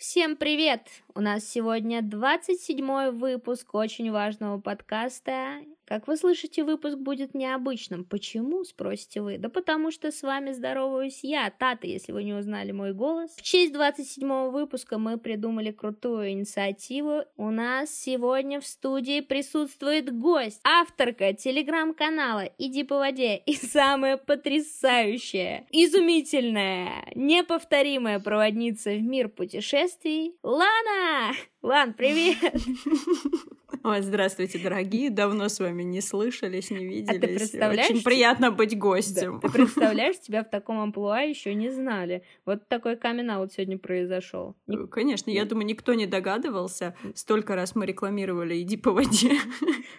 Всем 0.00 0.34
привет! 0.34 0.88
У 1.14 1.20
нас 1.20 1.44
сегодня 1.44 2.00
27 2.00 3.10
выпуск 3.10 3.74
очень 3.74 4.10
важного 4.10 4.58
подкаста 4.58 5.58
как 5.90 6.06
вы 6.06 6.16
слышите, 6.16 6.62
выпуск 6.62 6.98
будет 6.98 7.34
необычным. 7.34 8.04
Почему, 8.04 8.62
спросите 8.62 9.22
вы? 9.22 9.38
Да 9.38 9.48
потому 9.48 9.90
что 9.90 10.12
с 10.12 10.22
вами 10.22 10.52
здороваюсь 10.52 11.24
я, 11.24 11.50
Тата, 11.50 11.88
если 11.88 12.12
вы 12.12 12.22
не 12.22 12.32
узнали 12.32 12.70
мой 12.70 12.92
голос. 12.92 13.34
В 13.34 13.42
честь 13.42 13.72
27 13.72 14.50
выпуска 14.50 14.98
мы 14.98 15.18
придумали 15.18 15.72
крутую 15.72 16.30
инициативу. 16.30 17.24
У 17.36 17.50
нас 17.50 17.90
сегодня 17.90 18.60
в 18.60 18.66
студии 18.68 19.20
присутствует 19.20 20.16
гость, 20.16 20.60
авторка 20.62 21.32
телеграм-канала 21.32 22.48
«Иди 22.56 22.84
по 22.84 22.98
воде» 22.98 23.38
и 23.46 23.54
самая 23.54 24.16
потрясающая, 24.16 25.66
изумительная, 25.72 27.10
неповторимая 27.16 28.20
проводница 28.20 28.92
в 28.92 29.02
мир 29.02 29.28
путешествий 29.28 30.36
Лана! 30.44 31.34
Лан, 31.62 31.92
привет! 31.92 32.38
Ой, 33.82 34.02
здравствуйте, 34.02 34.58
дорогие. 34.58 35.10
Давно 35.10 35.48
с 35.48 35.58
вами 35.58 35.82
не 35.82 36.00
слышались, 36.00 36.70
не 36.70 36.84
виделись. 36.84 37.08
А 37.08 37.20
ты 37.20 37.28
представляешь? 37.28 37.90
Очень 37.90 38.02
приятно 38.02 38.50
быть 38.50 38.78
гостем. 38.78 39.40
Да. 39.40 39.48
Ты 39.48 39.54
представляешь, 39.54 40.18
тебя 40.20 40.44
в 40.44 40.50
таком 40.50 40.78
амплуа 40.80 41.20
еще 41.22 41.54
не 41.54 41.70
знали. 41.70 42.22
Вот 42.44 42.68
такой 42.68 42.96
камин 42.96 43.30
сегодня 43.50 43.78
произошел. 43.78 44.54
Ник... 44.66 44.90
Конечно, 44.90 45.30
я 45.30 45.44
думаю, 45.44 45.66
никто 45.66 45.94
не 45.94 46.06
догадывался. 46.06 46.94
Столько 47.14 47.54
раз 47.54 47.74
мы 47.74 47.86
рекламировали 47.86 48.60
«Иди 48.60 48.76
по 48.76 48.92
воде». 48.92 49.32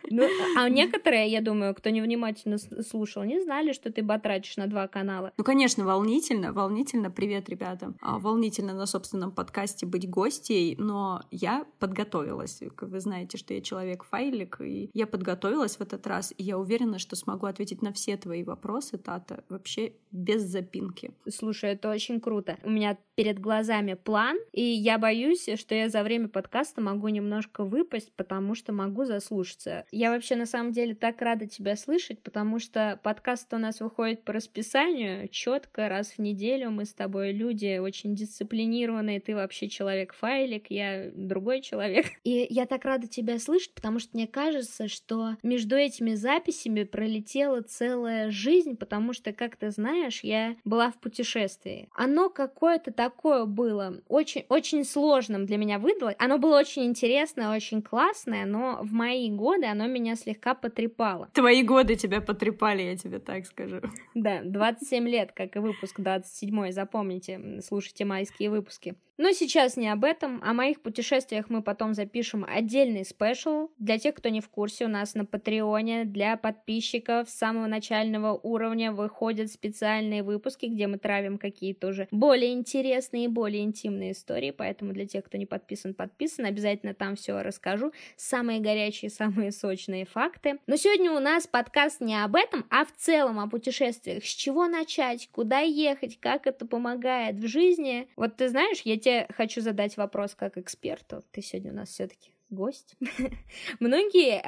Ну, 0.09 0.27
а 0.57 0.69
некоторые, 0.69 1.27
я 1.27 1.41
думаю, 1.41 1.73
кто 1.73 1.89
невнимательно 1.89 2.57
слушал, 2.57 3.23
не 3.23 3.41
знали, 3.41 3.71
что 3.71 3.91
ты 3.91 4.03
батрачишь 4.03 4.57
на 4.57 4.67
два 4.67 4.87
канала. 4.87 5.31
Ну, 5.37 5.43
конечно, 5.43 5.85
волнительно, 5.85 6.53
волнительно. 6.53 7.09
Привет, 7.09 7.49
ребята. 7.49 7.93
А, 8.01 8.19
волнительно 8.19 8.73
на 8.73 8.85
собственном 8.85 9.31
подкасте 9.31 9.85
быть 9.85 10.09
гостей, 10.09 10.75
но 10.77 11.23
я 11.31 11.50
подготовилась. 11.79 12.61
Вы 12.79 12.99
знаете, 12.99 13.37
что 13.37 13.53
я 13.53 13.61
человек-файлик, 13.61 14.61
и 14.61 14.89
я 14.93 15.07
подготовилась 15.07 15.77
в 15.77 15.81
этот 15.81 16.05
раз, 16.07 16.33
и 16.37 16.43
я 16.43 16.57
уверена, 16.57 16.99
что 16.99 17.15
смогу 17.15 17.45
ответить 17.45 17.81
на 17.81 17.91
все 17.93 18.17
твои 18.17 18.43
вопросы, 18.43 18.97
Тата, 18.97 19.43
вообще 19.49 19.93
без 20.11 20.41
запинки. 20.43 21.11
Слушай, 21.29 21.71
это 21.71 21.89
очень 21.89 22.19
круто. 22.19 22.57
У 22.63 22.69
меня 22.69 22.97
перед 23.15 23.39
глазами 23.39 23.93
план, 23.93 24.37
и 24.51 24.61
я 24.61 24.97
боюсь, 24.97 25.47
что 25.55 25.75
я 25.75 25.89
за 25.89 26.03
время 26.03 26.27
подкаста 26.27 26.81
могу 26.81 27.07
немножко 27.07 27.63
выпасть, 27.63 28.11
потому 28.15 28.55
что 28.55 28.73
могу 28.73 29.05
заслушаться. 29.05 29.85
Я 29.91 30.11
вообще 30.11 30.35
на 30.35 30.45
самом 30.45 30.71
деле 30.71 30.95
так 30.95 31.21
рада 31.21 31.47
тебя 31.47 31.75
слышать, 31.75 32.21
потому 32.23 32.59
что 32.59 32.99
подкаст 33.03 33.53
у 33.53 33.57
нас 33.57 33.79
выходит 33.79 34.23
по 34.23 34.33
расписанию, 34.33 35.27
четко, 35.29 35.89
раз 35.89 36.13
в 36.13 36.19
неделю 36.19 36.71
мы 36.71 36.85
с 36.85 36.93
тобой 36.93 37.31
люди 37.31 37.77
очень 37.77 38.15
дисциплинированные, 38.15 39.19
ты 39.19 39.35
вообще 39.35 39.69
человек-файлик, 39.69 40.69
я 40.69 41.11
другой 41.41 41.61
человек. 41.61 42.05
И 42.23 42.45
я 42.49 42.67
так 42.67 42.85
рада 42.85 43.07
тебя 43.07 43.39
слышать, 43.39 43.73
потому 43.73 43.97
что 43.99 44.11
мне 44.13 44.27
кажется, 44.27 44.87
что 44.87 45.35
между 45.41 45.75
этими 45.75 46.13
записями 46.13 46.83
пролетела 46.83 47.61
целая 47.61 48.29
жизнь, 48.29 48.77
потому 48.77 49.13
что, 49.13 49.33
как 49.33 49.55
ты 49.55 49.71
знаешь, 49.71 50.23
я 50.23 50.55
была 50.63 50.91
в 50.91 50.99
путешествии. 50.99 51.89
Оно 51.95 52.29
какое-то 52.29 52.91
такое 52.91 53.45
было, 53.45 54.01
очень, 54.07 54.45
очень 54.49 54.85
сложным 54.85 55.45
для 55.47 55.57
меня 55.57 55.79
выдалось. 55.79 56.15
Оно 56.19 56.37
было 56.37 56.59
очень 56.59 56.85
интересное, 56.85 57.55
очень 57.55 57.81
классное, 57.81 58.45
но 58.45 58.79
в 58.83 58.91
мои 58.93 59.31
годы 59.31 59.65
оно 59.65 59.87
меня 59.87 60.15
слегка 60.15 60.53
потрепало. 60.53 61.29
Твои 61.33 61.63
годы 61.63 61.95
тебя 61.95 62.21
потрепали, 62.21 62.83
я 62.83 62.97
тебе 62.97 63.17
так 63.19 63.47
скажу. 63.47 63.81
Да, 64.13 64.41
27 64.43 65.07
лет, 65.07 65.31
как 65.31 65.55
и 65.55 65.59
выпуск 65.59 65.99
27, 65.99 66.71
запомните, 66.71 67.61
слушайте 67.61 68.05
майские 68.05 68.51
выпуски. 68.51 68.95
Но 69.21 69.33
сейчас 69.33 69.77
не 69.77 69.87
об 69.87 70.03
этом, 70.03 70.41
о 70.43 70.51
моих 70.51 70.81
путешествиях 70.81 71.47
мы 71.47 71.61
потом 71.61 71.93
запишем 71.93 72.43
отдельный 72.43 73.05
спешл. 73.05 73.69
Для 73.77 73.99
тех, 73.99 74.15
кто 74.15 74.29
не 74.29 74.41
в 74.41 74.49
курсе, 74.49 74.85
у 74.85 74.87
нас 74.87 75.13
на 75.13 75.25
Патреоне 75.25 76.05
для 76.05 76.37
подписчиков 76.37 77.29
самого 77.29 77.67
начального 77.67 78.33
уровня 78.33 78.91
выходят 78.91 79.51
специальные 79.51 80.23
выпуски, 80.23 80.65
где 80.65 80.87
мы 80.87 80.97
травим 80.97 81.37
какие-то 81.37 81.89
уже 81.89 82.07
более 82.09 82.53
интересные 82.53 83.25
и 83.25 83.27
более 83.27 83.61
интимные 83.61 84.13
истории, 84.13 84.49
поэтому 84.49 84.91
для 84.91 85.05
тех, 85.05 85.23
кто 85.23 85.37
не 85.37 85.45
подписан, 85.45 85.93
подписан, 85.93 86.45
обязательно 86.45 86.95
там 86.95 87.15
все 87.15 87.43
расскажу. 87.43 87.93
Самые 88.17 88.59
горячие, 88.59 89.11
самые 89.11 89.51
сочные 89.51 90.05
факты. 90.05 90.57
Но 90.65 90.77
сегодня 90.77 91.11
у 91.11 91.19
нас 91.19 91.45
подкаст 91.45 92.01
не 92.01 92.19
об 92.23 92.35
этом, 92.35 92.65
а 92.71 92.85
в 92.85 92.91
целом 92.97 93.39
о 93.39 93.47
путешествиях. 93.47 94.25
С 94.25 94.29
чего 94.29 94.65
начать, 94.65 95.29
куда 95.31 95.59
ехать, 95.59 96.19
как 96.19 96.47
это 96.47 96.65
помогает 96.65 97.35
в 97.35 97.45
жизни. 97.45 98.07
Вот 98.15 98.37
ты 98.37 98.49
знаешь, 98.49 98.81
я 98.83 98.97
тебе 98.97 99.10
тебе 99.11 99.27
хочу 99.35 99.61
задать 99.61 99.97
вопрос 99.97 100.35
как 100.35 100.57
эксперту. 100.57 101.23
Ты 101.31 101.41
сегодня 101.41 101.71
у 101.71 101.75
нас 101.75 101.89
все-таки 101.89 102.33
гость. 102.49 102.95
Многие 103.79 104.41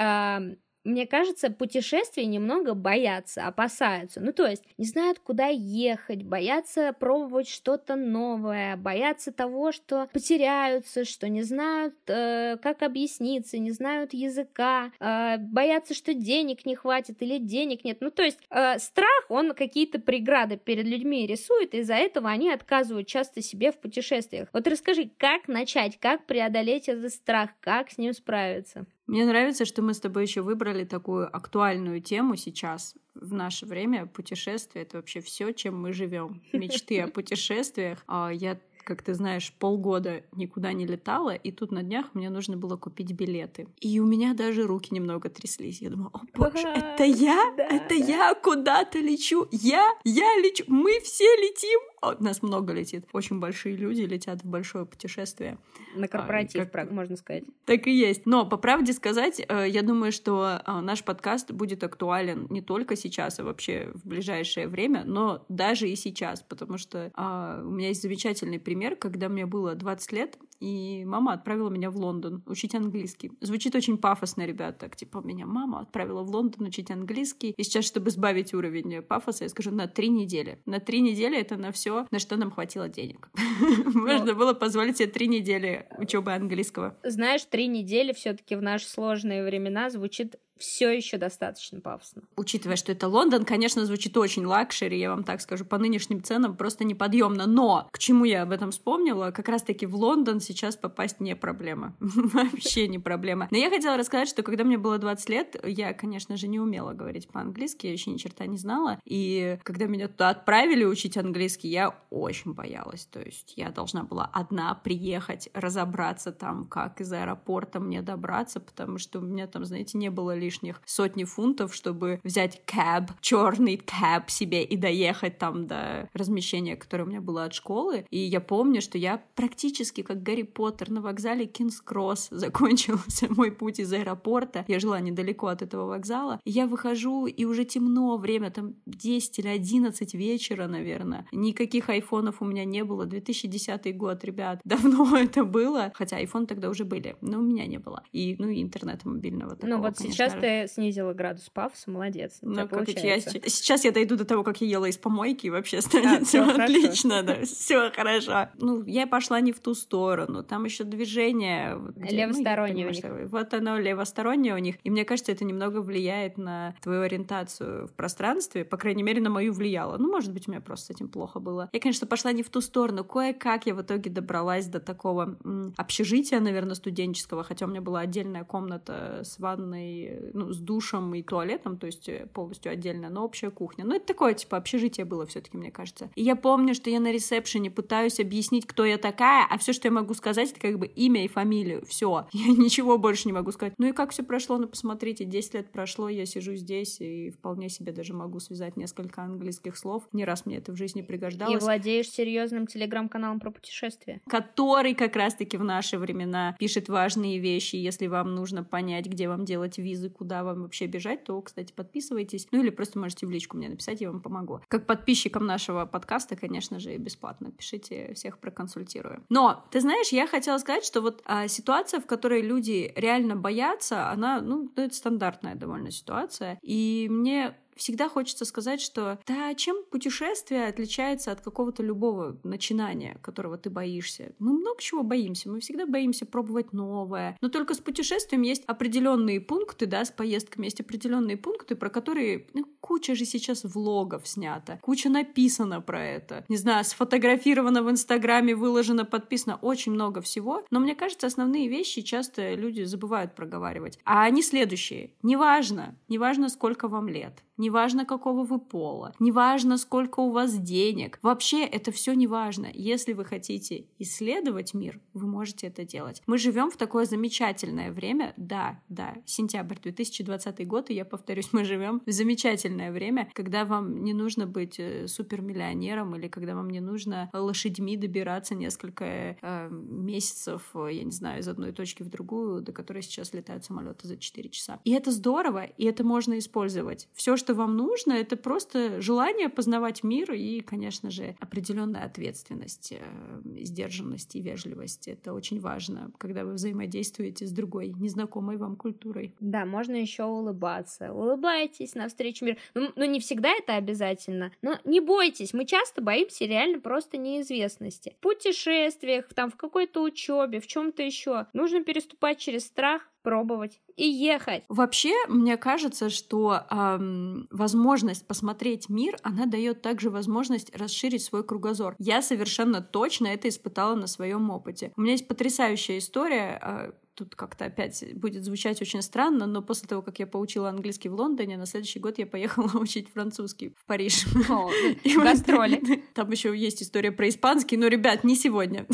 мне 0.83 1.07
кажется, 1.07 1.49
путешествия 1.49 2.25
немного 2.25 2.73
боятся, 2.73 3.47
опасаются. 3.47 4.19
Ну, 4.19 4.33
то 4.33 4.45
есть, 4.45 4.63
не 4.77 4.85
знают, 4.85 5.19
куда 5.19 5.47
ехать, 5.47 6.23
боятся 6.23 6.93
пробовать 6.99 7.47
что-то 7.47 7.95
новое, 7.95 8.75
боятся 8.75 9.31
того, 9.31 9.71
что 9.71 10.09
потеряются, 10.11 11.05
что 11.05 11.29
не 11.29 11.43
знают, 11.43 11.95
э, 12.07 12.57
как 12.61 12.81
объясниться, 12.81 13.57
не 13.57 13.71
знают 13.71 14.13
языка, 14.13 14.91
э, 14.99 15.37
боятся, 15.37 15.93
что 15.93 16.13
денег 16.13 16.65
не 16.65 16.75
хватит 16.75 17.21
или 17.21 17.37
денег 17.37 17.83
нет. 17.83 17.97
Ну, 18.01 18.11
то 18.11 18.23
есть, 18.23 18.39
э, 18.49 18.77
страх, 18.79 19.25
он 19.29 19.53
какие-то 19.53 19.99
преграды 19.99 20.57
перед 20.57 20.85
людьми 20.85 21.25
рисует, 21.25 21.73
из-за 21.73 21.95
этого 21.95 22.29
они 22.29 22.51
отказывают 22.51 23.07
часто 23.07 23.41
себе 23.41 23.71
в 23.71 23.77
путешествиях. 23.79 24.49
Вот 24.53 24.67
расскажи, 24.67 25.09
как 25.17 25.47
начать, 25.47 25.97
как 25.99 26.25
преодолеть 26.25 26.89
этот 26.89 27.13
страх, 27.13 27.51
как 27.61 27.89
с 27.89 27.97
ним 27.97 28.13
справиться? 28.13 28.85
Мне 29.13 29.27
нравится, 29.27 29.65
что 29.65 29.83
мы 29.83 29.93
с 29.93 29.99
тобой 29.99 30.23
еще 30.23 30.41
выбрали 30.41 30.85
такую 30.85 31.27
актуальную 31.27 32.01
тему 32.01 32.35
сейчас, 32.35 32.95
в 33.13 33.31
наше 33.31 33.67
время. 33.67 34.07
Путешествие— 34.07 34.83
это 34.85 34.97
вообще 34.97 35.21
все, 35.21 35.51
чем 35.51 35.79
мы 35.79 35.93
живем. 35.93 36.41
Мечты 36.51 36.99
о 36.99 37.07
путешествиях. 37.07 38.03
А 38.07 38.31
я 38.33 38.59
как 38.83 39.01
ты 39.01 39.13
знаешь, 39.13 39.53
полгода 39.59 40.23
никуда 40.33 40.73
не 40.73 40.85
летала, 40.85 41.33
и 41.33 41.51
тут 41.51 41.71
на 41.71 41.83
днях 41.83 42.07
мне 42.13 42.29
нужно 42.29 42.57
было 42.57 42.75
купить 42.75 43.13
билеты. 43.13 43.67
И 43.79 43.99
у 43.99 44.05
меня 44.05 44.33
даже 44.33 44.63
руки 44.63 44.93
немного 44.93 45.29
тряслись. 45.29 45.81
Я 45.81 45.89
думала, 45.89 46.11
о 46.11 46.19
боже, 46.33 46.67
это 46.67 47.03
я? 47.05 47.53
это 47.57 47.93
я 47.93 48.33
куда-то 48.35 48.99
лечу? 48.99 49.47
Я? 49.51 49.89
Я 50.03 50.35
лечу? 50.41 50.65
Мы 50.67 50.99
все 50.99 51.23
летим? 51.23 51.79
Нас 52.19 52.41
много 52.41 52.73
летит. 52.73 53.05
Очень 53.13 53.39
большие 53.39 53.75
люди 53.75 54.01
летят 54.01 54.43
в 54.43 54.45
большое 54.45 54.85
путешествие. 54.85 55.57
На 55.95 56.07
корпоратив, 56.07 56.63
а, 56.63 56.65
как... 56.65 56.91
можно 56.91 57.15
сказать. 57.15 57.43
Так 57.65 57.87
и 57.87 57.91
есть. 57.91 58.25
Но, 58.25 58.45
по 58.45 58.57
правде 58.57 58.93
сказать, 58.93 59.41
э, 59.47 59.65
я 59.69 59.81
думаю, 59.81 60.11
что 60.11 60.61
э, 60.65 60.79
наш 60.81 61.03
подкаст 61.03 61.51
будет 61.51 61.83
актуален 61.83 62.47
не 62.49 62.61
только 62.61 62.95
сейчас, 62.95 63.39
а 63.39 63.43
вообще 63.43 63.91
в 63.93 64.07
ближайшее 64.07 64.67
время, 64.67 65.03
но 65.05 65.45
даже 65.49 65.89
и 65.89 65.95
сейчас, 65.95 66.41
потому 66.41 66.77
что 66.77 67.11
а, 67.15 67.61
у 67.63 67.69
меня 67.69 67.89
есть 67.89 68.01
замечательный 68.01 68.59
пример, 68.59 68.95
когда 68.95 69.29
мне 69.29 69.45
было 69.45 69.75
20 69.75 70.11
лет, 70.11 70.37
и 70.63 71.03
мама 71.03 71.33
отправила 71.33 71.69
меня 71.69 71.91
в 71.91 71.97
Лондон 71.97 72.41
учить 72.45 72.73
английский. 72.73 73.31
Звучит 73.41 73.75
очень 73.75 73.97
пафосно, 73.97 74.45
ребят, 74.45 74.77
так, 74.77 74.95
типа, 74.95 75.17
меня 75.17 75.45
мама 75.45 75.81
отправила 75.81 76.23
в 76.23 76.29
Лондон 76.29 76.67
учить 76.67 76.89
английский, 76.89 77.53
и 77.57 77.63
сейчас, 77.63 77.83
чтобы 77.83 78.11
сбавить 78.11 78.53
уровень 78.53 79.01
пафоса, 79.01 79.43
я 79.43 79.49
скажу, 79.49 79.71
на 79.71 79.87
три 79.87 80.07
недели. 80.07 80.61
На 80.65 80.79
три 80.79 81.01
недели 81.01 81.37
это 81.37 81.57
на 81.57 81.71
все 81.73 82.07
на 82.11 82.19
что 82.19 82.37
нам 82.37 82.49
хватило 82.49 82.87
денег. 82.87 83.29
Можно 83.93 84.35
было 84.35 84.53
позволить 84.53 84.97
себе 84.97 85.09
три 85.09 85.27
недели 85.27 85.87
учебы 85.97 86.31
английского. 86.31 86.97
Знаешь, 87.03 87.43
три 87.43 87.67
недели 87.67 88.13
все-таки 88.13 88.55
в 88.55 88.61
наши 88.61 88.87
сложные 88.87 89.43
времена 89.43 89.89
звучит 89.89 90.37
все 90.63 90.89
еще 90.89 91.17
достаточно 91.17 91.81
пафосно. 91.81 92.21
Учитывая, 92.37 92.77
что 92.77 92.93
это 92.93 93.09
Лондон, 93.09 93.43
конечно, 93.43 93.85
звучит 93.85 94.15
очень 94.15 94.45
luxury, 94.45 94.97
я 94.97 95.09
вам 95.09 95.25
так 95.25 95.41
скажу, 95.41 95.65
по 95.65 95.77
нынешним 95.77 96.23
ценам 96.23 96.55
просто 96.55 96.85
неподъемно. 96.85 97.45
Но 97.47 97.89
к 97.91 97.99
чему 97.99 98.23
я 98.23 98.43
об 98.43 98.51
этом 98.51 98.71
вспомнила? 98.71 99.31
Как 99.31 99.49
раз-таки 99.49 99.85
в 99.85 99.95
Лондон 99.95 100.39
сейчас 100.39 100.77
попасть 100.77 101.19
не 101.19 101.35
проблема. 101.35 101.95
Вообще 101.99 102.87
не 102.87 102.97
проблема. 102.97 103.49
Но 103.51 103.57
я 103.57 103.69
хотела 103.69 103.97
рассказать, 103.97 104.29
что 104.29 104.41
когда 104.41 104.63
мне 104.63 104.77
было 104.77 104.97
20 104.97 105.29
лет, 105.29 105.55
я, 105.65 105.93
конечно 105.93 106.37
же, 106.37 106.47
не 106.47 106.61
умела 106.61 106.93
говорить 106.93 107.27
по-английски, 107.27 107.87
я 107.87 107.91
еще 107.91 108.11
ни 108.11 108.17
черта 108.17 108.45
не 108.45 108.57
знала. 108.57 108.99
И 109.03 109.59
когда 109.63 109.87
меня 109.87 110.07
туда 110.07 110.29
отправили 110.29 110.85
учить 110.85 111.17
английский, 111.17 111.67
я 111.67 111.93
очень 112.09 112.53
боялась. 112.53 113.05
То 113.05 113.19
есть 113.19 113.53
я 113.57 113.69
должна 113.69 114.03
была 114.03 114.29
одна 114.31 114.73
приехать, 114.75 115.49
разобраться 115.53 116.31
там, 116.31 116.65
как 116.67 117.01
из 117.01 117.11
аэропорта 117.11 117.81
мне 117.81 118.01
добраться, 118.01 118.61
потому 118.61 118.97
что 118.97 119.19
у 119.19 119.23
меня 119.23 119.45
там, 119.47 119.65
знаете, 119.65 119.97
не 119.97 120.09
было 120.09 120.33
лишь 120.33 120.52
лишних 120.53 120.81
сотни 120.85 121.23
фунтов, 121.23 121.73
чтобы 121.73 122.19
взять 122.23 122.61
кэб, 122.65 123.11
черный 123.21 123.77
кэб 123.77 124.29
себе 124.29 124.63
и 124.63 124.77
доехать 124.77 125.37
там 125.37 125.65
до 125.65 126.09
размещения, 126.13 126.75
которое 126.75 127.05
у 127.05 127.07
меня 127.07 127.21
было 127.21 127.45
от 127.45 127.53
школы. 127.53 128.05
И 128.11 128.19
я 128.19 128.39
помню, 128.39 128.81
что 128.81 128.97
я 128.97 129.21
практически 129.35 130.01
как 130.03 130.21
Гарри 130.21 130.43
Поттер 130.43 130.91
на 130.91 131.01
вокзале 131.01 131.45
Кингс-Кросс 131.45 132.27
закончился 132.31 133.27
мой 133.29 133.51
путь 133.51 133.79
из 133.79 133.91
аэропорта. 133.91 134.65
Я 134.67 134.79
жила 134.79 134.99
недалеко 134.99 135.47
от 135.47 135.61
этого 135.61 135.87
вокзала. 135.87 136.39
И 136.43 136.51
я 136.51 136.67
выхожу, 136.67 137.25
и 137.25 137.45
уже 137.45 137.65
темно, 137.65 138.17
время 138.17 138.51
там 138.51 138.75
10 138.85 139.39
или 139.39 139.47
11 139.47 140.13
вечера, 140.13 140.67
наверное. 140.67 141.25
Никаких 141.31 141.89
айфонов 141.89 142.41
у 142.41 142.45
меня 142.45 142.65
не 142.65 142.83
было. 142.83 143.05
2010 143.05 143.97
год, 143.97 144.23
ребят. 144.23 144.61
Давно 144.65 145.17
это 145.17 145.43
было. 145.43 145.91
Хотя 145.95 146.17
айфон 146.17 146.45
тогда 146.45 146.69
уже 146.69 146.85
были, 146.85 147.15
но 147.21 147.39
у 147.39 147.41
меня 147.41 147.65
не 147.65 147.79
было. 147.79 148.03
И, 148.11 148.35
ну, 148.37 148.49
и 148.49 148.61
интернета 148.61 149.09
мобильного 149.09 149.55
такого, 149.55 149.69
Ну 149.69 149.77
вот 149.81 149.97
конечно 149.97 150.13
сейчас 150.13 150.32
же. 150.35 150.41
ты 150.41 150.67
снизила 150.67 151.13
градус 151.13 151.49
пафоса, 151.49 151.89
молодец. 151.89 152.39
Ну, 152.41 152.67
как 152.67 152.87
я, 152.89 153.19
сейчас 153.19 153.85
я 153.85 153.91
дойду 153.91 154.15
до 154.15 154.25
того, 154.25 154.43
как 154.43 154.61
я 154.61 154.67
ела 154.67 154.85
из 154.85 154.97
помойки, 154.97 155.47
и 155.47 155.49
вообще 155.49 155.81
станет 155.81 156.27
все 156.27 156.41
отлично, 156.41 157.23
да, 157.23 157.43
все 157.43 157.91
хорошо. 157.91 158.49
Ну, 158.57 158.83
я 158.85 159.07
пошла 159.07 159.39
не 159.41 159.51
в 159.51 159.59
ту 159.59 159.73
сторону, 159.73 160.43
там 160.43 160.65
еще 160.65 160.83
движение. 160.83 161.75
ну, 161.75 161.93
Левостороннее 161.97 162.87
у 162.87 162.89
них. 162.91 163.31
Вот 163.31 163.53
оно 163.53 163.77
левостороннее 163.77 164.55
у 164.55 164.57
них, 164.57 164.75
и 164.83 164.89
мне 164.89 165.05
кажется, 165.05 165.31
это 165.31 165.45
немного 165.45 165.81
влияет 165.81 166.37
на 166.37 166.75
твою 166.81 167.01
ориентацию 167.01 167.87
в 167.87 167.93
пространстве, 167.93 168.65
по 168.65 168.77
крайней 168.77 169.03
мере, 169.03 169.21
на 169.21 169.29
мою 169.29 169.53
влияло. 169.53 169.97
Ну, 169.97 170.09
может 170.11 170.33
быть, 170.33 170.47
у 170.47 170.51
меня 170.51 170.61
просто 170.61 170.87
с 170.87 170.89
этим 170.91 171.09
плохо 171.09 171.39
было. 171.39 171.69
Я, 171.71 171.79
конечно, 171.79 172.07
пошла 172.07 172.31
не 172.31 172.43
в 172.43 172.49
ту 172.49 172.61
сторону. 172.61 173.03
Кое-как 173.03 173.65
я 173.65 173.75
в 173.75 173.81
итоге 173.81 174.09
добралась 174.09 174.67
до 174.67 174.79
такого 174.79 175.37
общежития, 175.77 176.39
наверное, 176.39 176.75
студенческого, 176.75 177.43
хотя 177.43 177.65
у 177.65 177.69
меня 177.69 177.81
была 177.81 178.01
отдельная 178.01 178.43
комната 178.43 179.21
с 179.23 179.39
ванной, 179.39 180.22
ну, 180.33 180.51
с 180.51 180.59
душем 180.59 181.13
и 181.15 181.23
туалетом, 181.23 181.77
то 181.77 181.87
есть 181.87 182.07
э, 182.09 182.27
полностью 182.33 182.71
отдельная, 182.71 183.09
но 183.09 183.23
общая 183.25 183.49
кухня. 183.51 183.85
Ну, 183.85 183.95
это 183.95 184.05
такое, 184.05 184.33
типа, 184.33 184.57
общежитие 184.57 185.05
было 185.05 185.25
все 185.25 185.41
таки 185.41 185.57
мне 185.57 185.71
кажется. 185.71 186.09
И 186.15 186.23
я 186.23 186.35
помню, 186.35 186.73
что 186.73 186.89
я 186.89 186.99
на 186.99 187.11
ресепшене 187.11 187.71
пытаюсь 187.71 188.19
объяснить, 188.19 188.65
кто 188.65 188.85
я 188.85 188.97
такая, 188.97 189.45
а 189.49 189.57
все, 189.57 189.73
что 189.73 189.87
я 189.87 189.91
могу 189.91 190.13
сказать, 190.13 190.51
это 190.51 190.59
как 190.59 190.79
бы 190.79 190.87
имя 190.87 191.25
и 191.25 191.27
фамилию. 191.27 191.85
Все. 191.85 192.27
Я 192.33 192.47
ничего 192.47 192.97
больше 192.97 193.27
не 193.27 193.33
могу 193.33 193.51
сказать. 193.51 193.73
Ну 193.77 193.87
и 193.87 193.91
как 193.91 194.11
все 194.11 194.23
прошло? 194.23 194.57
Ну, 194.57 194.67
посмотрите, 194.67 195.25
10 195.25 195.53
лет 195.53 195.71
прошло, 195.71 196.09
я 196.09 196.25
сижу 196.25 196.55
здесь 196.55 196.99
и 196.99 197.31
вполне 197.31 197.69
себе 197.69 197.91
даже 197.91 198.13
могу 198.13 198.39
связать 198.39 198.77
несколько 198.77 199.23
английских 199.23 199.77
слов. 199.77 200.03
Не 200.11 200.25
раз 200.25 200.45
мне 200.45 200.57
это 200.57 200.71
в 200.71 200.75
жизни 200.75 201.01
И 201.01 201.03
пригождалось 201.03 201.63
владеешь 201.63 202.09
серьезным 202.09 202.67
телеграм-каналом 202.67 203.39
про 203.39 203.51
путешествия. 203.51 204.21
который 204.27 204.93
как 204.93 205.15
раз-таки 205.15 205.57
в 205.57 205.63
наши 205.63 205.97
времена 205.97 206.55
пишет 206.59 206.89
важные 206.89 207.39
вещи. 207.39 207.75
Если 207.75 208.07
вам 208.07 208.35
нужно 208.35 208.63
понять, 208.63 209.05
где 209.05 209.27
вам 209.27 209.45
делать 209.45 209.77
визы, 209.77 210.09
куда 210.13 210.43
вам 210.43 210.63
вообще 210.63 210.87
бежать, 210.87 211.23
то, 211.23 211.41
кстати, 211.41 211.73
подписывайтесь. 211.73 212.47
Ну 212.51 212.61
или 212.61 212.69
просто 212.69 212.99
можете 212.99 213.25
в 213.25 213.31
личку 213.31 213.57
мне 213.57 213.69
написать, 213.69 214.01
я 214.01 214.09
вам 214.09 214.21
помогу. 214.21 214.61
Как 214.67 214.85
подписчикам 214.85 215.45
нашего 215.45 215.85
подкаста, 215.85 216.35
конечно 216.35 216.79
же, 216.79 216.95
бесплатно. 216.97 217.51
Пишите, 217.51 218.13
всех 218.13 218.39
проконсультирую. 218.39 219.23
Но, 219.29 219.65
ты 219.71 219.81
знаешь, 219.81 220.09
я 220.09 220.25
хотела 220.27 220.57
сказать, 220.57 220.85
что 220.85 221.01
вот 221.01 221.21
а, 221.25 221.47
ситуация, 221.47 221.99
в 221.99 222.05
которой 222.05 222.41
люди 222.41 222.93
реально 222.95 223.35
боятся, 223.35 224.09
она, 224.09 224.41
ну, 224.41 224.53
ну, 224.53 224.83
это 224.83 224.95
стандартная 224.95 225.55
довольно 225.55 225.91
ситуация. 225.91 226.59
И 226.61 227.07
мне 227.09 227.55
всегда 227.75 228.09
хочется 228.09 228.45
сказать, 228.45 228.81
что 228.81 229.19
да, 229.27 229.53
чем 229.55 229.83
путешествие 229.89 230.67
отличается 230.67 231.31
от 231.31 231.41
какого-то 231.41 231.83
любого 231.83 232.39
начинания, 232.43 233.17
которого 233.21 233.57
ты 233.57 233.69
боишься? 233.69 234.33
Мы 234.39 234.53
много 234.53 234.81
чего 234.81 235.03
боимся, 235.03 235.49
мы 235.49 235.59
всегда 235.59 235.85
боимся 235.85 236.25
пробовать 236.25 236.73
новое. 236.73 237.37
Но 237.41 237.49
только 237.49 237.73
с 237.73 237.79
путешествием 237.79 238.41
есть 238.41 238.63
определенные 238.65 239.41
пункты, 239.41 239.85
да, 239.85 240.05
с 240.05 240.11
поездками 240.11 240.65
есть 240.65 240.79
определенные 240.79 241.37
пункты, 241.37 241.75
про 241.75 241.89
которые 241.89 242.47
ну, 242.53 242.65
куча 242.79 243.15
же 243.15 243.25
сейчас 243.25 243.63
влогов 243.63 244.27
снято, 244.27 244.79
куча 244.81 245.09
написано 245.09 245.81
про 245.81 246.05
это. 246.05 246.45
Не 246.49 246.57
знаю, 246.57 246.83
сфотографировано 246.85 247.83
в 247.83 247.89
Инстаграме, 247.89 248.55
выложено, 248.55 249.05
подписано, 249.05 249.57
очень 249.61 249.91
много 249.91 250.21
всего. 250.21 250.63
Но 250.71 250.79
мне 250.79 250.95
кажется, 250.95 251.27
основные 251.27 251.67
вещи 251.67 252.01
часто 252.01 252.53
люди 252.55 252.83
забывают 252.83 253.35
проговаривать. 253.35 253.99
А 254.03 254.23
они 254.23 254.41
следующие. 254.41 255.13
Неважно, 255.21 255.95
неважно, 256.07 256.49
сколько 256.49 256.87
вам 256.87 257.07
лет. 257.07 257.43
Неважно, 257.63 258.05
какого 258.05 258.43
вы 258.43 258.59
пола, 258.59 259.13
неважно, 259.19 259.77
сколько 259.77 260.19
у 260.19 260.31
вас 260.31 260.57
денег. 260.57 261.17
Вообще 261.21 261.63
это 261.63 261.93
все 261.93 262.11
не 262.13 262.27
важно. 262.27 262.67
Если 262.73 263.13
вы 263.13 263.23
хотите 263.23 263.85
исследовать 263.99 264.73
мир, 264.73 264.99
вы 265.13 265.27
можете 265.27 265.67
это 265.67 265.85
делать. 265.85 266.21
Мы 266.27 266.37
живем 266.37 266.69
в 266.69 266.75
такое 266.75 267.05
замечательное 267.05 267.93
время. 267.93 268.33
Да, 268.35 268.81
да, 268.89 269.15
сентябрь 269.25 269.77
2020 269.81 270.67
год, 270.67 270.89
и 270.89 270.93
я 270.93 271.05
повторюсь, 271.05 271.53
мы 271.53 271.63
живем 271.63 272.01
в 272.05 272.11
замечательное 272.11 272.91
время, 272.91 273.29
когда 273.33 273.63
вам 273.63 274.03
не 274.03 274.13
нужно 274.13 274.45
быть 274.45 274.77
э, 274.77 275.07
супермиллионером 275.07 276.17
или 276.17 276.27
когда 276.27 276.55
вам 276.55 276.69
не 276.69 276.81
нужно 276.81 277.29
лошадьми 277.31 277.95
добираться 277.95 278.55
несколько 278.55 279.05
э, 279.41 279.69
месяцев, 279.71 280.69
э, 280.73 280.89
я 280.91 281.03
не 281.05 281.11
знаю, 281.11 281.39
из 281.39 281.47
одной 281.47 281.71
точки 281.71 282.03
в 282.03 282.09
другую, 282.09 282.61
до 282.61 282.73
которой 282.73 283.03
сейчас 283.03 283.33
летают 283.33 283.63
самолеты 283.63 284.05
за 284.05 284.17
4 284.17 284.49
часа. 284.49 284.81
И 284.83 284.91
это 284.91 285.11
здорово, 285.11 285.63
и 285.63 285.85
это 285.85 286.03
можно 286.03 286.37
использовать. 286.37 287.07
Все, 287.13 287.37
что 287.37 287.52
вам 287.53 287.77
нужно, 287.77 288.13
это 288.13 288.37
просто 288.37 289.01
желание 289.01 289.49
познавать 289.49 290.03
мир 290.03 290.31
и, 290.33 290.61
конечно 290.61 291.11
же, 291.11 291.35
определенная 291.39 292.05
ответственность, 292.05 292.93
э, 292.93 293.63
сдержанность 293.63 294.35
и 294.35 294.41
вежливость. 294.41 295.07
Это 295.07 295.33
очень 295.33 295.59
важно, 295.59 296.11
когда 296.17 296.45
вы 296.45 296.53
взаимодействуете 296.53 297.45
с 297.45 297.51
другой, 297.51 297.89
незнакомой 297.89 298.57
вам 298.57 298.75
культурой. 298.75 299.33
Да, 299.39 299.65
можно 299.65 299.95
еще 299.95 300.23
улыбаться. 300.23 301.13
Улыбайтесь 301.13 301.95
навстречу 301.95 302.45
миру. 302.45 302.57
Ну, 302.73 302.91
ну, 302.95 303.05
не 303.05 303.19
всегда 303.19 303.49
это 303.51 303.75
обязательно, 303.75 304.51
но 304.61 304.77
не 304.85 304.99
бойтесь. 304.99 305.53
Мы 305.53 305.65
часто 305.65 306.01
боимся 306.01 306.45
реально 306.45 306.79
просто 306.79 307.17
неизвестности. 307.17 308.15
В 308.19 308.23
путешествиях, 308.23 309.27
там, 309.33 309.49
в 309.51 309.55
какой-то 309.55 310.03
учебе, 310.03 310.59
в 310.59 310.67
чем-то 310.67 311.03
еще. 311.03 311.47
Нужно 311.53 311.83
переступать 311.83 312.39
через 312.39 312.65
страх, 312.65 313.07
пробовать 313.23 313.79
и 313.95 314.07
ехать. 314.07 314.63
Вообще, 314.69 315.13
мне 315.27 315.57
кажется, 315.57 316.09
что 316.09 316.61
эм, 316.69 317.47
возможность 317.51 318.27
посмотреть 318.27 318.89
мир, 318.89 319.17
она 319.23 319.45
дает 319.45 319.81
также 319.81 320.09
возможность 320.09 320.75
расширить 320.75 321.23
свой 321.23 321.43
кругозор. 321.43 321.95
Я 321.99 322.21
совершенно 322.21 322.81
точно 322.81 323.27
это 323.27 323.49
испытала 323.49 323.95
на 323.95 324.07
своем 324.07 324.49
опыте. 324.49 324.91
У 324.95 325.01
меня 325.01 325.13
есть 325.13 325.27
потрясающая 325.27 325.97
история. 325.97 326.59
э, 326.61 326.91
Тут 327.15 327.35
как-то 327.35 327.65
опять 327.65 328.03
будет 328.15 328.43
звучать 328.43 328.81
очень 328.81 329.01
странно, 329.03 329.45
но 329.45 329.61
после 329.61 329.87
того, 329.87 330.01
как 330.01 330.17
я 330.19 330.25
поучила 330.25 330.69
английский 330.69 331.09
в 331.09 331.13
Лондоне, 331.13 331.57
на 331.57 331.65
следующий 331.67 331.99
год 331.99 332.17
я 332.17 332.25
поехала 332.25 332.69
учить 332.79 333.09
французский 333.13 333.69
в 333.77 333.85
Париж. 333.85 334.25
О, 334.49 334.69
вот- 335.15 335.23
Гастроли. 335.23 336.03
Там 336.15 336.31
еще 336.31 336.55
есть 336.57 336.81
история 336.81 337.11
про 337.11 337.29
испанский, 337.29 337.77
но, 337.77 337.87
ребят, 337.87 338.23
не 338.23 338.35
сегодня. 338.35 338.85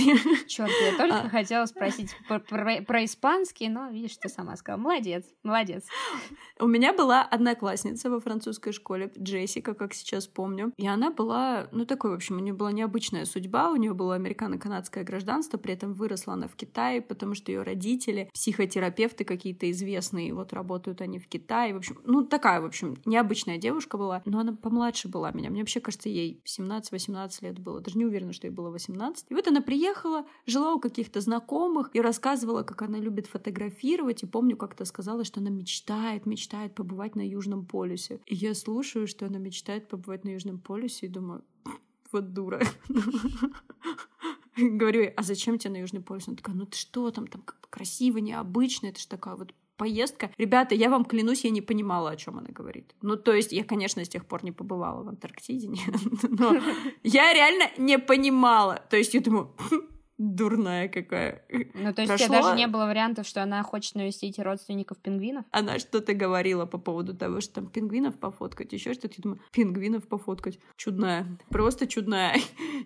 Черт, 0.48 0.72
я 0.86 0.98
только 0.98 1.22
А. 1.22 1.30
хотела 1.30 1.66
спросить 1.66 2.10
про, 2.28 2.40
про- 2.40 2.82
про 2.82 3.06
испанский, 3.06 3.70
но 3.70 3.90
видишь, 3.90 4.18
ты 4.18 4.28
сама 4.28 4.56
сказала. 4.58 4.82
Молодец, 4.82 5.24
молодец. 5.44 5.86
У 6.60 6.68
меня 6.68 6.94
была 6.94 7.22
одноклассница 7.24 8.10
во 8.10 8.20
французской 8.20 8.74
школе, 8.74 9.12
Джессика, 9.18 9.74
как 9.74 9.94
сейчас 9.94 10.28
помню. 10.28 10.74
И 10.78 10.88
она 10.88 11.10
была, 11.12 11.70
ну, 11.72 11.86
такой, 11.86 12.12
в 12.12 12.16
общем, 12.16 12.38
у 12.38 12.40
нее 12.40 12.54
была 12.54 12.72
необычная 12.74 13.26
судьба, 13.26 13.72
у 13.72 13.76
нее 13.78 13.94
было 13.94 14.16
американо-канадское 14.16 15.04
гражданство, 15.04 15.58
при 15.58 15.74
этом 15.74 15.94
выросла 15.94 16.34
она 16.34 16.48
в 16.48 16.56
Китае, 16.56 17.02
потому 17.02 17.34
что 17.34 17.52
ее 17.52 17.62
родители, 17.64 18.09
психотерапевты 18.34 19.24
какие-то 19.24 19.70
известные, 19.72 20.34
вот 20.34 20.54
работают 20.54 21.02
они 21.02 21.20
в 21.20 21.28
Китае. 21.28 21.74
В 21.74 21.78
общем, 21.78 22.00
ну, 22.06 22.26
такая, 22.26 22.62
в 22.62 22.66
общем, 22.66 22.98
необычная 23.06 23.58
девушка 23.58 23.98
была, 23.98 24.22
но 24.26 24.40
она 24.40 24.54
помладше 24.54 25.08
была 25.08 25.32
меня. 25.32 25.50
Мне 25.50 25.62
вообще 25.62 25.80
кажется, 25.80 26.10
ей 26.10 26.42
17-18 26.46 27.30
лет 27.42 27.60
было. 27.60 27.82
Даже 27.82 27.98
не 27.98 28.06
уверена, 28.06 28.34
что 28.34 28.48
ей 28.48 28.54
было 28.54 28.70
18. 28.70 29.26
И 29.30 29.34
вот 29.34 29.48
она 29.48 29.62
приехала, 29.62 30.26
жила 30.46 30.74
у 30.74 30.80
каких-то 30.80 31.22
знакомых 31.22 31.90
и 31.94 32.02
рассказывала, 32.02 32.64
как 32.64 32.82
она 32.82 33.00
любит 33.00 33.28
фотографировать. 33.28 34.24
И 34.24 34.28
помню, 34.28 34.58
как-то 34.58 34.86
сказала, 34.86 35.24
что 35.24 35.40
она 35.40 35.50
мечтает, 35.50 36.26
мечтает 36.26 36.76
побывать 36.76 37.16
на 37.16 37.28
Южном 37.28 37.66
полюсе. 37.66 38.20
И 38.26 38.36
я 38.36 38.54
слушаю, 38.54 39.08
что 39.08 39.26
она 39.26 39.40
мечтает 39.40 39.88
побывать 39.88 40.24
на 40.24 40.30
Южном 40.30 40.60
полюсе, 40.60 41.08
и 41.08 41.10
думаю, 41.10 41.44
вот 42.12 42.34
дура. 42.34 42.62
Говорю 44.58 45.12
а 45.16 45.24
зачем 45.24 45.58
тебе 45.58 45.74
на 45.74 45.78
Южный 45.78 46.02
полюс? 46.02 46.28
Она 46.28 46.38
такая, 46.38 46.56
ну 46.56 46.66
ты 46.66 46.78
что 46.78 47.12
там, 47.12 47.28
там 47.28 47.42
как 47.42 47.62
бы 47.62 47.68
красиво, 47.70 48.18
необычно, 48.18 48.88
это 48.88 49.00
же 49.00 49.08
такая 49.08 49.36
вот 49.36 49.54
поездка. 49.80 50.30
Ребята, 50.38 50.76
я 50.76 50.90
вам 50.90 51.06
клянусь, 51.06 51.46
я 51.46 51.52
не 51.52 51.62
понимала, 51.62 52.12
о 52.12 52.16
чем 52.18 52.38
она 52.38 52.50
говорит. 52.50 52.94
Ну, 53.02 53.16
то 53.16 53.34
есть, 53.34 53.54
я, 53.54 53.64
конечно, 53.64 54.04
с 54.04 54.10
тех 54.10 54.26
пор 54.26 54.44
не 54.44 54.52
побывала 54.52 55.04
в 55.04 55.08
Антарктиде, 55.08 55.68
нет, 55.68 55.96
но 56.30 56.54
я 57.04 57.34
реально 57.34 57.72
не 57.78 57.98
понимала. 57.98 58.84
То 58.90 58.98
есть, 58.98 59.14
я 59.14 59.22
думаю, 59.22 59.56
«Хм, 59.58 59.82
дурная 60.20 60.90
какая. 60.90 61.44
Ну, 61.74 61.94
то 61.94 62.02
есть 62.02 62.10
Прошло... 62.10 62.14
у 62.14 62.18
тебя 62.18 62.42
даже 62.42 62.58
не 62.58 62.68
было 62.68 62.86
вариантов, 62.86 63.26
что 63.26 63.42
она 63.42 63.64
хочет 63.64 63.96
навестить 63.96 64.38
родственников 64.38 64.98
пингвинов? 64.98 65.46
Она 65.52 65.80
что-то 65.80 66.14
говорила 66.14 66.66
по 66.66 66.78
поводу 66.78 67.16
того, 67.16 67.40
что 67.40 67.56
там 67.56 67.68
пингвинов 67.68 68.20
пофоткать, 68.20 68.74
еще 68.74 68.94
что-то. 68.94 69.16
Я 69.18 69.24
думаю, 69.24 69.42
пингвинов 69.52 70.08
пофоткать. 70.08 70.60
Чудная. 70.76 71.26
Просто 71.50 71.88
чудная. 71.88 72.38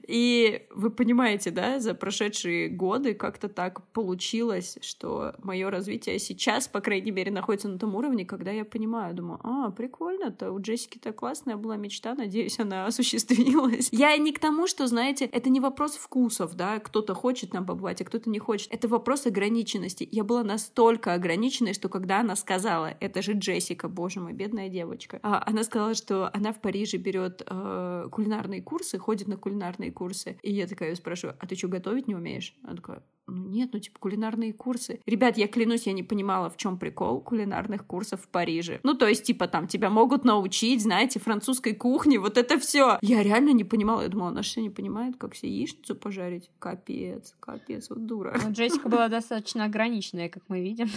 И 0.08 0.68
вы 0.72 0.92
понимаете, 0.92 1.50
да, 1.50 1.80
за 1.80 1.96
прошедшие 1.96 2.70
годы 2.70 3.16
как-то 3.16 3.50
так 3.50 3.86
получилось, 3.94 4.78
что 4.82 5.34
мое 5.40 5.72
развитие 5.72 6.20
сейчас, 6.20 6.68
по 6.68 6.82
крайней 6.82 7.12
мере, 7.12 7.32
находится 7.32 7.68
на 7.68 7.80
том 7.80 7.96
уровне, 7.96 8.26
когда 8.26 8.52
я 8.52 8.64
понимаю, 8.64 9.16
думаю, 9.16 9.40
а, 9.44 9.72
прикольно-то, 9.72 10.52
у 10.52 10.62
Джессики-то 10.62 11.14
классная 11.14 11.58
была 11.58 11.78
мечта, 11.78 12.14
надеюсь, 12.14 12.60
она 12.60 12.86
осуществилась. 12.88 13.90
Я 13.92 14.16
не 14.18 14.32
к 14.32 14.40
тому, 14.40 14.68
что, 14.68 14.86
знаете, 14.86 15.26
это 15.26 15.50
не 15.50 15.60
вопрос 15.60 15.96
вкусов, 15.96 16.56
да, 16.56 16.80
кто-то 16.80 17.16
хочет 17.24 17.52
там 17.52 17.66
побывать, 17.66 18.02
а 18.02 18.04
кто-то 18.04 18.30
не 18.30 18.38
хочет. 18.38 18.68
Это 18.70 18.90
вопрос 18.90 19.26
ограниченности. 19.26 20.06
Я 20.12 20.26
была 20.26 20.44
настолько 20.44 21.14
ограниченной, 21.14 21.74
что 21.74 21.88
когда 21.88 22.20
она 22.20 22.36
сказала, 22.36 22.98
это 23.00 23.22
же 23.22 23.32
Джессика, 23.32 23.88
боже 23.88 24.20
мой, 24.20 24.34
бедная 24.34 24.68
девочка, 24.68 25.22
а, 25.24 25.42
она 25.48 25.64
сказала, 25.64 25.94
что 25.94 26.30
она 26.34 26.52
в 26.52 26.60
Париже 26.60 26.98
берет 26.98 27.42
э, 27.48 28.08
кулинарные 28.12 28.62
курсы, 28.62 29.00
ходит 29.00 29.30
на 29.30 29.38
кулинарные 29.38 29.94
курсы. 29.94 30.38
И 30.42 30.52
я 30.52 30.68
такая 30.68 30.94
спрашиваю, 30.96 31.38
а 31.40 31.48
ты 31.48 31.56
что, 31.56 31.70
готовить 31.70 32.10
не 32.10 32.16
умеешь? 32.16 32.58
Она 32.62 32.76
такая, 32.76 33.04
ну 33.28 33.48
нет, 33.48 33.70
ну 33.74 33.80
типа 33.80 34.00
кулинарные 34.00 34.54
курсы. 34.54 35.00
Ребят, 35.06 35.38
я 35.38 35.48
клянусь, 35.48 35.88
я 35.88 35.94
не 35.94 36.04
понимала, 36.04 36.50
в 36.50 36.58
чем 36.58 36.78
прикол 36.78 37.22
кулинарных 37.22 37.86
курсов 37.86 38.22
в 38.22 38.28
Париже. 38.28 38.80
Ну 38.84 38.94
то 38.96 39.08
есть 39.08 39.24
типа 39.24 39.48
там 39.48 39.68
тебя 39.68 39.90
могут 39.90 40.26
научить, 40.26 40.82
знаете, 40.82 41.20
французской 41.20 41.74
кухне, 41.74 42.20
вот 42.20 42.38
это 42.38 42.60
все. 42.60 42.98
Я 43.02 43.24
реально 43.24 43.52
не 43.52 43.64
понимала, 43.64 44.02
я 44.02 44.10
думала, 44.10 44.30
она 44.30 44.44
что 44.44 44.62
не 44.62 44.70
понимает, 44.70 45.16
как 45.18 45.36
себе 45.36 45.52
яичницу 45.52 45.96
пожарить? 45.96 46.50
Капец, 46.60 47.36
капец, 47.40 47.90
вот 47.90 48.06
дура. 48.06 48.38
Ну, 48.44 48.52
Джессика 48.52 48.90
была 48.90 49.08
достаточно 49.08 49.66
ограниченная, 49.66 50.30
как 50.30 50.44
мы 50.48 50.62
видим. 50.62 50.90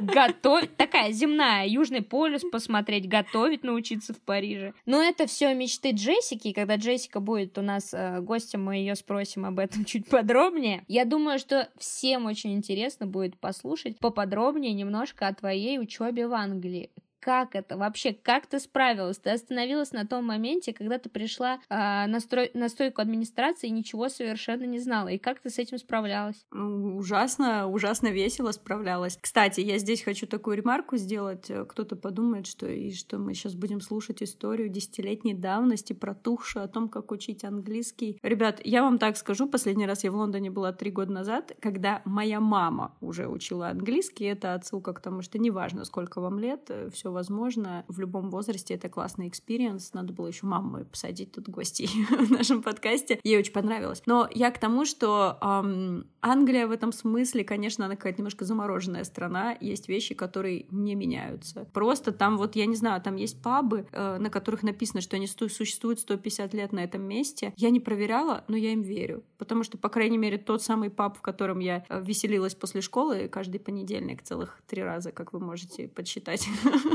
Готовить, 0.00 0.76
такая 0.76 1.12
земная, 1.12 1.66
Южный 1.66 2.02
полюс 2.02 2.42
посмотреть, 2.50 3.08
готовить 3.08 3.62
научиться 3.62 4.12
в 4.12 4.20
Париже. 4.20 4.74
Но 4.86 5.00
это 5.02 5.26
все 5.26 5.54
мечты 5.54 5.92
Джессики, 5.92 6.52
когда 6.52 6.76
Джессика 6.76 7.20
будет 7.20 7.56
у 7.58 7.62
нас 7.62 7.92
э, 7.92 8.20
гостем, 8.20 8.64
мы 8.64 8.76
ее 8.76 8.94
спросим 8.96 9.44
об 9.44 9.58
этом 9.58 9.84
чуть 9.84 10.08
подробнее. 10.08 10.84
Я 10.88 11.04
думаю, 11.04 11.27
думаю, 11.28 11.40
что 11.40 11.68
всем 11.76 12.24
очень 12.24 12.54
интересно 12.54 13.06
будет 13.06 13.38
послушать 13.38 13.98
поподробнее 13.98 14.72
немножко 14.72 15.28
о 15.28 15.34
твоей 15.34 15.78
учебе 15.78 16.26
в 16.26 16.32
Англии 16.32 16.90
как 17.20 17.54
это 17.54 17.76
вообще, 17.76 18.12
как 18.12 18.46
ты 18.46 18.58
справилась? 18.58 19.18
Ты 19.18 19.30
остановилась 19.30 19.92
на 19.92 20.06
том 20.06 20.26
моменте, 20.26 20.72
когда 20.72 20.98
ты 20.98 21.08
пришла 21.08 21.60
э, 21.68 22.06
на, 22.06 22.20
строй, 22.20 22.50
на 22.54 22.68
стойку 22.68 23.00
администрации 23.00 23.68
и 23.68 23.70
ничего 23.70 24.08
совершенно 24.08 24.64
не 24.64 24.78
знала. 24.78 25.08
И 25.08 25.18
как 25.18 25.40
ты 25.40 25.50
с 25.50 25.58
этим 25.58 25.78
справлялась? 25.78 26.46
Ужасно, 26.52 27.68
ужасно 27.68 28.08
весело 28.08 28.52
справлялась. 28.52 29.18
Кстати, 29.20 29.60
я 29.60 29.78
здесь 29.78 30.02
хочу 30.02 30.26
такую 30.26 30.56
ремарку 30.56 30.96
сделать. 30.96 31.50
Кто-то 31.68 31.96
подумает, 31.96 32.46
что 32.46 32.66
и 32.66 32.92
что 32.92 33.18
мы 33.18 33.34
сейчас 33.34 33.54
будем 33.54 33.80
слушать 33.80 34.22
историю 34.22 34.68
десятилетней 34.68 35.34
давности, 35.34 35.92
протухшую 35.92 36.64
о 36.64 36.68
том, 36.68 36.88
как 36.88 37.10
учить 37.10 37.44
английский. 37.44 38.18
Ребят, 38.22 38.60
я 38.64 38.82
вам 38.82 38.98
так 38.98 39.16
скажу, 39.16 39.48
последний 39.48 39.86
раз 39.86 40.04
я 40.04 40.12
в 40.12 40.16
Лондоне 40.16 40.50
была 40.50 40.72
три 40.72 40.90
года 40.90 41.12
назад, 41.12 41.52
когда 41.60 42.02
моя 42.04 42.40
мама 42.40 42.96
уже 43.00 43.26
учила 43.28 43.68
английский. 43.68 44.24
Это 44.24 44.54
отсылка 44.54 44.92
к 44.92 45.00
тому, 45.00 45.22
что 45.22 45.38
неважно, 45.38 45.84
сколько 45.84 46.20
вам 46.20 46.38
лет, 46.38 46.70
все 46.92 47.07
все 47.08 47.12
возможно. 47.12 47.84
В 47.88 48.00
любом 48.00 48.30
возрасте 48.30 48.74
это 48.74 48.88
классный 48.88 49.28
experience. 49.28 49.94
Надо 49.94 50.12
было 50.12 50.26
еще 50.26 50.46
маму 50.46 50.84
посадить 50.84 51.32
тут 51.32 51.48
гостей 51.48 51.88
в 52.10 52.30
нашем 52.30 52.62
подкасте. 52.62 53.18
Ей 53.24 53.38
очень 53.38 53.52
понравилось. 53.52 54.02
Но 54.06 54.28
я 54.34 54.50
к 54.50 54.58
тому, 54.58 54.84
что 54.84 55.38
эм, 55.40 56.06
Англия 56.20 56.66
в 56.66 56.70
этом 56.70 56.92
смысле, 56.92 57.44
конечно, 57.44 57.86
она 57.86 57.96
какая-то 57.96 58.18
немножко 58.18 58.44
замороженная 58.44 59.04
страна. 59.04 59.56
Есть 59.60 59.88
вещи, 59.88 60.14
которые 60.14 60.66
не 60.70 60.94
меняются. 60.94 61.66
Просто 61.72 62.12
там 62.12 62.36
вот, 62.36 62.56
я 62.56 62.66
не 62.66 62.76
знаю, 62.76 63.00
там 63.00 63.16
есть 63.16 63.42
пабы, 63.42 63.86
э, 63.90 64.18
на 64.18 64.28
которых 64.28 64.62
написано, 64.62 65.00
что 65.00 65.16
они 65.16 65.26
существуют 65.26 66.00
150 66.00 66.52
лет 66.54 66.72
на 66.72 66.80
этом 66.80 67.02
месте. 67.02 67.54
Я 67.56 67.70
не 67.70 67.80
проверяла, 67.80 68.44
но 68.48 68.56
я 68.56 68.72
им 68.72 68.82
верю. 68.82 69.22
Потому 69.38 69.62
что, 69.62 69.78
по 69.78 69.88
крайней 69.88 70.18
мере, 70.18 70.36
тот 70.36 70.62
самый 70.62 70.90
паб, 70.90 71.16
в 71.16 71.22
котором 71.22 71.60
я 71.60 71.84
э, 71.88 72.02
веселилась 72.02 72.54
после 72.54 72.80
школы 72.80 73.28
каждый 73.28 73.60
понедельник 73.60 74.22
целых 74.22 74.60
три 74.66 74.82
раза, 74.82 75.12
как 75.12 75.32
вы 75.32 75.40
можете 75.40 75.88
подсчитать, 75.88 76.48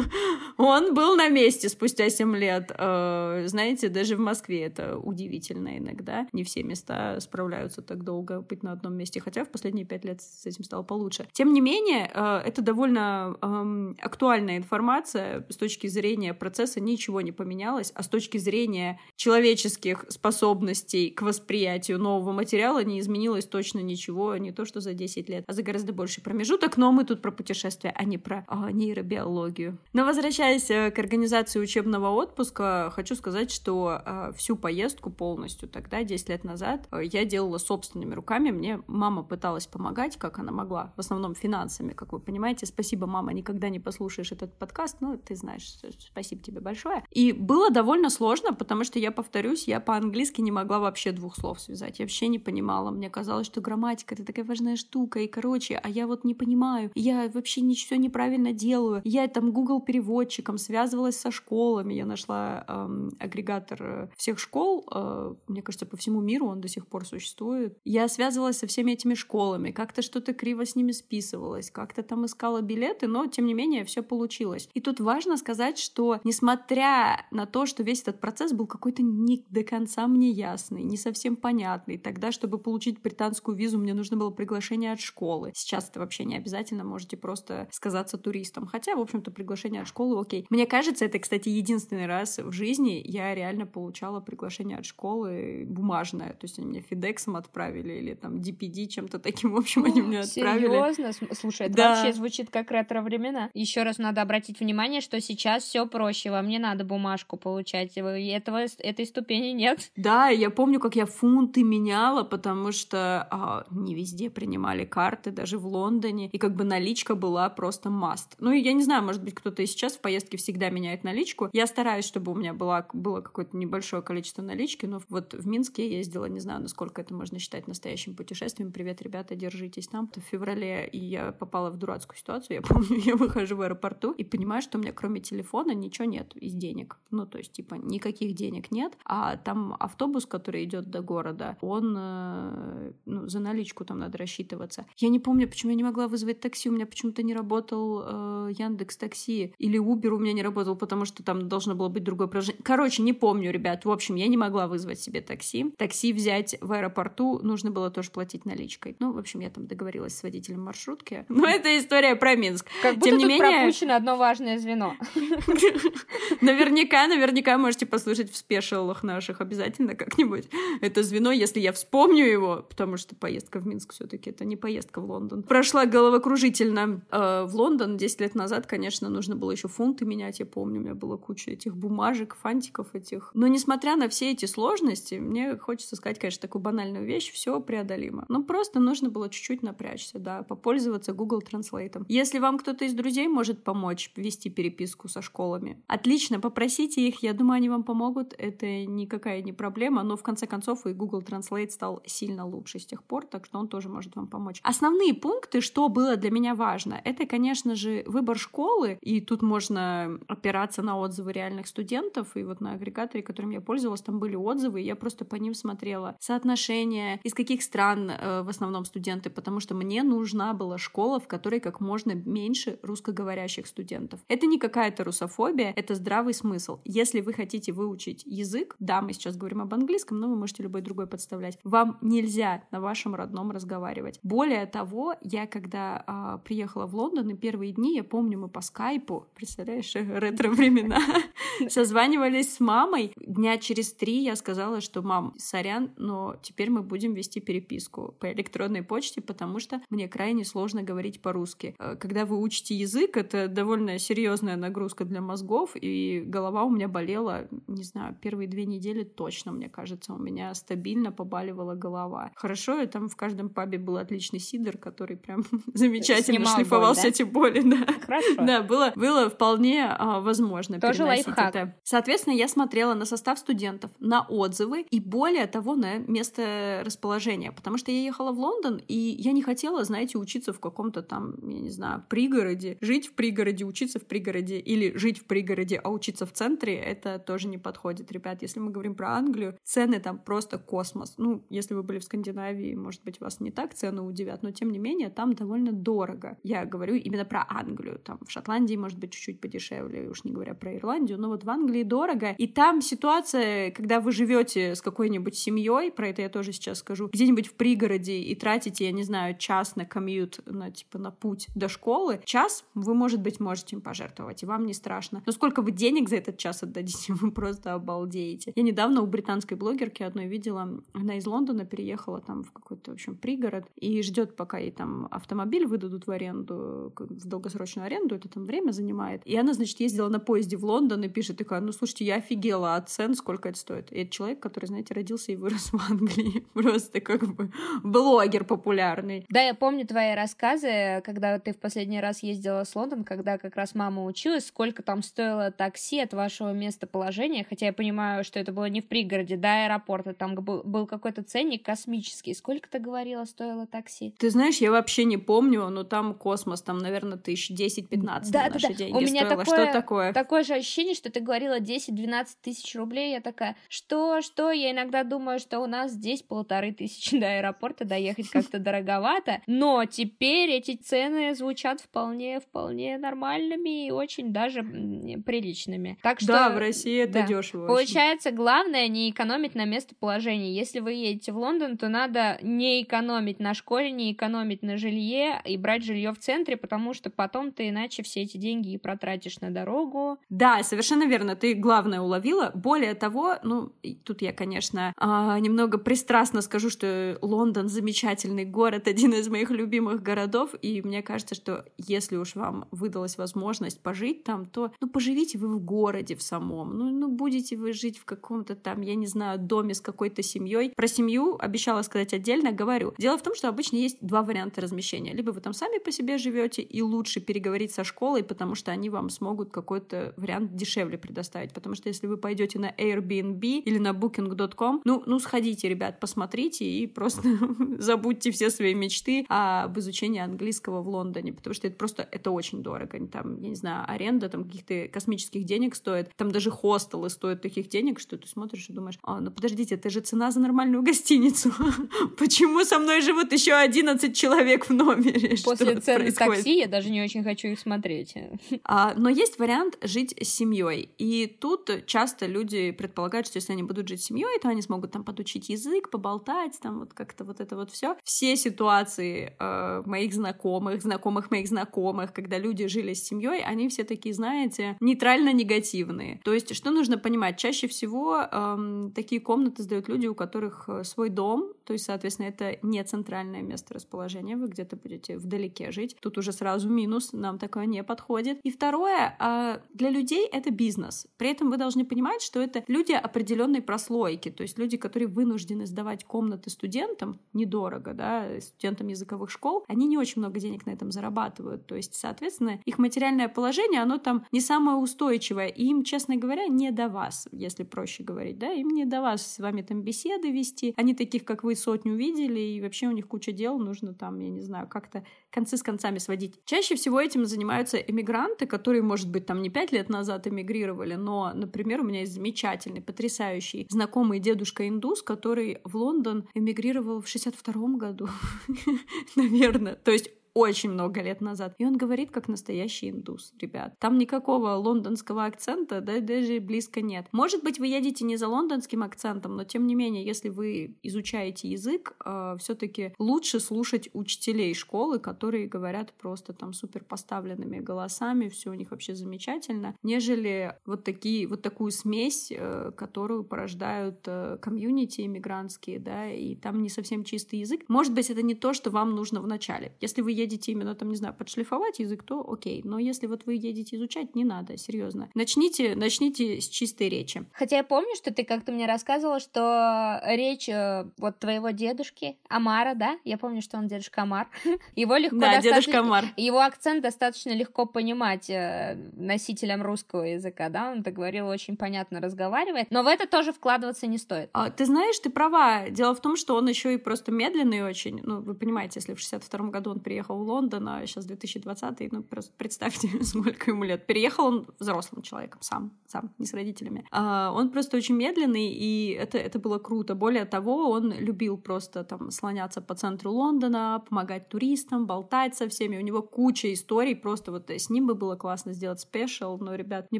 он 0.58 0.94
был 0.94 1.16
на 1.16 1.30
месте 1.30 1.70
спустя 1.70 2.10
7 2.10 2.36
лет. 2.36 2.72
Э, 2.78 3.44
знаете, 3.48 3.90
даже 3.90 4.18
в 4.18 4.20
Москве 4.20 4.64
это 4.64 4.98
удивительно 4.98 5.78
иногда. 5.78 6.28
Не 6.34 6.44
все 6.44 6.64
места 6.64 7.20
справляются 7.22 7.82
так 7.82 8.04
долго 8.04 8.42
быть 8.42 8.62
на 8.62 8.74
одном 8.74 8.96
месте, 8.96 9.22
хотя 9.22 9.46
в 9.46 9.50
последние 9.50 9.86
пять 9.86 10.04
лет 10.04 10.22
с 10.22 10.46
этим 10.46 10.64
стало 10.64 10.84
получше. 10.84 11.28
Тем 11.32 11.54
не 11.54 11.62
менее, 11.62 12.12
э, 12.14 12.42
это 12.46 12.62
довольно 12.62 13.38
эм, 13.42 13.96
актуальная 14.02 14.58
информация 14.58 15.46
с 15.50 15.56
точки 15.56 15.88
зрения 15.88 16.34
процесса 16.34 16.82
ничего 16.82 17.22
не 17.22 17.32
поменялось, 17.32 17.94
а 17.96 18.04
с 18.04 18.10
точки 18.10 18.38
зрения 18.38 19.00
человеческих 19.16 20.06
способностей 20.10 21.10
к 21.10 21.22
восприятию 21.22 22.00
нового 22.00 22.33
материала 22.34 22.84
не 22.84 23.00
изменилось 23.00 23.46
точно 23.46 23.80
ничего, 23.80 24.36
не 24.38 24.52
то 24.52 24.66
что 24.66 24.82
за 24.82 24.94
10 24.94 25.30
лет, 25.30 25.44
а 25.48 25.54
за 25.54 25.64
гораздо 25.64 25.94
больший 25.94 26.22
промежуток. 26.22 26.78
Но 26.78 26.92
мы 26.92 27.06
тут 27.06 27.22
про 27.22 27.32
путешествия, 27.32 27.94
а 27.96 28.04
не 28.04 28.18
про 28.18 28.46
э, 28.50 28.72
нейробиологию. 28.72 29.78
Но 29.94 30.06
возвращаясь 30.06 30.70
э, 30.70 30.92
к 30.92 31.00
организации 31.00 31.60
учебного 31.60 32.10
отпуска, 32.10 32.92
хочу 32.94 33.16
сказать, 33.16 33.52
что 33.52 34.02
э, 34.06 34.32
всю 34.36 34.56
поездку 34.56 35.10
полностью 35.10 35.70
тогда, 35.70 36.04
10 36.04 36.30
лет 36.30 36.44
назад, 36.44 36.88
э, 36.92 37.02
я 37.04 37.26
делала 37.26 37.58
собственными 37.58 38.14
руками. 38.14 38.52
Мне 38.52 38.82
мама 38.88 39.24
пыталась 39.24 39.68
помогать, 39.68 40.18
как 40.18 40.40
она 40.40 40.52
могла, 40.52 40.94
в 40.96 41.00
основном 41.00 41.36
финансами, 41.36 41.94
как 41.94 42.12
вы 42.12 42.20
понимаете. 42.20 42.66
Спасибо, 42.66 43.08
мама, 43.08 43.34
никогда 43.34 43.70
не 43.70 43.80
послушаешь 43.80 44.32
этот 44.32 44.58
подкаст, 44.58 44.98
ну, 45.02 45.18
ты 45.18 45.36
знаешь, 45.36 45.76
спасибо 46.00 46.42
тебе 46.42 46.62
большое. 46.62 47.04
И 47.12 47.32
было 47.32 47.70
довольно 47.70 48.10
сложно, 48.10 48.54
потому 48.54 48.84
что, 48.84 49.00
я 49.00 49.12
повторюсь, 49.12 49.68
я 49.68 49.80
по-английски 49.80 50.42
не 50.42 50.52
могла 50.52 50.80
вообще 50.80 51.12
двух 51.12 51.36
слов 51.36 51.60
связать. 51.60 52.00
Я 52.00 52.06
вообще 52.06 52.23
не 52.28 52.40
понимала. 52.40 52.92
Мне 52.92 53.10
казалось, 53.10 53.48
что 53.48 53.62
грамматика— 53.62 54.16
это 54.16 54.26
такая 54.26 54.46
важная 54.46 54.76
штука, 54.76 55.20
и, 55.20 55.28
короче, 55.28 55.76
а 55.76 55.90
я 55.90 56.08
вот 56.08 56.24
не 56.24 56.34
понимаю. 56.34 56.92
Я 56.96 57.30
вообще 57.34 57.62
ничего 57.62 58.00
неправильно 58.00 58.54
делаю. 58.54 59.02
Я 59.04 59.28
там 59.28 59.52
Google 59.52 59.82
переводчиком, 59.82 60.58
связывалась 60.58 61.20
со 61.20 61.32
школами. 61.32 61.94
Я 61.94 62.06
нашла 62.06 62.66
эм, 62.68 63.12
агрегатор 63.20 63.82
э, 63.82 64.10
всех 64.18 64.40
школ. 64.40 64.86
Э, 64.92 65.36
мне 65.48 65.62
кажется, 65.62 65.86
по 65.86 65.98
всему 65.98 66.22
миру 66.22 66.48
он 66.48 66.62
до 66.62 66.68
сих 66.68 66.88
пор 66.88 67.06
существует. 67.06 67.78
Я 67.84 68.08
связывалась 68.08 68.58
со 68.58 68.68
всеми 68.68 68.92
этими 68.92 69.14
школами, 69.14 69.72
как-то 69.72 70.02
что-то 70.02 70.34
криво 70.34 70.66
с 70.66 70.76
ними 70.76 70.92
списывалась, 70.92 71.72
как-то 71.72 72.04
там 72.04 72.26
искала 72.26 72.62
билеты, 72.62 73.08
но 73.08 73.28
тем 73.28 73.46
не 73.46 73.54
менее 73.54 73.84
все 73.86 74.04
получилось. 74.04 74.70
И 74.74 74.82
тут 74.82 75.00
важно 75.00 75.38
сказать, 75.38 75.78
что 75.78 76.20
несмотря 76.24 77.26
на 77.32 77.46
то, 77.46 77.66
что 77.66 77.84
весь 77.84 78.02
этот 78.02 78.20
процесс 78.20 78.54
был 78.54 78.68
какой-то 78.68 79.02
не 79.02 79.46
до 79.50 79.64
конца 79.64 80.08
мне 80.08 80.30
ясный, 80.30 80.84
не 80.84 80.98
совсем 80.98 81.36
понятный, 81.36 81.98
тогда, 82.14 82.32
чтобы 82.32 82.60
получить 82.60 83.02
британскую 83.02 83.58
визу, 83.58 83.80
мне 83.80 83.96
нужно 83.96 84.18
было 84.18 84.30
приглашение 84.30 84.92
от 84.92 85.00
школы. 85.00 85.52
Сейчас 85.56 85.90
это 85.90 86.00
вообще 86.00 86.26
не 86.26 86.38
обязательно, 86.38 86.84
можете 86.84 87.18
просто 87.18 87.68
сказаться 87.72 88.20
туристом. 88.20 88.68
Хотя, 88.68 88.96
в 88.96 89.00
общем-то, 89.00 89.32
приглашение 89.32 89.82
от 89.82 89.88
школы, 89.88 90.22
окей. 90.22 90.46
Мне 90.52 90.68
кажется, 90.68 91.06
это, 91.06 91.18
кстати, 91.18 91.50
единственный 91.50 92.06
раз 92.06 92.38
в 92.38 92.52
жизни 92.52 93.02
я 93.04 93.34
реально 93.34 93.66
получала 93.66 94.20
приглашение 94.20 94.78
от 94.78 94.86
школы 94.86 95.66
бумажное. 95.68 96.34
То 96.34 96.44
есть 96.44 96.60
они 96.60 96.68
мне 96.68 96.82
Фидексом 96.82 97.36
отправили 97.36 97.94
или 97.94 98.14
там 98.14 98.36
DPD 98.36 98.86
чем-то 98.86 99.18
таким, 99.18 99.54
в 99.54 99.58
общем, 99.58 99.86
они 99.86 100.04
мне 100.04 100.20
отправили. 100.20 100.68
Серьезно? 100.68 101.12
Слушай, 101.34 101.68
это 101.68 101.76
да. 101.76 101.96
вообще 101.96 102.14
звучит 102.14 102.52
как 102.52 102.70
ретро-времена. 102.70 103.50
Еще 103.56 103.82
раз 103.82 103.98
надо 103.98 104.22
обратить 104.22 104.60
внимание, 104.60 105.02
что 105.02 105.20
сейчас 105.20 105.64
все 105.64 105.88
проще. 105.88 106.30
Вам 106.30 106.48
не 106.48 106.60
надо 106.60 106.84
бумажку 106.84 107.38
получать. 107.38 107.98
Этого, 107.98 108.66
этой 108.78 109.06
ступени 109.08 109.48
нет. 109.48 109.92
Да, 109.96 110.28
я 110.28 110.52
помню, 110.52 110.80
как 110.80 110.96
я 110.96 111.08
фунты 111.08 111.64
меняла, 112.04 112.24
потому 112.24 112.72
что 112.72 113.28
а, 113.32 113.66
не 113.72 113.96
везде 113.96 114.30
принимали 114.30 114.86
карты, 114.86 115.32
даже 115.32 115.58
в 115.58 115.66
Лондоне. 115.66 116.30
И 116.30 116.38
как 116.38 116.56
бы 116.56 116.64
наличка 116.64 117.16
была 117.16 117.50
просто 117.50 117.90
маст. 117.90 118.36
Ну, 118.40 118.52
я 118.52 118.74
не 118.74 118.84
знаю, 118.84 119.04
может 119.04 119.24
быть, 119.24 119.36
кто-то 119.36 119.62
и 119.62 119.66
сейчас 119.66 119.94
в 119.94 120.00
поездке 120.00 120.38
всегда 120.38 120.70
меняет 120.70 121.04
наличку. 121.04 121.50
Я 121.54 121.68
стараюсь, 121.68 122.06
чтобы 122.06 122.32
у 122.32 122.36
меня 122.36 122.54
была, 122.54 122.86
было 122.94 123.22
какое-то 123.22 123.56
небольшое 123.58 124.02
количество 124.02 124.42
налички, 124.42 124.86
но 124.86 125.02
вот 125.10 125.34
в 125.34 125.48
Минске 125.48 125.90
я 125.90 125.98
ездила, 125.98 126.26
не 126.26 126.40
знаю, 126.40 126.62
насколько 126.62 127.02
это 127.02 127.14
можно 127.14 127.40
считать 127.40 127.68
настоящим 127.68 128.16
путешествием. 128.16 128.72
Привет, 128.72 129.02
ребята, 129.02 129.36
держитесь 129.36 129.88
там. 129.88 130.10
В 130.14 130.20
феврале 130.20 130.88
и 130.88 130.98
я 130.98 131.32
попала 131.32 131.70
в 131.70 131.78
дурацкую 131.78 132.18
ситуацию. 132.18 132.58
Я 132.58 132.62
помню, 132.62 132.98
я 133.06 133.16
выхожу 133.16 133.56
в 133.56 133.62
аэропорту 133.62 134.12
и 134.12 134.24
понимаю, 134.24 134.62
что 134.62 134.78
у 134.78 134.82
меня 134.82 134.92
кроме 134.92 135.22
телефона 135.22 135.74
ничего 135.74 136.06
нет 136.06 136.36
из 136.36 136.54
денег. 136.54 136.98
Ну, 137.12 137.26
то 137.26 137.38
есть, 137.38 137.54
типа, 137.54 137.76
никаких 137.76 138.36
денег 138.36 138.72
нет. 138.72 138.94
А 139.06 139.38
там 139.38 139.76
автобус, 139.80 140.26
который 140.26 140.64
идет 140.64 140.90
до 140.90 141.02
города, 141.02 141.58
он 141.62 141.93
Ну, 141.94 143.28
за 143.28 143.40
наличку 143.40 143.86
там 143.86 144.00
надо 144.00 144.18
рассчитываться. 144.18 144.86
Я 144.98 145.10
не 145.10 145.20
помню, 145.20 145.48
почему 145.48 145.72
я 145.72 145.76
не 145.76 145.84
могла 145.84 146.08
вызвать 146.08 146.40
такси, 146.40 146.70
у 146.70 146.72
меня 146.72 146.86
почему-то 146.86 147.24
не 147.24 147.34
работал 147.34 148.04
э, 148.06 148.52
Яндекс 148.58 148.98
Такси, 148.98 149.54
или 149.58 149.80
Uber 149.80 150.10
у 150.10 150.20
меня 150.20 150.34
не 150.34 150.44
работал, 150.44 150.76
потому 150.76 151.06
что 151.06 151.24
там 151.24 151.50
должно 151.50 151.76
было 151.76 151.90
быть 151.90 152.04
другое 152.04 152.28
приложение. 152.28 152.62
Короче, 152.64 153.04
не 153.04 153.14
помню, 153.14 153.52
ребят. 153.52 153.86
В 153.86 153.92
общем, 153.92 154.16
я 154.16 154.28
не 154.28 154.38
могла 154.38 154.68
вызвать 154.68 155.00
себе 155.00 155.22
такси. 155.22 155.72
Такси 155.78 156.14
взять 156.14 156.56
в 156.62 156.72
аэропорту 156.72 157.40
нужно 157.44 157.72
было 157.72 157.90
тоже 157.90 158.12
платить 158.12 158.46
наличкой. 158.46 158.96
Ну, 159.00 159.12
в 159.12 159.18
общем, 159.18 159.40
я 159.42 159.50
там 159.50 159.68
договорилась 159.68 160.18
с 160.18 160.24
водителем 160.24 160.64
маршрутки. 160.64 161.26
Но 161.30 161.48
это 161.48 161.78
история 161.78 162.16
про 162.16 162.36
Минск. 162.36 162.68
Как 162.82 162.96
будто 162.96 163.10
Тем 163.10 163.18
не 163.18 163.24
тут 163.24 163.32
менее... 163.32 163.60
пропущено 163.60 163.96
одно 163.96 164.18
важное 164.18 164.58
звено. 164.58 164.96
Наверняка, 166.42 167.08
наверняка 167.08 167.58
можете 167.58 167.86
послушать 167.86 168.32
в 168.32 168.36
спешалах 168.36 169.04
наших 169.04 169.42
обязательно 169.42 169.96
как-нибудь 169.96 170.46
это 170.82 171.04
звено, 171.04 171.32
если 171.32 171.60
я 171.60 171.74
вспомню 171.84 172.26
его, 172.26 172.66
потому 172.68 172.98
что 172.98 173.16
поездка 173.16 173.60
в 173.60 173.68
Минск 173.68 173.94
все 173.94 174.08
таки 174.08 174.30
это 174.30 174.46
не 174.46 174.56
поездка 174.56 175.02
в 175.02 175.10
Лондон. 175.10 175.44
Прошла 175.44 175.86
головокружительно. 175.86 177.02
Э, 177.12 177.44
в 177.46 177.56
Лондон 177.56 177.98
10 177.98 178.22
лет 178.22 178.36
назад, 178.36 178.68
конечно, 178.68 179.10
нужно 179.10 179.36
было 179.36 179.52
еще 179.52 179.68
фунты 179.68 180.06
менять, 180.06 180.40
я 180.40 180.46
помню, 180.46 180.80
у 180.80 180.84
меня 180.84 180.96
была 180.96 181.18
куча 181.18 181.52
этих 181.52 181.76
бумажек, 181.76 182.36
фантиков 182.36 182.96
этих. 182.96 183.32
Но 183.34 183.48
несмотря 183.48 183.96
на 183.96 184.08
все 184.08 184.32
эти 184.32 184.46
сложности, 184.46 185.16
мне 185.16 185.58
хочется 185.58 185.96
сказать, 185.96 186.20
конечно, 186.20 186.42
такую 186.42 186.62
банальную 186.62 187.06
вещь, 187.06 187.32
все 187.32 187.60
преодолимо. 187.60 188.26
Ну, 188.30 188.44
просто 188.44 188.80
нужно 188.80 189.10
было 189.10 189.30
чуть-чуть 189.30 189.62
напрячься, 189.62 190.20
да, 190.20 190.44
попользоваться 190.44 191.14
Google 191.14 191.42
Translate. 191.42 192.06
Если 192.08 192.40
вам 192.40 192.58
кто-то 192.58 192.86
из 192.86 192.94
друзей 192.94 193.28
может 193.28 193.64
помочь 193.64 194.12
вести 194.16 194.50
переписку 194.50 195.08
со 195.08 195.22
школами, 195.22 195.84
отлично, 195.88 196.40
попросите 196.40 197.08
их, 197.08 197.24
я 197.24 197.34
думаю, 197.34 197.58
они 197.58 197.70
вам 197.70 197.84
помогут, 197.84 198.34
это 198.38 198.86
никакая 198.86 199.42
не 199.42 199.54
проблема, 199.54 200.04
но 200.04 200.16
в 200.16 200.24
конце 200.24 200.48
концов 200.48 200.86
и 200.86 200.94
Google 200.94 201.22
Translate 201.22 201.63
стал 201.72 202.02
сильно 202.06 202.46
лучше 202.46 202.80
с 202.80 202.86
тех 202.86 203.04
пор, 203.04 203.26
так 203.26 203.46
что 203.46 203.60
он 203.60 203.68
тоже 203.68 203.90
может 203.90 204.16
вам 204.16 204.28
помочь. 204.28 204.60
Основные 204.64 205.14
пункты, 205.14 205.62
что 205.62 205.88
было 205.90 206.16
для 206.16 206.32
меня 206.32 206.56
важно, 206.56 207.00
это, 207.04 207.26
конечно 207.26 207.76
же, 207.76 208.04
выбор 208.06 208.38
школы, 208.38 208.98
и 209.02 209.22
тут 209.22 209.42
можно 209.42 210.20
опираться 210.28 210.82
на 210.82 210.98
отзывы 210.98 211.32
реальных 211.32 211.68
студентов, 211.68 212.36
и 212.36 212.44
вот 212.44 212.62
на 212.62 212.74
агрегаторе, 212.74 213.24
которым 213.24 213.52
я 213.52 213.62
пользовалась, 213.62 214.02
там 214.02 214.20
были 214.20 214.36
отзывы, 214.36 214.82
и 214.82 214.86
я 214.86 214.96
просто 214.96 215.26
по 215.26 215.36
ним 215.36 215.54
смотрела 215.54 216.16
соотношение, 216.20 217.20
из 217.24 217.34
каких 217.34 217.62
стран 217.62 218.10
э, 218.10 218.42
в 218.44 218.50
основном 218.50 218.86
студенты, 218.86 219.30
потому 219.30 219.60
что 219.60 219.76
мне 219.76 220.04
нужна 220.04 220.54
была 220.54 220.78
школа, 220.78 221.20
в 221.20 221.28
которой 221.28 221.60
как 221.60 221.80
можно 221.80 222.14
меньше 222.14 222.80
русскоговорящих 222.82 223.68
студентов. 223.68 224.20
Это 224.28 224.46
не 224.46 224.60
какая-то 224.60 225.04
русофобия, 225.04 225.74
это 225.76 225.96
здравый 225.96 226.34
смысл. 226.34 226.80
Если 226.86 227.22
вы 227.22 227.34
хотите 227.34 227.72
выучить 227.72 228.24
язык, 228.26 228.76
да, 228.80 229.02
мы 229.02 229.14
сейчас 229.14 229.38
говорим 229.38 229.62
об 229.62 229.74
английском, 229.74 230.20
но 230.20 230.28
вы 230.28 230.36
можете 230.36 230.64
любой 230.64 230.82
другой 230.82 231.08
подставлять, 231.08 231.53
вам 231.64 231.98
нельзя 232.02 232.64
на 232.72 232.82
вашем 232.82 233.16
родном 233.16 233.52
разговаривать. 233.52 234.20
Более 234.24 234.66
того, 234.66 235.16
я 235.22 235.48
когда 235.48 236.04
э, 236.08 236.40
приехала 236.44 236.86
в 236.86 236.96
Лондон, 236.96 237.30
и 237.30 237.36
первые 237.36 237.72
дни, 237.72 237.96
я 237.96 238.04
помню, 238.04 238.40
мы 238.40 238.50
по 238.50 238.62
скайпу, 238.62 239.28
представляешь, 239.36 239.94
ретро-времена, 239.96 241.00
созванивались 241.70 242.56
с 242.56 242.60
мамой. 242.60 243.14
Дня 243.18 243.58
через 243.58 243.94
три 243.94 244.24
я 244.24 244.36
сказала, 244.36 244.82
что 244.82 245.02
мам, 245.02 245.34
сорян, 245.38 245.92
но 245.98 246.36
теперь 246.42 246.70
мы 246.70 246.82
будем 246.82 247.14
вести 247.14 247.40
переписку 247.40 248.16
по 248.20 248.32
электронной 248.32 248.84
почте, 248.84 249.22
потому 249.22 249.60
что 249.60 249.82
мне 249.90 250.08
крайне 250.08 250.46
сложно 250.46 250.84
говорить 250.84 251.22
по-русски. 251.22 251.76
Э, 251.80 251.96
когда 251.96 252.26
вы 252.26 252.40
учите 252.40 252.76
язык, 252.76 253.18
это 253.18 253.48
довольно 253.48 254.00
серьезная 254.00 254.56
нагрузка 254.56 255.06
для 255.06 255.22
мозгов, 255.22 255.72
и 255.76 256.24
голова 256.26 256.64
у 256.64 256.70
меня 256.70 256.88
болела, 256.88 257.48
не 257.68 257.84
знаю, 257.84 258.16
первые 258.22 258.48
две 258.48 258.66
недели 258.66 259.04
точно, 259.04 259.52
мне 259.52 259.70
кажется, 259.70 260.14
у 260.14 260.18
меня 260.18 260.54
стабильно 260.54 261.12
побаливала 261.12 261.43
голова. 261.52 262.32
Хорошо, 262.36 262.82
и 262.82 262.88
там 262.88 263.10
в 263.10 263.16
каждом 263.16 263.50
пабе 263.50 263.78
был 263.78 263.98
отличный 263.98 264.40
сидр, 264.40 264.78
который 264.78 265.18
прям 265.18 265.44
замечательно 265.74 266.46
Снимал 266.46 266.56
шлифовал 266.56 266.94
боль, 266.94 267.02
да? 267.02 267.08
эти 267.08 267.24
боли. 267.24 267.62
Да. 267.62 267.94
Хорошо. 268.06 268.36
Да, 268.38 268.62
было, 268.62 268.92
было 268.96 269.30
вполне 269.30 269.86
а, 269.86 270.20
возможно 270.20 270.80
Тоже 270.80 271.04
лайфхак. 271.04 271.56
это. 271.56 271.76
Соответственно, 271.84 272.34
я 272.34 272.48
смотрела 272.48 272.94
на 272.94 273.06
состав 273.06 273.40
студентов, 273.40 273.92
на 274.00 274.22
отзывы 274.22 274.82
и 274.90 275.00
более 275.00 275.48
того, 275.48 275.76
на 275.76 275.98
место 275.98 276.82
расположения, 276.86 277.52
потому 277.52 277.78
что 277.78 277.92
я 277.92 278.02
ехала 278.02 278.32
в 278.32 278.40
Лондон, 278.40 278.82
и 278.88 278.96
я 278.96 279.32
не 279.32 279.42
хотела, 279.42 279.84
знаете, 279.84 280.18
учиться 280.18 280.54
в 280.54 280.60
каком-то 280.60 281.02
там, 281.02 281.36
я 281.50 281.60
не 281.60 281.70
знаю, 281.70 282.04
пригороде, 282.10 282.78
жить 282.82 283.08
в 283.08 283.14
пригороде, 283.14 283.66
учиться 283.66 284.00
в 284.00 284.06
пригороде, 284.06 284.60
или 284.60 284.96
жить 284.98 285.20
в 285.20 285.26
пригороде, 285.26 285.78
а 285.84 285.90
учиться 285.90 286.26
в 286.26 286.32
центре, 286.32 286.76
это 286.76 287.20
тоже 287.20 287.48
не 287.48 287.58
подходит, 287.58 288.12
ребят. 288.12 288.42
Если 288.42 288.60
мы 288.60 288.72
говорим 288.72 288.96
про 288.96 289.16
Англию, 289.16 289.58
цены 289.64 290.00
там 290.00 290.20
просто 290.20 290.58
космос. 290.58 291.16
Ну, 291.18 291.33
если 291.50 291.74
вы 291.74 291.84
были 291.84 292.00
в 292.00 292.04
Скандинавии, 292.04 292.76
может 292.76 293.04
быть, 293.04 293.20
вас 293.20 293.40
не 293.40 293.52
так 293.52 293.74
цены 293.74 294.02
удивят, 294.02 294.44
но 294.44 294.52
тем 294.52 294.72
не 294.72 294.80
менее 294.80 295.10
там 295.10 295.34
довольно 295.34 295.72
дорого. 295.72 296.38
Я 296.44 296.66
говорю 296.66 296.96
именно 296.96 297.26
про 297.26 297.46
Англию. 297.50 298.00
Там 298.00 298.20
в 298.26 298.32
Шотландии, 298.32 298.76
может 298.76 299.00
быть, 299.00 299.12
чуть-чуть 299.12 299.42
подешевле, 299.42 300.10
уж 300.10 300.24
не 300.24 300.32
говоря 300.32 300.54
про 300.54 300.76
Ирландию, 300.76 301.20
но 301.20 301.30
вот 301.30 301.44
в 301.44 301.50
Англии 301.50 301.84
дорого. 301.84 302.36
И 302.38 302.48
там 302.48 302.82
ситуация, 302.82 303.72
когда 303.72 304.00
вы 304.00 304.12
живете 304.12 304.76
с 304.76 304.82
какой-нибудь 304.82 305.36
семьей, 305.36 305.92
про 305.92 306.10
это 306.10 306.22
я 306.22 306.30
тоже 306.30 306.52
сейчас 306.52 306.80
скажу, 306.80 307.10
где-нибудь 307.12 307.48
в 307.48 307.54
пригороде 307.54 308.20
и 308.20 308.36
тратите, 308.36 308.86
я 308.86 308.92
не 308.92 309.04
знаю, 309.04 309.38
час 309.38 309.76
на 309.76 309.86
комьют, 309.86 310.40
на 310.46 310.72
типа 310.72 310.98
на 310.98 311.12
путь 311.12 311.48
до 311.56 311.68
школы, 311.70 312.20
час 312.26 312.66
вы, 312.74 312.94
может 312.94 313.22
быть, 313.22 313.40
можете 313.40 313.76
им 313.76 313.82
пожертвовать, 313.82 314.44
и 314.44 314.46
вам 314.46 314.66
не 314.66 314.74
страшно. 314.74 315.24
Но 315.26 315.32
сколько 315.32 315.62
вы 315.62 315.72
денег 315.72 316.10
за 316.10 316.18
этот 316.18 316.38
час 316.38 316.64
отдадите, 316.64 317.14
вы 317.22 317.32
просто 317.32 317.74
обалдеете. 317.74 318.54
Я 318.56 318.64
недавно 318.64 319.02
у 319.02 319.08
британской 319.08 319.58
блогерки 319.58 320.04
одной 320.04 320.28
видела, 320.28 320.82
она 320.94 321.18
из 321.18 321.23
Лондона 321.28 321.66
переехала 321.66 322.22
там 322.22 322.44
в 322.44 322.52
какой-то, 322.52 322.92
в 322.92 322.94
общем, 322.96 323.16
пригород 323.16 323.66
и 323.76 324.02
ждет, 324.02 324.36
пока 324.36 324.58
ей 324.58 324.72
там 324.72 325.08
автомобиль 325.12 325.66
выдадут 325.66 326.08
в 326.08 326.12
аренду, 326.12 326.94
в 326.98 327.28
долгосрочную 327.28 327.86
аренду, 327.86 328.16
это 328.16 328.30
там 328.30 328.46
время 328.46 328.72
занимает. 328.72 329.22
И 329.26 329.36
она, 329.36 329.54
значит, 329.54 329.80
ездила 329.80 330.10
на 330.10 330.20
поезде 330.20 330.58
в 330.58 330.66
Лондон 330.66 331.04
и 331.04 331.10
пишет, 331.10 331.38
такая, 331.38 331.62
ну, 331.62 331.72
слушайте, 331.72 332.06
я 332.06 332.16
офигела 332.16 332.76
от 332.76 332.90
цен, 332.90 333.16
сколько 333.16 333.50
это 333.50 333.58
стоит. 333.58 333.92
И 333.92 334.00
это 334.02 334.12
человек, 334.12 334.40
который, 334.40 334.66
знаете, 334.66 334.94
родился 334.94 335.32
и 335.32 335.36
вырос 335.36 335.70
в 335.72 335.92
Англии. 335.92 336.46
Просто 336.54 337.02
как 337.02 337.26
бы 337.26 337.52
блогер 337.84 338.46
популярный. 338.46 339.26
Да, 339.30 339.42
я 339.42 339.54
помню 339.54 339.86
твои 339.86 340.16
рассказы, 340.16 341.02
когда 341.04 341.40
ты 341.40 341.54
в 341.54 341.58
последний 341.58 342.00
раз 342.00 342.24
ездила 342.24 342.64
в 342.64 342.76
Лондон, 342.76 343.04
когда 343.04 343.38
как 343.38 343.56
раз 343.56 343.76
мама 343.76 344.06
училась, 344.06 344.48
сколько 344.48 344.84
там 344.84 345.04
стоило 345.04 345.52
такси 345.52 346.00
от 346.00 346.14
вашего 346.14 346.54
местоположения, 346.54 347.46
хотя 347.48 347.68
я 347.68 347.74
понимаю, 347.74 348.24
что 348.24 348.40
это 348.40 348.52
было 348.52 348.66
не 348.66 348.82
в 348.82 348.88
пригороде, 348.88 349.38
до 349.38 349.66
аэропорта, 349.66 350.14
там 350.14 350.36
был, 350.36 350.64
был 350.64 350.88
какой-то 351.14 351.30
ценник 351.30 351.66
космический. 351.66 352.34
Сколько 352.34 352.70
ты 352.70 352.80
говорила, 352.80 353.26
стоило 353.26 353.68
такси? 353.68 354.14
Ты 354.18 354.30
знаешь, 354.30 354.58
я 354.58 354.72
вообще 354.72 355.06
не 355.06 355.18
помню, 355.18 355.70
но 355.70 355.84
там 355.84 356.16
космос, 356.16 356.62
там, 356.62 356.80
наверное, 356.80 357.18
тысяч 357.18 357.52
10-15 357.52 357.92
да, 357.92 358.04
на 358.04 358.22
да, 358.32 358.50
наши 358.54 358.68
да. 358.68 358.74
деньги 358.74 358.98
У 358.98 359.02
меня 359.02 359.26
стоило. 359.26 359.44
Такое, 359.44 359.66
что 359.66 359.74
такое? 359.74 360.14
Такое 360.14 360.44
же 360.44 360.54
ощущение, 360.56 360.96
что 360.96 361.12
ты 361.12 361.20
говорила 361.20 361.60
10-12 361.60 362.28
тысяч 362.42 362.76
рублей. 362.76 363.12
Я 363.12 363.22
такая, 363.22 363.56
что, 363.70 364.22
что? 364.22 364.52
Я 364.52 364.72
иногда 364.72 365.04
думаю, 365.04 365.40
что 365.40 365.60
у 365.60 365.68
нас 365.68 365.92
здесь 365.92 366.24
полторы 366.24 366.74
тысячи 366.74 367.20
до 367.20 367.38
аэропорта 367.38 367.86
доехать 367.86 368.30
как-то 368.30 368.60
дороговато. 368.60 369.42
Но 369.48 369.86
теперь 369.86 370.52
эти 370.52 370.76
цены 370.76 371.36
звучат 371.36 371.82
вполне, 371.82 372.40
вполне 372.40 372.98
нормальными 372.98 373.88
и 373.88 373.92
очень 373.92 374.34
даже 374.34 374.64
приличными. 374.64 375.98
Так 376.02 376.20
что... 376.20 376.34
Да, 376.34 376.50
в 376.50 376.58
России 376.58 377.04
это 377.04 377.14
да. 377.14 377.28
дешево. 377.28 377.68
Получается, 377.68 378.32
главное 378.32 378.88
не 378.88 379.10
экономить 379.10 379.56
на 379.56 379.66
местоположении. 379.66 380.54
Если 380.54 380.80
вы 380.80 380.94
едете 381.10 381.32
в 381.32 381.38
Лондон, 381.38 381.78
то 381.78 381.90
надо 381.90 382.38
не 382.42 382.84
экономить 382.84 383.40
на 383.40 383.54
школе, 383.54 383.92
не 383.92 384.12
экономить 384.12 384.64
на 384.64 384.78
жилье 384.78 385.42
и 385.46 385.58
брать 385.58 385.84
жилье 385.84 386.14
в 386.14 386.20
центре, 386.20 386.58
потому 386.58 386.94
что 386.94 387.10
потом 387.10 387.52
ты 387.52 387.70
иначе 387.70 388.04
все 388.04 388.22
эти 388.22 388.38
деньги 388.38 388.74
и 388.74 388.78
протратишь 388.78 389.40
на 389.42 389.52
дорогу. 389.52 390.18
Да, 390.30 390.64
совершенно 390.64 391.06
верно. 391.06 391.36
Ты 391.36 391.54
главное 391.54 392.02
уловила. 392.02 392.52
Более 392.54 392.94
того, 392.94 393.36
ну, 393.44 393.72
тут 394.04 394.22
я, 394.22 394.34
конечно, 394.34 394.94
а, 394.98 395.40
немного 395.40 395.78
пристрастно 395.78 396.42
скажу, 396.42 396.70
что 396.70 397.18
Лондон 397.22 397.70
замечательный 397.70 398.46
город, 398.46 398.88
один 398.94 399.14
из 399.14 399.28
моих 399.28 399.52
любимых 399.52 400.02
городов, 400.02 400.52
и 400.62 400.82
мне 400.82 401.02
кажется, 401.02 401.36
что 401.36 401.66
если 401.78 402.16
уж 402.16 402.36
вам 402.36 402.68
выдалась 402.72 403.18
возможность 403.18 403.82
пожить 403.82 404.24
там, 404.24 404.46
то, 404.46 404.72
ну, 404.82 404.90
поживите 404.90 405.38
вы 405.38 405.48
в 405.56 405.64
городе 405.64 406.16
в 406.16 406.22
самом, 406.22 406.78
ну, 406.78 406.90
ну 406.92 407.08
будете 407.10 407.56
вы 407.56 407.74
жить 407.74 407.98
в 407.98 408.06
каком-то 408.06 408.56
там, 408.56 408.82
я 408.82 408.96
не 408.96 409.08
знаю, 409.08 409.40
доме 409.40 409.74
с 409.74 409.82
какой-то 409.82 410.24
семьей. 410.24 410.74
Про 410.76 410.88
семью 410.94 411.38
обещала 411.40 411.82
сказать 411.82 412.14
отдельно, 412.14 412.52
говорю. 412.52 412.94
Дело 412.98 413.18
в 413.18 413.24
том, 413.24 413.36
что 413.36 413.50
обычно 413.50 413.78
есть 413.78 413.98
два 414.02 414.24
варианта 414.24 414.62
размещения. 414.62 415.14
Либо 415.14 415.32
вы 415.32 415.42
там 415.42 415.54
сами 415.54 415.80
по 415.80 415.92
себе 415.92 416.18
живете, 416.18 416.62
и 416.62 416.82
лучше 416.82 417.20
переговорить 417.20 417.74
со 417.74 417.84
школой, 417.84 418.24
потому 418.24 418.56
что 418.56 418.72
они 418.72 418.90
вам 418.90 419.10
смогут 419.10 419.52
какой-то 419.52 420.14
вариант 420.18 420.56
дешевле 420.56 420.98
предоставить. 420.98 421.54
Потому 421.54 421.76
что 421.76 421.90
если 421.90 422.08
вы 422.08 422.18
пойдете 422.18 422.60
на 422.60 422.72
Airbnb 422.72 423.42
или 423.42 423.78
на 423.78 423.92
booking.com, 423.92 424.82
ну, 424.86 425.04
ну 425.06 425.20
сходите, 425.20 425.70
ребят, 425.70 426.00
посмотрите 426.00 426.66
и 426.66 426.88
просто 426.88 427.28
забудьте 427.80 428.32
все 428.32 428.50
свои 428.50 428.74
мечты 428.74 429.26
об 429.30 429.78
изучении 429.80 430.22
английского 430.22 430.82
в 430.82 430.88
Лондоне, 430.88 431.34
потому 431.34 431.54
что 431.54 431.68
это 431.68 431.76
просто, 431.78 432.08
это 432.12 432.32
очень 432.32 432.64
дорого. 432.64 433.06
Там, 433.08 433.42
я 433.42 433.50
не 433.50 433.56
знаю, 433.56 433.86
аренда 433.88 434.30
там 434.30 434.44
каких-то 434.44 434.88
космических 434.88 435.44
денег 435.46 435.76
стоит. 435.76 436.10
Там 436.16 436.32
даже 436.32 436.52
хостелы 436.52 437.10
стоят 437.10 437.42
таких 437.42 437.70
денег, 437.70 438.00
что 438.00 438.18
ты 438.18 438.28
смотришь 438.28 438.70
и 438.70 438.74
думаешь, 438.74 439.00
а, 439.04 439.20
ну 439.20 439.32
подождите, 439.32 439.76
это 439.76 439.90
же 439.90 440.02
цена 440.02 440.32
за 440.32 440.40
нормальную 440.40 440.83
в 440.84 440.86
гостиницу. 440.86 441.52
Почему 442.18 442.64
со 442.66 442.78
мной 442.78 443.02
живут 443.02 443.32
еще 443.32 443.54
11 443.54 444.16
человек 444.16 444.68
в 444.68 444.74
номере? 444.74 445.38
После 445.44 445.80
цены 445.80 446.12
такси 446.12 446.58
я 446.58 446.68
даже 446.68 446.90
не 446.90 447.02
очень 447.02 447.24
хочу 447.24 447.48
их 447.48 447.60
смотреть. 447.60 448.16
А, 448.66 448.94
но 448.96 449.10
есть 449.10 449.40
вариант 449.40 449.78
жить 449.82 450.16
с 450.22 450.28
семьей. 450.28 450.90
И 450.98 451.28
тут 451.28 451.86
часто 451.86 452.26
люди 452.26 452.72
предполагают, 452.72 453.28
что 453.28 453.38
если 453.38 453.54
они 453.54 453.64
будут 453.64 453.88
жить 453.88 454.02
с 454.02 454.06
семьей, 454.06 454.40
то 454.42 454.50
они 454.50 454.62
смогут 454.62 454.92
там 454.92 455.04
подучить 455.04 455.50
язык, 455.50 455.90
поболтать, 455.90 456.60
там 456.62 456.80
вот 456.80 456.94
как-то 456.94 457.24
вот 457.24 457.40
это 457.40 457.56
вот 457.56 457.72
все. 457.72 457.96
Все 458.04 458.36
ситуации 458.36 459.36
э, 459.40 459.84
моих 459.86 460.14
знакомых, 460.14 460.82
знакомых 460.82 461.30
моих 461.32 461.48
знакомых, 461.48 462.14
когда 462.14 462.38
люди 462.38 462.68
жили 462.68 462.94
с 462.94 463.04
семьей, 463.04 463.44
они 463.44 463.70
все 463.70 463.84
такие, 463.84 464.14
знаете, 464.16 464.78
нейтрально-негативные. 464.80 466.22
То 466.24 466.34
есть, 466.34 466.56
что 466.56 466.72
нужно 466.72 466.98
понимать? 466.98 467.38
Чаще 467.38 467.68
всего 467.68 468.20
э, 468.20 468.90
такие 468.96 469.22
комнаты 469.22 469.64
сдают 469.64 469.88
люди, 469.90 470.08
у 470.08 470.16
которых 470.16 470.63
э, 470.70 470.84
свой 470.84 471.10
дом, 471.10 471.54
то 471.66 471.74
есть, 471.74 471.86
соответственно, 471.86 472.28
это 472.28 472.58
не 472.62 472.84
центральное 472.84 473.42
место 473.42 473.74
расположения, 473.74 474.36
вы 474.36 474.48
где-то 474.48 474.76
будете 474.76 475.18
вдалеке 475.18 475.72
жить. 475.72 475.96
Тут 476.02 476.18
уже 476.18 476.32
сразу 476.32 476.70
минус, 476.70 477.14
нам 477.14 477.40
такое 477.40 477.66
не 477.66 477.84
подходит. 477.84 478.40
И 478.44 478.52
второе, 478.52 479.16
э, 479.20 479.60
для 479.74 479.90
людей 479.90 480.28
это 480.28 480.52
бизнес. 480.52 481.08
При 481.18 481.32
этом 481.32 481.50
вы 481.50 481.58
должны 481.58 481.86
понимать, 481.86 482.22
что 482.22 482.42
это 482.42 482.64
люди 482.68 482.92
определенной 482.92 483.62
прослойки, 483.62 484.30
то 484.30 484.44
есть 484.44 484.58
люди, 484.58 484.78
которые 484.78 485.08
вынуждены 485.08 485.66
сдавать 485.66 486.04
комнаты 486.04 486.50
студентам 486.50 487.20
недорого, 487.34 487.94
да, 487.94 488.40
студентам 488.42 488.88
языковых 488.88 489.30
школ, 489.30 489.64
они 489.68 489.88
не 489.88 489.98
очень 489.98 490.22
много 490.22 490.40
денег 490.40 490.66
на 490.66 490.72
этом 490.72 490.92
зарабатывают. 490.92 491.66
То 491.66 491.76
есть, 491.76 491.96
соответственно, 491.96 492.60
их 492.66 492.78
материальное 492.78 493.30
положение, 493.30 493.82
оно 493.82 493.98
там 493.98 494.26
не 494.32 494.42
самое 494.42 494.78
устойчивое. 494.78 495.48
И 495.48 495.66
им, 495.66 495.84
честно 495.84 496.18
говоря, 496.18 496.48
не 496.48 496.72
до 496.72 496.90
вас, 496.90 497.28
если 497.32 497.64
проще 497.64 498.04
говорить, 498.04 498.38
да, 498.38 498.52
им 498.52 498.70
не 498.70 498.86
до 498.86 499.02
вас 499.02 499.26
с 499.26 499.40
вами 499.40 499.62
там 499.62 499.82
беседы 499.82 500.32
вести. 500.32 500.53
Они 500.78 500.94
таких, 500.94 501.26
как 501.26 501.44
вы, 501.44 501.56
сотню 501.56 501.96
видели, 501.96 502.40
и 502.40 502.62
вообще 502.62 502.88
у 502.88 502.92
них 502.92 503.08
куча 503.08 503.32
дел, 503.32 503.58
нужно 503.58 503.94
там, 503.94 504.20
я 504.20 504.30
не 504.30 504.42
знаю, 504.42 504.68
как-то 504.68 505.06
концы 505.30 505.58
с 505.58 505.64
концами 505.64 505.98
сводить. 505.98 506.40
Чаще 506.46 506.76
всего 506.76 507.00
этим 507.00 507.26
занимаются 507.26 507.78
эмигранты, 507.78 508.46
которые, 508.46 508.82
может 508.82 509.10
быть, 509.10 509.26
там 509.26 509.42
не 509.42 509.50
пять 509.50 509.72
лет 509.72 509.90
назад 509.90 510.28
эмигрировали, 510.28 510.96
но, 510.96 511.32
например, 511.34 511.82
у 511.82 511.84
меня 511.84 512.02
есть 512.02 512.14
замечательный, 512.14 512.82
потрясающий 512.82 513.68
знакомый 513.70 514.20
дедушка-индус, 514.20 515.02
который 515.02 515.60
в 515.64 515.76
Лондон 515.76 516.28
эмигрировал 516.34 517.02
в 517.02 517.08
62 517.08 517.78
году, 517.78 518.08
наверное. 519.16 519.76
То 519.76 519.92
есть 519.92 520.12
очень 520.34 520.72
много 520.72 521.02
лет 521.02 521.22
назад. 521.22 521.56
И 521.58 521.66
он 521.66 521.78
говорит 521.78 522.12
как 522.12 522.28
настоящий 522.28 522.90
индус, 522.90 523.34
ребят. 523.40 523.76
Там 523.80 523.98
никакого 523.98 524.50
лондонского 524.56 525.26
акцента, 525.26 525.82
да, 525.82 526.00
даже 526.00 526.40
близко 526.40 526.82
нет. 526.82 527.08
Может 527.12 527.44
быть, 527.44 527.60
вы 527.60 527.68
едете 527.68 528.06
не 528.06 528.18
за 528.18 528.28
лондонским 528.28 528.84
акцентом, 528.84 529.36
но 529.36 529.44
тем 529.44 529.68
не 529.68 529.76
менее, 529.76 530.06
если 530.06 530.30
вы 530.30 530.76
изучаете 530.82 531.50
язык, 531.50 531.96
э, 532.04 532.38
все-таки 532.40 532.94
лучше 532.98 533.40
слушать 533.40 533.90
учителей 533.94 534.54
школы, 534.54 535.00
которые 535.00 535.48
говорят 535.48 535.94
просто 535.94 536.34
там 536.34 536.54
супер 536.54 536.84
поставленными 536.84 537.60
голосами, 537.60 538.30
все 538.30 538.50
у 538.50 538.54
них 538.54 538.72
вообще 538.72 538.96
замечательно, 538.96 539.76
нежели 539.84 540.58
вот 540.66 540.84
такие, 540.84 541.28
вот 541.28 541.42
такую 541.42 541.72
смесь, 541.72 542.32
э, 542.32 542.72
которую 542.76 543.24
порождают 543.24 544.00
э, 544.08 544.38
комьюнити 544.42 545.02
иммигрантские, 545.02 545.80
да, 545.80 546.10
и 546.12 546.36
там 546.36 546.64
не 546.64 546.70
совсем 546.70 547.04
чистый 547.04 547.40
язык. 547.40 547.62
Может 547.68 547.94
быть, 547.94 548.10
это 548.10 548.22
не 548.22 548.36
то, 548.36 548.54
что 548.54 548.72
вам 548.72 548.96
нужно 548.96 549.22
в 549.22 549.28
начале. 549.28 549.76
Если 549.80 550.02
вы 550.02 550.23
едете 550.24 550.52
именно 550.52 550.76
там, 550.76 550.90
не 550.90 550.96
знаю, 550.96 551.14
подшлифовать 551.14 551.80
язык, 551.80 552.04
то 552.04 552.26
окей. 552.28 552.62
Но 552.64 552.80
если 552.80 553.08
вот 553.08 553.26
вы 553.26 553.36
едете 553.36 553.76
изучать, 553.76 554.16
не 554.16 554.24
надо, 554.24 554.58
серьезно. 554.58 555.10
Начните, 555.14 555.76
начните 555.76 556.42
с 556.42 556.48
чистой 556.48 556.90
речи. 556.90 557.26
Хотя 557.34 557.58
я 557.58 557.64
помню, 557.64 557.96
что 557.96 558.14
ты 558.14 558.24
как-то 558.24 558.52
мне 558.52 558.66
рассказывала, 558.66 559.20
что 559.20 560.02
речь 560.06 560.50
э, 560.50 560.86
вот 560.98 561.20
твоего 561.20 561.52
дедушки 561.52 562.18
Амара, 562.30 562.74
да? 562.76 562.98
Я 563.04 563.18
помню, 563.18 563.42
что 563.42 563.58
он 563.58 563.68
дедушка 563.68 564.04
Амар. 564.04 564.28
Его 564.76 564.98
легко 564.98 565.18
да, 565.18 565.42
дедушка 565.42 565.80
Амар. 565.80 566.06
Его 566.18 566.40
акцент 566.40 566.82
достаточно 566.82 567.32
легко 567.32 567.66
понимать 567.66 568.30
э, 568.30 568.76
носителям 568.94 569.62
русского 569.62 570.04
языка, 570.04 570.50
да? 570.50 570.72
Он 570.72 570.84
так 570.84 570.94
говорил, 570.94 571.28
очень 571.28 571.58
понятно 571.58 572.00
разговаривает. 572.02 572.68
Но 572.72 572.84
в 572.84 572.88
это 572.88 573.08
тоже 573.08 573.34
вкладываться 573.34 573.88
не 573.88 573.98
стоит. 573.98 574.30
А, 574.34 574.50
ты 574.50 574.66
знаешь, 574.66 574.98
ты 575.00 575.10
права. 575.10 575.70
Дело 575.70 575.96
в 575.96 576.02
том, 576.02 576.16
что 576.16 576.36
он 576.36 576.48
еще 576.48 576.74
и 576.74 576.78
просто 576.78 577.12
медленный 577.12 577.62
очень. 577.64 578.00
Ну, 578.04 578.22
вы 578.22 578.36
понимаете, 578.36 578.80
если 578.80 578.94
в 578.94 579.00
62 579.00 579.50
году 579.50 579.72
он 579.72 579.80
приехал 579.80 580.13
переехал 580.14 580.18
в 580.18 580.28
Лондон, 580.28 580.70
а 580.70 580.86
сейчас 580.86 581.06
2020, 581.06 581.92
ну 581.92 582.04
просто 582.04 582.32
представьте, 582.38 582.90
сколько 583.04 583.52
ему 583.52 583.64
лет. 583.64 583.86
Переехал 583.88 584.26
он 584.26 584.48
взрослым 584.60 585.02
человеком, 585.02 585.42
сам, 585.42 585.72
сам, 585.88 586.12
не 586.18 586.26
с 586.26 586.34
родителями. 586.34 586.86
А, 586.92 587.32
он 587.36 587.50
просто 587.50 587.78
очень 587.78 587.96
медленный, 587.96 588.52
и 588.52 588.92
это, 588.92 589.18
это 589.18 589.40
было 589.40 589.60
круто. 589.60 589.96
Более 589.96 590.26
того, 590.26 590.70
он 590.70 590.94
любил 590.94 591.38
просто 591.38 591.84
там 591.84 592.12
слоняться 592.12 592.62
по 592.62 592.76
центру 592.76 593.12
Лондона, 593.12 593.84
помогать 593.90 594.30
туристам, 594.30 594.86
болтать 594.86 595.36
со 595.36 595.48
всеми. 595.48 595.78
У 595.78 595.82
него 595.82 596.02
куча 596.02 596.54
историй, 596.54 596.96
просто 596.96 597.32
вот 597.32 597.50
с 597.50 597.70
ним 597.70 597.88
бы 597.88 597.96
было 597.96 598.16
классно 598.16 598.54
сделать 598.54 598.80
спешл, 598.80 599.38
но, 599.40 599.56
ребят, 599.56 599.88
мне 599.92 600.00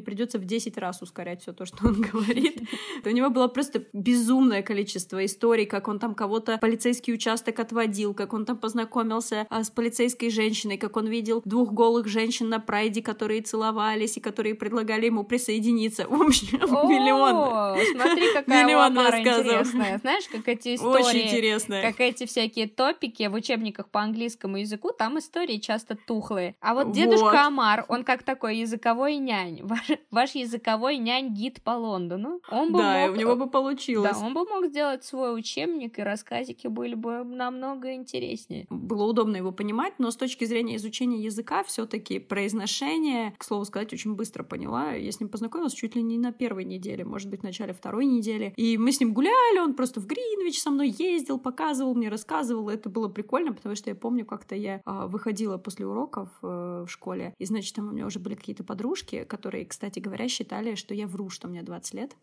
придется 0.00 0.38
в 0.38 0.44
10 0.44 0.78
раз 0.78 1.02
ускорять 1.02 1.42
все 1.42 1.52
то, 1.52 1.66
что 1.66 1.86
он 1.86 2.00
говорит. 2.12 2.62
У 3.04 3.10
него 3.10 3.30
было 3.30 3.48
просто 3.48 3.84
безумное 3.92 4.62
количество 4.62 5.24
историй, 5.24 5.66
как 5.66 5.88
он 5.88 5.98
там 5.98 6.14
кого-то 6.14 6.58
полицейский 6.58 7.14
участок 7.14 7.58
отводил, 7.58 8.14
как 8.14 8.32
он 8.32 8.44
там 8.44 8.56
познакомился 8.56 9.46
а, 9.50 9.62
с 9.62 9.70
полицейским 9.70 10.03
полицейской 10.04 10.30
женщиной, 10.30 10.76
как 10.76 10.96
он 10.96 11.06
видел 11.06 11.42
двух 11.44 11.72
голых 11.72 12.06
женщин 12.06 12.48
на 12.48 12.60
прайде, 12.60 13.02
которые 13.02 13.40
целовались 13.40 14.16
и 14.16 14.20
которые 14.20 14.54
предлагали 14.54 15.06
ему 15.06 15.24
присоединиться. 15.24 16.06
В 16.08 16.22
общем, 16.22 16.58
миллион. 16.58 17.78
Смотри, 17.92 18.32
какая 18.32 18.64
миллион 18.64 18.92
интересная. 18.96 19.98
Знаешь, 19.98 20.24
как 20.30 20.48
эти 20.48 20.74
истории... 20.74 21.04
Очень 21.04 21.20
интересная. 21.28 21.82
Как 21.82 22.00
эти 22.00 22.26
всякие 22.26 22.68
топики 22.68 23.26
в 23.28 23.34
учебниках 23.34 23.88
по 23.88 24.00
английскому 24.00 24.58
языку, 24.58 24.90
там 24.96 25.18
истории 25.18 25.58
часто 25.58 25.96
тухлые. 25.96 26.54
А 26.60 26.74
вот 26.74 26.92
дедушка 26.92 27.24
вот. 27.24 27.34
Амар, 27.34 27.84
он 27.88 28.04
как 28.04 28.22
такой 28.22 28.58
языковой 28.58 29.16
нянь. 29.16 29.60
Ваш, 29.62 29.90
ваш 30.10 30.34
языковой 30.34 30.98
нянь-гид 30.98 31.62
по 31.62 31.70
Лондону. 31.70 32.40
Он 32.50 32.72
бы 32.72 32.78
да, 32.78 33.06
мог... 33.06 33.16
у 33.16 33.20
него 33.20 33.36
бы 33.36 33.48
получилось. 33.48 34.18
Да, 34.18 34.26
он 34.26 34.34
бы 34.34 34.44
мог 34.44 34.66
сделать 34.66 35.04
свой 35.04 35.38
учебник, 35.38 35.98
и 35.98 36.02
рассказики 36.02 36.66
были 36.66 36.94
бы 36.94 37.24
намного 37.24 37.94
интереснее. 37.94 38.66
Было 38.70 39.04
удобно 39.04 39.36
его 39.36 39.52
понимать, 39.52 39.93
но 39.98 40.10
с 40.10 40.16
точки 40.16 40.44
зрения 40.44 40.76
изучения 40.76 41.22
языка 41.22 41.62
все-таки 41.64 42.18
произношение, 42.18 43.34
к 43.38 43.44
слову 43.44 43.64
сказать, 43.64 43.92
очень 43.92 44.14
быстро 44.14 44.42
поняла. 44.42 44.92
Я 44.92 45.12
с 45.12 45.20
ним 45.20 45.28
познакомилась 45.28 45.72
чуть 45.72 45.96
ли 45.96 46.02
не 46.02 46.18
на 46.18 46.32
первой 46.32 46.64
неделе, 46.64 47.04
может 47.04 47.30
быть, 47.30 47.40
в 47.40 47.44
начале 47.44 47.72
второй 47.72 48.06
недели. 48.06 48.52
И 48.56 48.78
мы 48.78 48.92
с 48.92 49.00
ним 49.00 49.14
гуляли, 49.14 49.58
он 49.60 49.74
просто 49.74 50.00
в 50.00 50.06
Гринвич 50.06 50.60
со 50.60 50.70
мной 50.70 50.90
ездил, 50.90 51.38
показывал 51.38 51.94
мне, 51.94 52.08
рассказывал. 52.08 52.68
Это 52.68 52.88
было 52.88 53.08
прикольно, 53.08 53.52
потому 53.52 53.74
что 53.74 53.90
я 53.90 53.96
помню, 53.96 54.24
как-то 54.24 54.54
я 54.54 54.82
э, 54.84 55.06
выходила 55.06 55.58
после 55.58 55.86
уроков 55.86 56.28
э, 56.42 56.84
в 56.86 56.88
школе, 56.88 57.34
и, 57.38 57.44
значит, 57.44 57.74
там 57.74 57.88
у 57.88 57.92
меня 57.92 58.06
уже 58.06 58.18
были 58.18 58.34
какие-то 58.34 58.64
подружки, 58.64 59.24
которые, 59.24 59.64
кстати 59.66 59.98
говоря, 59.98 60.28
считали, 60.28 60.74
что 60.74 60.94
я 60.94 61.06
вру, 61.06 61.30
что 61.30 61.48
мне 61.48 61.62
20 61.62 61.94
лет. 61.94 62.16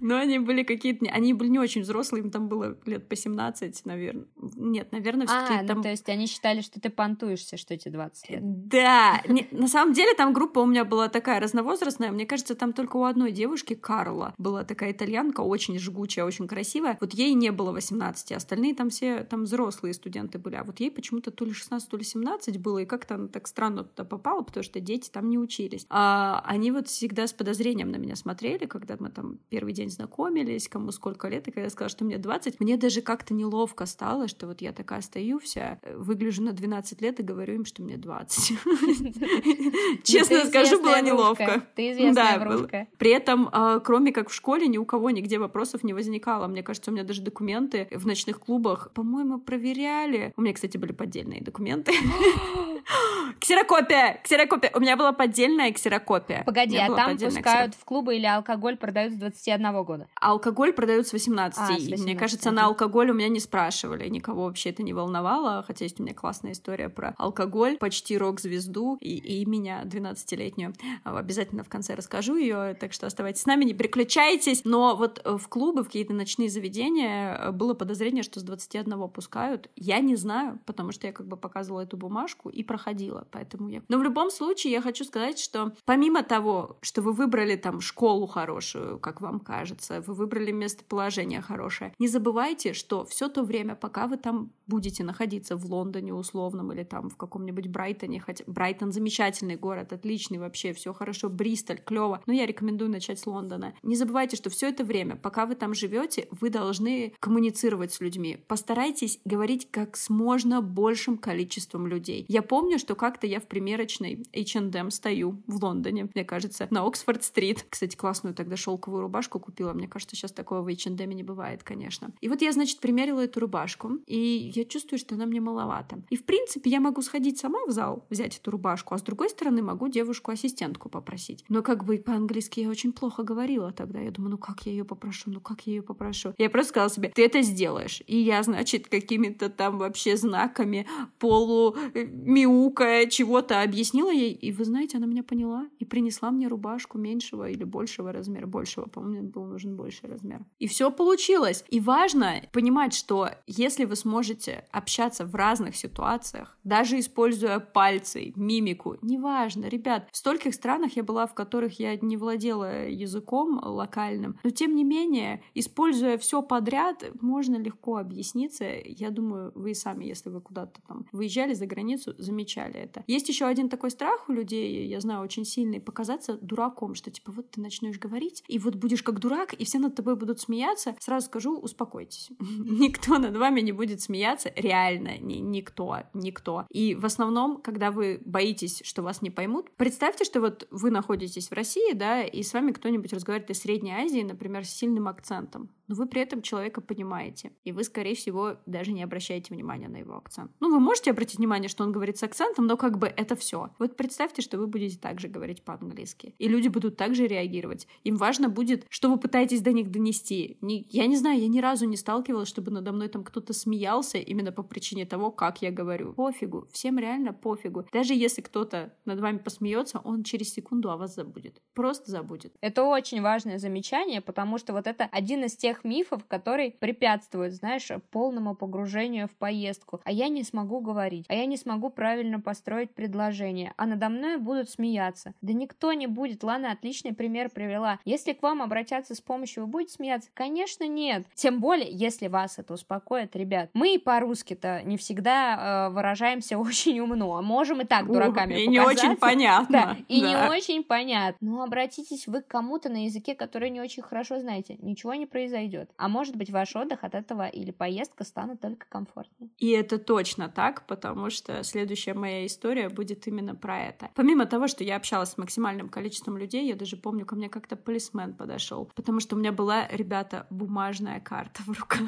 Но 0.00 0.16
они 0.16 0.38
были 0.38 0.62
какие-то... 0.62 1.06
Они 1.06 1.34
были 1.34 1.48
не 1.48 1.58
очень 1.58 1.82
взрослые, 1.82 2.22
им 2.24 2.30
там 2.30 2.48
было 2.48 2.78
лет 2.86 3.08
по 3.08 3.16
17, 3.16 3.84
наверное. 3.86 4.26
Нет, 4.56 4.92
наверное, 4.92 5.26
все-таки 5.26 5.66
там... 5.74 5.82
то 5.82 5.88
есть 5.88 6.08
они 6.08 6.26
считали, 6.26 6.60
что 6.60 6.80
ты 6.80 6.90
понтуешься, 6.90 7.56
что 7.56 7.76
тебе 7.76 7.92
20 7.92 8.30
лет. 8.30 8.40
Да, 8.68 9.22
на 9.50 9.68
самом 9.68 9.92
деле 9.94 10.14
там 10.14 10.32
группа 10.32 10.60
у 10.60 10.66
меня 10.66 10.84
была 10.84 11.08
такая 11.08 11.40
разновозрастная, 11.40 12.10
мне 12.10 12.26
кажется, 12.26 12.54
там 12.54 12.72
только 12.72 12.96
у 12.96 13.04
одной 13.04 13.32
девушки, 13.32 13.74
Карла, 13.74 14.34
была 14.38 14.64
такая 14.64 14.92
итальянка, 14.92 15.40
очень 15.40 15.78
жгучая, 15.78 16.24
очень 16.24 16.48
красивая, 16.48 16.98
вот 17.00 17.14
ей 17.14 17.34
не 17.34 17.50
было 17.50 17.72
18, 17.72 18.32
остальные 18.32 18.74
там 18.74 18.90
все 18.90 19.24
там 19.24 19.44
взрослые 19.44 19.94
студенты 19.94 20.38
были, 20.38 20.56
а 20.56 20.64
вот 20.64 20.80
ей 20.80 20.90
почему-то 20.90 21.30
то 21.30 21.44
ли 21.44 21.52
16, 21.52 21.88
то 21.88 21.96
ли 21.96 22.04
17 22.04 22.58
было, 22.58 22.78
и 22.78 22.86
как-то 22.86 23.14
она 23.14 23.28
так 23.28 23.46
странно 23.46 23.84
туда 23.84 24.04
попала, 24.04 24.42
потому 24.42 24.64
что 24.64 24.80
дети 24.80 25.10
там 25.10 25.28
не 25.28 25.38
учились. 25.38 25.86
А 25.88 26.42
они 26.46 26.70
вот 26.70 26.88
всегда 26.88 27.26
с 27.26 27.32
подозрением 27.32 27.90
на 27.90 27.96
меня 27.96 28.16
смотрели, 28.16 28.66
когда 28.66 28.96
мы 28.98 29.10
там 29.10 29.38
первый 29.48 29.72
день 29.72 29.90
знакомились, 29.90 30.68
кому 30.68 30.92
сколько 30.92 31.28
лет, 31.28 31.48
и 31.48 31.50
когда 31.50 31.64
я 31.64 31.70
сказала, 31.70 31.90
что 31.90 32.04
мне 32.04 32.18
20, 32.18 32.60
мне 32.60 32.76
даже 32.76 33.00
как-то 33.02 33.34
неловко 33.34 33.86
стало, 33.86 34.28
что 34.28 34.46
вот 34.46 34.60
я 34.60 34.72
такая 34.72 35.00
стою 35.00 35.38
вся 35.38 35.59
вся, 35.60 35.78
э, 35.82 35.96
выгляжу 35.96 36.42
на 36.42 36.52
12 36.52 37.02
лет 37.02 37.20
и 37.20 37.22
говорю 37.22 37.54
им, 37.54 37.64
что 37.64 37.82
мне 37.82 37.96
20. 37.96 38.58
Честно 40.04 40.44
скажу, 40.46 40.82
было 40.82 41.00
неловко. 41.02 41.62
Ты 41.74 41.92
известная 41.92 42.38
врушка. 42.38 42.86
При 42.98 43.10
этом, 43.10 43.48
а, 43.52 43.80
кроме 43.80 44.12
как 44.12 44.30
в 44.30 44.34
школе, 44.34 44.66
ни 44.66 44.78
у 44.78 44.84
кого 44.84 45.10
нигде 45.10 45.38
вопросов 45.38 45.84
не 45.84 45.92
возникало. 45.92 46.46
Мне 46.46 46.62
кажется, 46.62 46.90
у 46.90 46.94
меня 46.94 47.04
даже 47.04 47.22
документы 47.22 47.88
в 47.90 48.06
ночных 48.06 48.40
клубах, 48.40 48.90
по-моему, 48.92 49.38
проверяли. 49.38 50.32
У 50.36 50.42
меня, 50.42 50.54
кстати, 50.54 50.76
были 50.76 50.92
поддельные 50.92 51.42
документы. 51.42 51.92
Ксерокопия! 53.40 54.20
Ксерокопия! 54.22 54.70
У 54.74 54.80
меня 54.80 54.96
была 54.96 55.12
поддельная 55.12 55.72
ксерокопия. 55.72 56.42
Погоди, 56.44 56.76
а 56.76 56.94
там 56.94 57.16
пускают 57.16 57.74
в 57.74 57.84
клубы 57.84 58.16
или 58.16 58.26
алкоголь 58.26 58.76
продают 58.76 59.14
с 59.14 59.16
21 59.16 59.84
года? 59.84 60.08
Алкоголь 60.20 60.72
продают 60.72 61.06
с 61.06 61.12
18. 61.12 61.58
А, 61.58 61.66
с 61.66 61.70
18 61.70 62.04
Мне 62.04 62.16
кажется, 62.16 62.50
на 62.50 62.66
алкоголь 62.66 63.10
у 63.10 63.14
меня 63.14 63.28
не 63.28 63.40
спрашивали. 63.40 64.08
Никого 64.08 64.44
вообще 64.44 64.70
это 64.70 64.82
не 64.82 64.92
волновало. 64.92 65.49
Хотя 65.66 65.84
есть 65.84 66.00
у 66.00 66.02
меня 66.02 66.14
классная 66.14 66.52
история 66.52 66.88
про 66.88 67.14
алкоголь, 67.18 67.76
почти 67.78 68.16
рок-звезду 68.16 68.96
и, 69.00 69.16
и 69.16 69.44
меня, 69.46 69.82
12-летнюю. 69.84 70.74
Обязательно 71.04 71.64
в 71.64 71.68
конце 71.68 71.94
расскажу 71.94 72.36
ее, 72.36 72.74
так 72.74 72.92
что 72.92 73.06
оставайтесь 73.06 73.42
с 73.42 73.46
нами, 73.46 73.64
не 73.64 73.74
переключайтесь. 73.74 74.62
Но 74.64 74.96
вот 74.96 75.22
в 75.24 75.48
клубы, 75.48 75.82
в 75.82 75.86
какие-то 75.86 76.12
ночные 76.12 76.50
заведения 76.50 77.50
было 77.52 77.74
подозрение, 77.74 78.22
что 78.22 78.40
с 78.40 78.42
21 78.42 79.08
пускают. 79.08 79.70
Я 79.76 80.00
не 80.00 80.16
знаю, 80.16 80.58
потому 80.66 80.92
что 80.92 81.06
я 81.06 81.12
как 81.12 81.26
бы 81.26 81.36
показывала 81.36 81.80
эту 81.80 81.96
бумажку 81.96 82.48
и 82.48 82.62
проходила, 82.62 83.26
поэтому 83.30 83.68
я... 83.68 83.82
Но 83.88 83.98
в 83.98 84.02
любом 84.02 84.30
случае 84.30 84.72
я 84.72 84.82
хочу 84.82 85.04
сказать, 85.04 85.38
что 85.38 85.72
помимо 85.84 86.22
того, 86.22 86.78
что 86.82 87.02
вы 87.02 87.12
выбрали 87.12 87.56
там 87.56 87.80
школу 87.80 88.26
хорошую, 88.26 88.98
как 88.98 89.20
вам 89.20 89.40
кажется, 89.40 90.02
вы 90.06 90.14
выбрали 90.14 90.52
местоположение 90.52 91.40
хорошее, 91.40 91.94
не 91.98 92.08
забывайте, 92.08 92.72
что 92.72 93.04
все 93.04 93.28
то 93.28 93.42
время, 93.42 93.74
пока 93.74 94.06
вы 94.06 94.16
там 94.16 94.52
будете 94.66 95.02
находиться 95.04 95.29
в 95.38 95.64
Лондоне 95.66 96.14
условном 96.14 96.72
или 96.72 96.82
там 96.82 97.08
в 97.08 97.16
каком-нибудь 97.16 97.68
Брайтоне, 97.68 98.20
хотя 98.20 98.44
Брайтон 98.46 98.92
замечательный 98.92 99.56
город, 99.56 99.92
отличный 99.92 100.38
вообще, 100.38 100.72
все 100.72 100.92
хорошо, 100.92 101.28
Бристоль, 101.28 101.78
клево, 101.78 102.22
но 102.26 102.32
я 102.32 102.46
рекомендую 102.46 102.90
начать 102.90 103.18
с 103.18 103.26
Лондона. 103.26 103.74
Не 103.82 103.96
забывайте, 103.96 104.36
что 104.36 104.50
все 104.50 104.68
это 104.68 104.84
время, 104.84 105.16
пока 105.16 105.46
вы 105.46 105.54
там 105.54 105.74
живете, 105.74 106.28
вы 106.40 106.50
должны 106.50 107.14
коммуницировать 107.20 107.92
с 107.92 108.00
людьми. 108.00 108.38
Постарайтесь 108.48 109.20
говорить 109.24 109.68
как 109.70 109.96
с 109.96 110.10
можно 110.10 110.60
большим 110.60 111.16
количеством 111.18 111.86
людей. 111.86 112.24
Я 112.28 112.42
помню, 112.42 112.78
что 112.78 112.94
как-то 112.94 113.26
я 113.26 113.40
в 113.40 113.46
примерочной 113.46 114.24
H&M 114.34 114.90
стою 114.90 115.42
в 115.46 115.62
Лондоне, 115.62 116.08
мне 116.14 116.24
кажется, 116.24 116.66
на 116.70 116.86
Оксфорд-стрит. 116.86 117.66
Кстати, 117.68 117.96
классную 117.96 118.34
тогда 118.34 118.56
шелковую 118.56 119.02
рубашку 119.02 119.38
купила. 119.38 119.72
Мне 119.72 119.88
кажется, 119.88 120.16
сейчас 120.16 120.32
такого 120.32 120.62
в 120.62 120.68
H&M 120.68 121.10
не 121.10 121.22
бывает, 121.22 121.62
конечно. 121.62 122.12
И 122.20 122.28
вот 122.28 122.42
я, 122.42 122.52
значит, 122.52 122.80
примерила 122.80 123.20
эту 123.20 123.40
рубашку, 123.40 123.98
и 124.06 124.52
я 124.54 124.64
чувствую, 124.64 124.98
что 124.98 125.16
она 125.20 125.26
мне 125.26 125.40
маловато. 125.40 126.02
И, 126.08 126.16
в 126.16 126.24
принципе, 126.24 126.70
я 126.70 126.80
могу 126.80 127.02
сходить 127.02 127.38
сама 127.38 127.58
в 127.66 127.70
зал, 127.70 128.06
взять 128.10 128.38
эту 128.38 128.50
рубашку, 128.50 128.94
а 128.94 128.98
с 128.98 129.02
другой 129.02 129.28
стороны 129.28 129.62
могу 129.62 129.88
девушку-ассистентку 129.88 130.88
попросить. 130.88 131.44
Но 131.48 131.62
как 131.62 131.84
бы 131.84 131.98
по-английски 131.98 132.60
я 132.60 132.68
очень 132.68 132.92
плохо 132.92 133.22
говорила 133.22 133.72
тогда. 133.72 134.00
Я 134.00 134.10
думаю, 134.10 134.32
ну 134.32 134.38
как 134.38 134.66
я 134.66 134.72
ее 134.72 134.84
попрошу, 134.84 135.30
ну 135.30 135.40
как 135.40 135.66
я 135.66 135.74
ее 135.74 135.82
попрошу. 135.82 136.32
Я 136.38 136.48
просто 136.48 136.70
сказала 136.70 136.90
себе, 136.90 137.12
ты 137.14 137.24
это 137.24 137.42
сделаешь. 137.42 138.02
И 138.06 138.16
я, 138.16 138.42
значит, 138.42 138.88
какими-то 138.88 139.50
там 139.50 139.78
вообще 139.78 140.16
знаками 140.16 140.86
полу 141.18 141.76
э, 141.94 142.04
мяукая 142.04 143.06
чего-то 143.06 143.62
объяснила 143.62 144.10
ей. 144.10 144.32
И 144.32 144.52
вы 144.52 144.64
знаете, 144.64 144.96
она 144.96 145.06
меня 145.06 145.22
поняла 145.22 145.68
и 145.78 145.84
принесла 145.84 146.30
мне 146.30 146.48
рубашку 146.48 146.98
меньшего 146.98 147.50
или 147.50 147.64
большего 147.64 148.12
размера. 148.12 148.46
Большего, 148.46 148.86
по-моему, 148.86 149.28
был 149.28 149.44
нужен 149.44 149.76
больший 149.76 150.08
размер. 150.08 150.40
И 150.58 150.66
все 150.66 150.90
получилось. 150.90 151.64
И 151.68 151.80
важно 151.80 152.42
понимать, 152.52 152.94
что 152.94 153.30
если 153.46 153.84
вы 153.84 153.96
сможете 153.96 154.64
общаться 154.70 155.09
в 155.18 155.34
разных 155.34 155.74
ситуациях, 155.76 156.56
даже 156.62 156.98
используя 156.98 157.58
пальцы, 157.58 158.32
мимику, 158.36 158.96
неважно, 159.02 159.66
ребят, 159.66 160.08
в 160.12 160.16
стольких 160.16 160.54
странах 160.54 160.96
я 160.96 161.02
была, 161.02 161.26
в 161.26 161.34
которых 161.34 161.80
я 161.80 161.96
не 161.96 162.16
владела 162.16 162.88
языком 162.88 163.60
локальным, 163.62 164.38
но 164.44 164.50
тем 164.50 164.74
не 164.74 164.84
менее, 164.84 165.42
используя 165.54 166.18
все 166.18 166.42
подряд, 166.42 167.04
можно 167.20 167.56
легко 167.56 167.96
объясниться. 167.96 168.64
Я 168.84 169.10
думаю, 169.10 169.52
вы 169.54 169.74
сами, 169.74 170.04
если 170.04 170.28
вы 170.28 170.40
куда-то 170.40 170.80
там 170.86 171.06
выезжали 171.12 171.54
за 171.54 171.66
границу, 171.66 172.14
замечали 172.18 172.74
это. 172.74 173.04
Есть 173.06 173.28
еще 173.28 173.46
один 173.46 173.68
такой 173.68 173.90
страх 173.90 174.28
у 174.28 174.32
людей, 174.32 174.86
я 174.86 175.00
знаю, 175.00 175.22
очень 175.22 175.44
сильный, 175.44 175.80
показаться 175.80 176.34
дураком, 176.34 176.94
что 176.94 177.10
типа 177.10 177.32
вот 177.32 177.50
ты 177.50 177.60
начнешь 177.60 177.98
говорить, 177.98 178.44
и 178.48 178.58
вот 178.58 178.74
будешь 178.74 179.02
как 179.02 179.18
дурак, 179.18 179.54
и 179.54 179.64
все 179.64 179.78
над 179.78 179.94
тобой 179.94 180.16
будут 180.16 180.40
смеяться. 180.40 180.94
Сразу 180.98 181.26
скажу, 181.26 181.58
успокойтесь. 181.58 182.30
Никто 182.40 183.18
над 183.18 183.36
вами 183.36 183.60
не 183.60 183.72
будет 183.72 184.00
смеяться, 184.00 184.52
реально, 184.56 184.99
ни, 185.08 185.34
никто, 185.34 185.98
никто. 186.14 186.66
И 186.70 186.94
в 186.94 187.04
основном, 187.04 187.60
когда 187.60 187.90
вы 187.90 188.20
боитесь, 188.24 188.82
что 188.84 189.02
вас 189.02 189.22
не 189.22 189.30
поймут, 189.30 189.70
представьте, 189.76 190.24
что 190.24 190.40
вот 190.40 190.66
вы 190.70 190.90
находитесь 190.90 191.48
в 191.48 191.52
России, 191.52 191.92
да, 191.92 192.22
и 192.22 192.42
с 192.42 192.52
вами 192.52 192.72
кто-нибудь 192.72 193.12
разговаривает 193.12 193.50
из 193.50 193.60
Средней 193.60 193.92
Азии, 193.92 194.22
например, 194.22 194.64
с 194.64 194.70
сильным 194.70 195.08
акцентом 195.08 195.70
но 195.90 195.96
вы 195.96 196.06
при 196.06 196.22
этом 196.22 196.40
человека 196.40 196.80
понимаете, 196.80 197.50
и 197.64 197.72
вы, 197.72 197.82
скорее 197.82 198.14
всего, 198.14 198.58
даже 198.64 198.92
не 198.92 199.02
обращаете 199.02 199.52
внимания 199.52 199.88
на 199.88 199.96
его 199.96 200.16
акцент. 200.16 200.52
Ну, 200.60 200.70
вы 200.70 200.78
можете 200.78 201.10
обратить 201.10 201.38
внимание, 201.38 201.68
что 201.68 201.82
он 201.82 201.90
говорит 201.90 202.16
с 202.16 202.22
акцентом, 202.22 202.68
но 202.68 202.76
как 202.76 202.96
бы 202.96 203.08
это 203.08 203.34
все. 203.34 203.70
Вот 203.80 203.96
представьте, 203.96 204.40
что 204.40 204.56
вы 204.56 204.68
будете 204.68 204.96
также 204.98 205.26
говорить 205.26 205.64
по-английски, 205.64 206.36
и 206.38 206.46
люди 206.46 206.68
будут 206.68 206.96
также 206.96 207.26
реагировать. 207.26 207.88
Им 208.04 208.14
важно 208.14 208.48
будет, 208.48 208.86
что 208.88 209.10
вы 209.10 209.18
пытаетесь 209.18 209.62
до 209.62 209.72
них 209.72 209.90
донести. 209.90 210.58
Не, 210.60 210.86
я 210.90 211.08
не 211.08 211.16
знаю, 211.16 211.40
я 211.40 211.48
ни 211.48 211.58
разу 211.58 211.86
не 211.86 211.96
сталкивалась, 211.96 212.48
чтобы 212.48 212.70
надо 212.70 212.92
мной 212.92 213.08
там 213.08 213.24
кто-то 213.24 213.52
смеялся 213.52 214.18
именно 214.18 214.52
по 214.52 214.62
причине 214.62 214.89
того, 215.06 215.30
как 215.30 215.62
я 215.62 215.70
говорю. 215.70 216.12
Пофигу, 216.14 216.66
всем 216.72 216.98
реально 216.98 217.32
пофигу. 217.32 217.86
Даже 217.92 218.14
если 218.14 218.42
кто-то 218.42 218.92
над 219.04 219.20
вами 219.20 219.38
посмеется, 219.38 220.00
он 220.04 220.22
через 220.22 220.52
секунду 220.52 220.90
о 220.90 220.96
вас 220.96 221.14
забудет. 221.14 221.60
Просто 221.74 222.10
забудет. 222.10 222.54
Это 222.60 222.84
очень 222.84 223.22
важное 223.22 223.58
замечание, 223.58 224.20
потому 224.20 224.58
что 224.58 224.72
вот 224.72 224.86
это 224.86 225.08
один 225.10 225.44
из 225.44 225.56
тех 225.56 225.84
мифов, 225.84 226.24
которые 226.26 226.72
препятствуют, 226.72 227.54
знаешь, 227.54 227.88
полному 228.10 228.54
погружению 228.54 229.28
в 229.28 229.32
поездку. 229.32 230.00
А 230.04 230.12
я 230.12 230.28
не 230.28 230.42
смогу 230.42 230.80
говорить, 230.80 231.26
а 231.28 231.34
я 231.34 231.46
не 231.46 231.56
смогу 231.56 231.90
правильно 231.90 232.40
построить 232.40 232.94
предложение, 232.94 233.72
а 233.76 233.86
надо 233.86 234.08
мной 234.08 234.38
будут 234.38 234.70
смеяться. 234.70 235.34
Да 235.40 235.52
никто 235.52 235.92
не 235.92 236.06
будет. 236.06 236.42
Лана 236.42 236.72
отличный 236.72 237.14
пример 237.14 237.50
привела. 237.50 237.98
Если 238.04 238.32
к 238.32 238.42
вам 238.42 238.62
обратятся 238.62 239.14
с 239.14 239.20
помощью, 239.20 239.64
вы 239.64 239.70
будете 239.70 239.94
смеяться? 239.94 240.30
Конечно, 240.34 240.86
нет. 240.86 241.26
Тем 241.34 241.60
более, 241.60 241.90
если 241.90 242.28
вас 242.28 242.58
это 242.58 242.74
успокоит, 242.74 243.36
ребят. 243.36 243.70
Мы 243.74 243.94
и 243.94 243.98
по-русски-то 243.98 244.79
не 244.82 244.96
всегда 244.96 245.88
э, 245.88 245.94
выражаемся 245.94 246.58
очень 246.58 247.00
умно, 247.00 247.40
можем 247.42 247.80
и 247.80 247.84
так 247.84 248.06
дураками 248.06 248.54
И 248.54 248.66
не 248.66 248.80
очень 248.80 249.16
понятно. 249.16 249.70
Да, 249.70 249.96
и 250.08 250.20
да. 250.20 250.28
не 250.28 250.50
очень 250.50 250.82
понятно. 250.84 251.38
Но 251.40 251.62
обратитесь 251.62 252.26
вы 252.26 252.42
к 252.42 252.46
кому-то 252.46 252.88
на 252.88 253.04
языке, 253.04 253.34
который 253.34 253.70
не 253.70 253.80
очень 253.80 254.02
хорошо 254.02 254.38
знаете. 254.38 254.76
Ничего 254.80 255.14
не 255.14 255.26
произойдет. 255.26 255.90
А 255.96 256.08
может 256.08 256.36
быть, 256.36 256.50
ваш 256.50 256.74
отдых 256.76 257.04
от 257.04 257.14
этого 257.14 257.46
или 257.46 257.70
поездка 257.70 258.24
станут 258.24 258.60
только 258.60 258.86
комфортнее. 258.88 259.50
И 259.58 259.70
это 259.70 259.98
точно 259.98 260.48
так, 260.48 260.86
потому 260.86 261.30
что 261.30 261.62
следующая 261.62 262.14
моя 262.14 262.46
история 262.46 262.88
будет 262.88 263.26
именно 263.26 263.54
про 263.54 263.80
это. 263.80 264.10
Помимо 264.14 264.46
того, 264.46 264.68
что 264.68 264.84
я 264.84 264.96
общалась 264.96 265.30
с 265.30 265.38
максимальным 265.38 265.88
количеством 265.88 266.36
людей, 266.36 266.66
я 266.66 266.76
даже 266.76 266.96
помню, 266.96 267.26
ко 267.26 267.36
мне 267.36 267.48
как-то 267.48 267.76
полисмен 267.76 268.34
подошел, 268.34 268.90
потому 268.94 269.20
что 269.20 269.36
у 269.36 269.38
меня 269.38 269.52
была, 269.52 269.86
ребята, 269.88 270.46
бумажная 270.50 271.20
карта 271.20 271.62
в 271.62 271.68
руках. 271.68 272.00